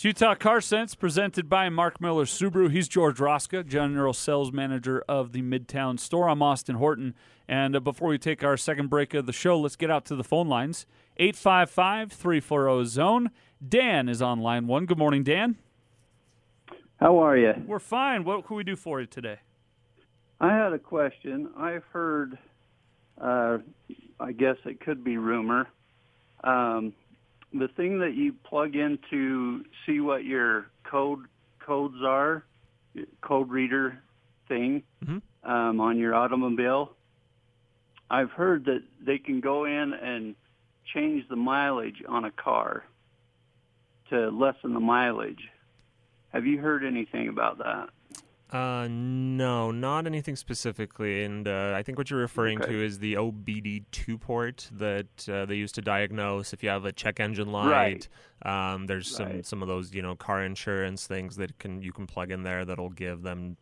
It's 0.00 0.04
Utah 0.06 0.34
Car 0.34 0.62
Sense 0.62 0.94
presented 0.94 1.50
by 1.50 1.68
Mark 1.68 2.00
Miller 2.00 2.24
Subaru. 2.24 2.70
He's 2.70 2.88
George 2.88 3.18
Roska, 3.18 3.66
General 3.66 4.14
Sales 4.14 4.50
Manager 4.50 5.04
of 5.06 5.32
the 5.32 5.42
Midtown 5.42 6.00
store. 6.00 6.30
I'm 6.30 6.40
Austin 6.40 6.76
Horton. 6.76 7.14
And 7.46 7.76
uh, 7.76 7.80
before 7.80 8.08
we 8.08 8.16
take 8.16 8.42
our 8.42 8.56
second 8.56 8.88
break 8.88 9.12
of 9.12 9.26
the 9.26 9.32
show, 9.34 9.60
let's 9.60 9.76
get 9.76 9.90
out 9.90 10.06
to 10.06 10.16
the 10.16 10.24
phone 10.24 10.48
lines 10.48 10.86
855 11.18 12.12
340 12.12 12.84
Zone. 12.86 13.30
Dan 13.68 14.08
is 14.08 14.22
on 14.22 14.40
line 14.40 14.66
one. 14.66 14.86
Good 14.86 14.96
morning, 14.96 15.22
Dan. 15.22 15.56
How 16.98 17.18
are 17.18 17.36
you? 17.36 17.52
We're 17.66 17.78
fine. 17.78 18.24
What 18.24 18.46
can 18.46 18.56
we 18.56 18.64
do 18.64 18.76
for 18.76 19.02
you 19.02 19.06
today? 19.06 19.40
I 20.40 20.56
had 20.56 20.72
a 20.72 20.78
question. 20.78 21.50
I've 21.58 21.84
heard, 21.92 22.38
uh, 23.20 23.58
I 24.18 24.32
guess 24.32 24.56
it 24.64 24.80
could 24.80 25.04
be 25.04 25.18
rumor, 25.18 25.68
um, 26.42 26.94
the 27.52 27.68
thing 27.68 27.98
that 27.98 28.14
you 28.14 28.32
plug 28.32 28.76
in 28.76 28.98
to 29.10 29.64
see 29.86 30.00
what 30.00 30.24
your 30.24 30.66
code 30.84 31.26
codes 31.58 31.96
are, 32.02 32.44
code 33.20 33.50
reader 33.50 34.02
thing 34.48 34.82
Mhm. 35.04 35.22
um, 35.44 35.80
on 35.80 35.98
your 35.98 36.14
automobile. 36.14 36.96
I've 38.10 38.32
heard 38.32 38.64
that 38.64 38.82
they 39.00 39.18
can 39.18 39.40
go 39.40 39.64
in 39.64 39.92
and 39.94 40.34
change 40.92 41.28
the 41.28 41.36
mileage 41.36 42.02
on 42.08 42.24
a 42.24 42.30
car 42.32 42.84
to 44.08 44.30
lessen 44.30 44.74
the 44.74 44.80
mileage. 44.80 45.48
Have 46.32 46.46
you 46.46 46.58
heard 46.58 46.84
anything 46.84 47.28
about 47.28 47.58
that? 47.58 47.90
Uh, 48.52 48.88
no, 48.90 49.70
not 49.70 50.06
anything 50.06 50.34
specifically. 50.34 51.22
And 51.24 51.46
uh, 51.46 51.72
I 51.76 51.82
think 51.84 51.98
what 51.98 52.10
you're 52.10 52.18
referring 52.20 52.58
Okay. 52.60 52.72
to 52.72 52.84
is 52.84 52.98
the 52.98 53.14
OBD2 53.14 54.20
port 54.20 54.68
that 54.72 55.28
uh, 55.28 55.46
they 55.46 55.54
use 55.54 55.70
to 55.72 55.80
diagnose 55.82 56.52
if 56.52 56.62
you 56.62 56.68
have 56.68 56.84
a 56.84 56.90
check 56.92 57.20
engine 57.20 57.52
Right. 57.52 58.08
light. 58.42 58.50
Um, 58.50 58.86
there's 58.86 59.08
some 59.08 59.42
some 59.44 59.62
of 59.62 59.68
those 59.68 59.94
you 59.94 60.02
know 60.02 60.16
car 60.16 60.42
insurance 60.42 61.06
things 61.06 61.36
that 61.36 61.58
can 61.58 61.82
you 61.82 61.92
can 61.92 62.06
plug 62.06 62.30
in 62.32 62.42
there 62.42 62.64
that'll 62.64 62.88
give 62.90 63.22
them 63.22 63.56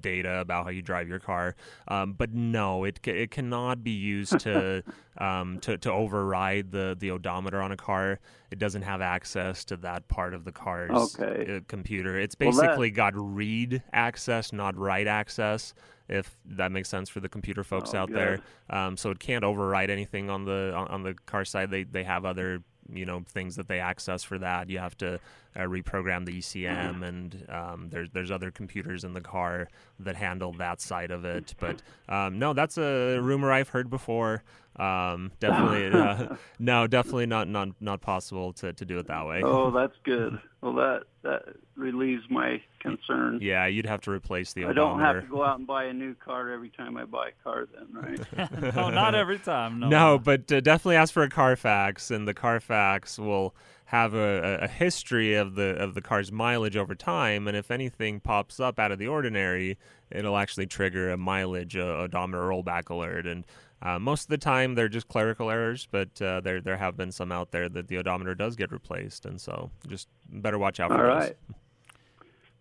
data 0.00 0.38
about 0.40 0.64
how 0.64 0.70
you 0.70 0.82
drive 0.82 1.08
your 1.08 1.18
car. 1.18 1.54
Um, 1.88 2.12
but 2.14 2.32
no, 2.32 2.84
it 2.84 3.00
it 3.06 3.30
cannot 3.30 3.82
be 3.84 3.90
used 3.92 4.38
to 4.40 4.82
um, 5.18 5.58
to 5.60 5.78
to 5.78 5.90
override 5.92 6.70
the 6.72 6.96
the 6.98 7.10
odometer 7.10 7.60
on 7.60 7.72
a 7.72 7.76
car. 7.76 8.20
It 8.50 8.58
doesn't 8.58 8.82
have 8.82 9.00
access 9.00 9.64
to 9.66 9.76
that 9.78 10.08
part 10.08 10.34
of 10.34 10.44
the 10.44 10.52
car's 10.52 11.16
Okay. 11.18 11.56
uh, 11.56 11.60
computer. 11.68 12.18
It's 12.18 12.36
Well, 12.38 12.52
that- 12.52 12.60
basically 12.62 12.90
got 12.90 13.14
read 13.16 13.82
access, 13.92 14.52
not 14.52 14.76
write 14.76 15.06
access. 15.06 15.74
If 16.08 16.36
that 16.44 16.72
makes 16.72 16.88
sense 16.90 17.08
for 17.08 17.20
the 17.20 17.28
computer 17.28 17.64
folks 17.64 17.94
Oh, 17.94 17.98
out 18.00 18.08
good. 18.08 18.16
there, 18.18 18.40
um, 18.68 18.96
so 18.98 19.10
it 19.10 19.18
can't 19.18 19.44
override 19.44 19.88
anything 19.88 20.28
on 20.28 20.44
the 20.44 20.72
on, 20.76 20.88
on 20.88 21.02
the 21.04 21.14
car 21.26 21.44
side. 21.44 21.70
They 21.70 21.84
they 21.84 22.04
have 22.04 22.24
other 22.26 22.62
you 22.92 23.04
know 23.04 23.22
things 23.28 23.56
that 23.56 23.68
they 23.68 23.80
access 23.80 24.22
for 24.22 24.38
that. 24.38 24.70
You 24.70 24.78
have 24.78 24.96
to 24.98 25.14
uh, 25.54 25.60
reprogram 25.60 26.24
the 26.24 26.38
ECM, 26.38 27.02
and 27.02 27.46
um, 27.48 27.88
there's 27.90 28.08
there's 28.10 28.30
other 28.30 28.50
computers 28.50 29.04
in 29.04 29.12
the 29.12 29.20
car 29.20 29.68
that 30.00 30.16
handle 30.16 30.52
that 30.54 30.80
side 30.80 31.10
of 31.10 31.24
it. 31.24 31.54
But 31.58 31.82
um, 32.08 32.38
no, 32.38 32.52
that's 32.52 32.78
a 32.78 33.18
rumor 33.18 33.52
I've 33.52 33.68
heard 33.68 33.90
before. 33.90 34.42
Um, 34.76 35.32
definitely, 35.38 35.98
uh, 36.00 36.36
no, 36.58 36.86
definitely 36.86 37.26
not 37.26 37.48
not 37.48 37.68
not 37.80 38.00
possible 38.00 38.52
to, 38.54 38.72
to 38.72 38.84
do 38.84 38.98
it 38.98 39.06
that 39.08 39.26
way. 39.26 39.42
Oh, 39.44 39.70
that's 39.70 39.96
good. 40.04 40.38
Well, 40.62 40.72
that 40.74 41.02
that 41.22 41.42
relieves 41.76 42.22
my 42.30 42.62
concern. 42.80 43.38
Yeah, 43.42 43.66
you'd 43.66 43.86
have 43.86 44.00
to 44.02 44.10
replace 44.10 44.52
the 44.54 44.64
I 44.64 44.72
don't 44.72 44.98
odometer. 45.00 45.20
have 45.20 45.24
to 45.24 45.30
go 45.30 45.44
out 45.44 45.58
and 45.58 45.66
buy 45.66 45.84
a 45.84 45.92
new 45.92 46.14
car 46.14 46.50
every 46.50 46.70
time 46.70 46.96
I 46.96 47.04
buy 47.04 47.28
a 47.28 47.42
car, 47.44 47.66
then, 47.74 47.88
right? 47.92 48.74
no, 48.74 48.88
not 48.90 49.14
every 49.14 49.38
time. 49.38 49.78
No, 49.80 49.88
No, 49.88 50.18
but 50.18 50.50
uh, 50.50 50.60
definitely 50.60 50.96
ask 50.96 51.12
for 51.12 51.22
a 51.22 51.28
Carfax, 51.28 52.10
and 52.10 52.26
the 52.26 52.34
Carfax 52.34 53.18
will 53.18 53.54
have 53.86 54.14
a, 54.14 54.58
a- 54.62 54.64
a 54.64 54.68
history 54.68 55.34
of 55.34 55.54
the 55.54 55.74
of 55.76 55.92
the 55.94 56.00
car's 56.00 56.32
mileage 56.32 56.76
over 56.78 56.94
time, 56.94 57.46
and 57.46 57.56
if 57.56 57.70
anything 57.70 58.20
pops 58.20 58.58
up 58.58 58.78
out 58.78 58.90
of 58.90 58.98
the 58.98 59.06
ordinary, 59.06 59.76
it'll 60.10 60.36
actually 60.38 60.66
trigger 60.66 61.10
a 61.10 61.16
mileage 61.18 61.76
uh, 61.76 61.80
odometer 61.82 62.42
rollback 62.42 62.88
alert. 62.88 63.26
And 63.26 63.44
uh, 63.82 63.98
most 63.98 64.22
of 64.22 64.28
the 64.28 64.38
time, 64.38 64.74
they're 64.74 64.88
just 64.88 65.08
clerical 65.08 65.50
errors, 65.50 65.88
but 65.90 66.20
uh, 66.22 66.40
there 66.40 66.60
there 66.60 66.76
have 66.76 66.96
been 66.96 67.10
some 67.10 67.32
out 67.32 67.50
there 67.50 67.68
that 67.68 67.88
the 67.88 67.98
odometer 67.98 68.34
does 68.34 68.54
get 68.54 68.70
replaced, 68.70 69.26
and 69.26 69.40
so 69.40 69.70
just 69.88 70.08
better 70.28 70.58
watch 70.58 70.78
out 70.78 70.90
All 70.92 70.98
for 70.98 71.06
those. 71.06 71.14
right. 71.14 71.36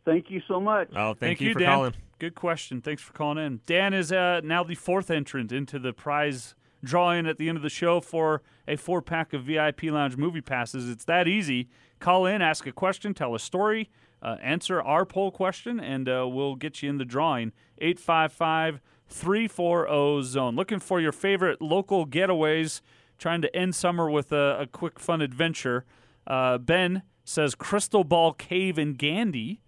Thank 0.03 0.31
you 0.31 0.41
so 0.47 0.59
much. 0.59 0.89
Oh, 0.95 1.13
thank, 1.13 1.39
you, 1.39 1.53
for 1.53 1.59
Dan. 1.59 1.67
calling. 1.67 1.93
Good 2.17 2.33
question. 2.33 2.81
Thanks 2.81 3.03
for 3.03 3.13
calling 3.13 3.37
in. 3.37 3.61
Dan 3.67 3.93
is 3.93 4.11
uh, 4.11 4.41
now 4.43 4.63
the 4.63 4.73
fourth 4.73 5.11
entrant 5.11 5.51
into 5.51 5.77
the 5.77 5.93
prize 5.93 6.55
drawing 6.83 7.27
at 7.27 7.37
the 7.37 7.47
end 7.47 7.57
of 7.57 7.61
the 7.61 7.69
show 7.69 8.01
for 8.01 8.41
a 8.67 8.75
four 8.75 9.03
pack 9.03 9.33
of 9.33 9.43
VIP 9.43 9.83
Lounge 9.83 10.17
movie 10.17 10.41
passes. 10.41 10.89
It's 10.89 11.05
that 11.05 11.27
easy. 11.27 11.69
Call 11.99 12.25
in, 12.25 12.41
ask 12.41 12.65
a 12.65 12.71
question, 12.71 13.13
tell 13.13 13.35
a 13.35 13.39
story, 13.39 13.91
uh, 14.23 14.37
answer 14.41 14.81
our 14.81 15.05
poll 15.05 15.29
question, 15.29 15.79
and 15.79 16.09
uh, 16.09 16.27
we'll 16.27 16.55
get 16.55 16.81
you 16.81 16.89
in 16.89 16.97
the 16.97 17.05
drawing. 17.05 17.51
855 17.77 18.81
340 19.11 20.23
Zone. 20.23 20.55
Looking 20.55 20.79
for 20.79 20.99
your 20.99 21.11
favorite 21.11 21.61
local 21.61 22.07
getaways, 22.07 22.81
trying 23.17 23.41
to 23.41 23.55
end 23.55 23.75
summer 23.75 24.09
with 24.09 24.31
a, 24.31 24.61
a 24.61 24.67
quick, 24.67 24.99
fun 24.99 25.21
adventure. 25.21 25.85
Uh, 26.25 26.57
ben 26.57 27.03
says 27.23 27.55
Crystal 27.55 28.03
Ball 28.03 28.33
Cave 28.33 28.79
in 28.79 28.93
Gandy. 28.93 29.61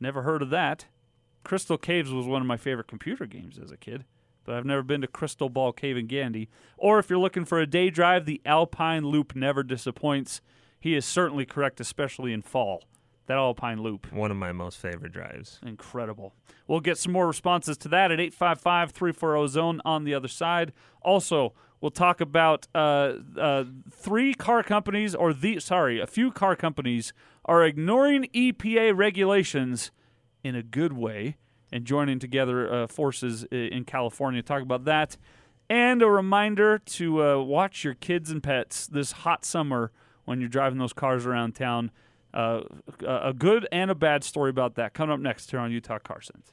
Never 0.00 0.22
heard 0.22 0.42
of 0.42 0.50
that. 0.50 0.86
Crystal 1.44 1.78
Caves 1.78 2.10
was 2.10 2.26
one 2.26 2.40
of 2.40 2.48
my 2.48 2.56
favorite 2.56 2.88
computer 2.88 3.26
games 3.26 3.58
as 3.62 3.70
a 3.70 3.76
kid, 3.76 4.04
but 4.44 4.54
I've 4.54 4.64
never 4.64 4.82
been 4.82 5.02
to 5.02 5.06
Crystal 5.06 5.50
Ball 5.50 5.72
Cave 5.72 5.96
in 5.96 6.06
Gandy. 6.06 6.48
Or 6.76 6.98
if 6.98 7.10
you're 7.10 7.18
looking 7.18 7.44
for 7.44 7.60
a 7.60 7.66
day 7.66 7.90
drive, 7.90 8.24
the 8.24 8.40
Alpine 8.46 9.06
Loop 9.06 9.36
never 9.36 9.62
disappoints. 9.62 10.40
He 10.80 10.94
is 10.94 11.04
certainly 11.04 11.44
correct, 11.44 11.80
especially 11.80 12.32
in 12.32 12.42
fall. 12.42 12.84
That 13.26 13.38
Alpine 13.38 13.82
Loop, 13.82 14.12
One 14.12 14.30
of 14.30 14.36
my 14.36 14.52
most 14.52 14.78
favorite 14.78 15.12
drives. 15.12 15.58
incredible. 15.64 16.34
We'll 16.68 16.80
get 16.80 16.98
some 16.98 17.12
more 17.12 17.26
responses 17.26 17.76
to 17.78 17.88
that 17.88 18.10
at 18.12 18.20
855 18.20 18.90
340 18.92 19.48
Zone 19.48 19.80
on 19.84 20.04
the 20.04 20.12
other 20.14 20.28
side. 20.28 20.72
Also, 21.00 21.54
we'll 21.80 21.90
talk 21.90 22.20
about 22.20 22.66
uh, 22.74 23.14
uh, 23.38 23.64
three 23.90 24.34
car 24.34 24.62
companies, 24.62 25.14
or 25.14 25.32
the, 25.32 25.58
sorry, 25.60 26.00
a 26.00 26.06
few 26.06 26.30
car 26.30 26.54
companies 26.54 27.12
are 27.46 27.64
ignoring 27.64 28.24
EPA 28.34 28.94
regulations 28.96 29.90
in 30.42 30.54
a 30.54 30.62
good 30.62 30.92
way 30.92 31.36
and 31.72 31.86
joining 31.86 32.18
together 32.18 32.72
uh, 32.72 32.86
forces 32.86 33.44
in 33.50 33.84
California. 33.84 34.42
Talk 34.42 34.62
about 34.62 34.84
that. 34.84 35.16
And 35.70 36.02
a 36.02 36.08
reminder 36.10 36.78
to 36.78 37.22
uh, 37.22 37.42
watch 37.42 37.84
your 37.84 37.94
kids 37.94 38.30
and 38.30 38.42
pets 38.42 38.86
this 38.86 39.12
hot 39.12 39.46
summer 39.46 39.90
when 40.26 40.40
you're 40.40 40.48
driving 40.50 40.78
those 40.78 40.92
cars 40.92 41.24
around 41.24 41.54
town. 41.54 41.90
Uh, 42.34 42.62
a 43.06 43.32
good 43.32 43.68
and 43.70 43.92
a 43.92 43.94
bad 43.94 44.24
story 44.24 44.50
about 44.50 44.74
that 44.74 44.92
coming 44.92 45.14
up 45.14 45.20
next 45.20 45.52
here 45.52 45.60
on 45.60 45.70
Utah 45.70 46.00
Car 46.00 46.20
Sense. 46.20 46.52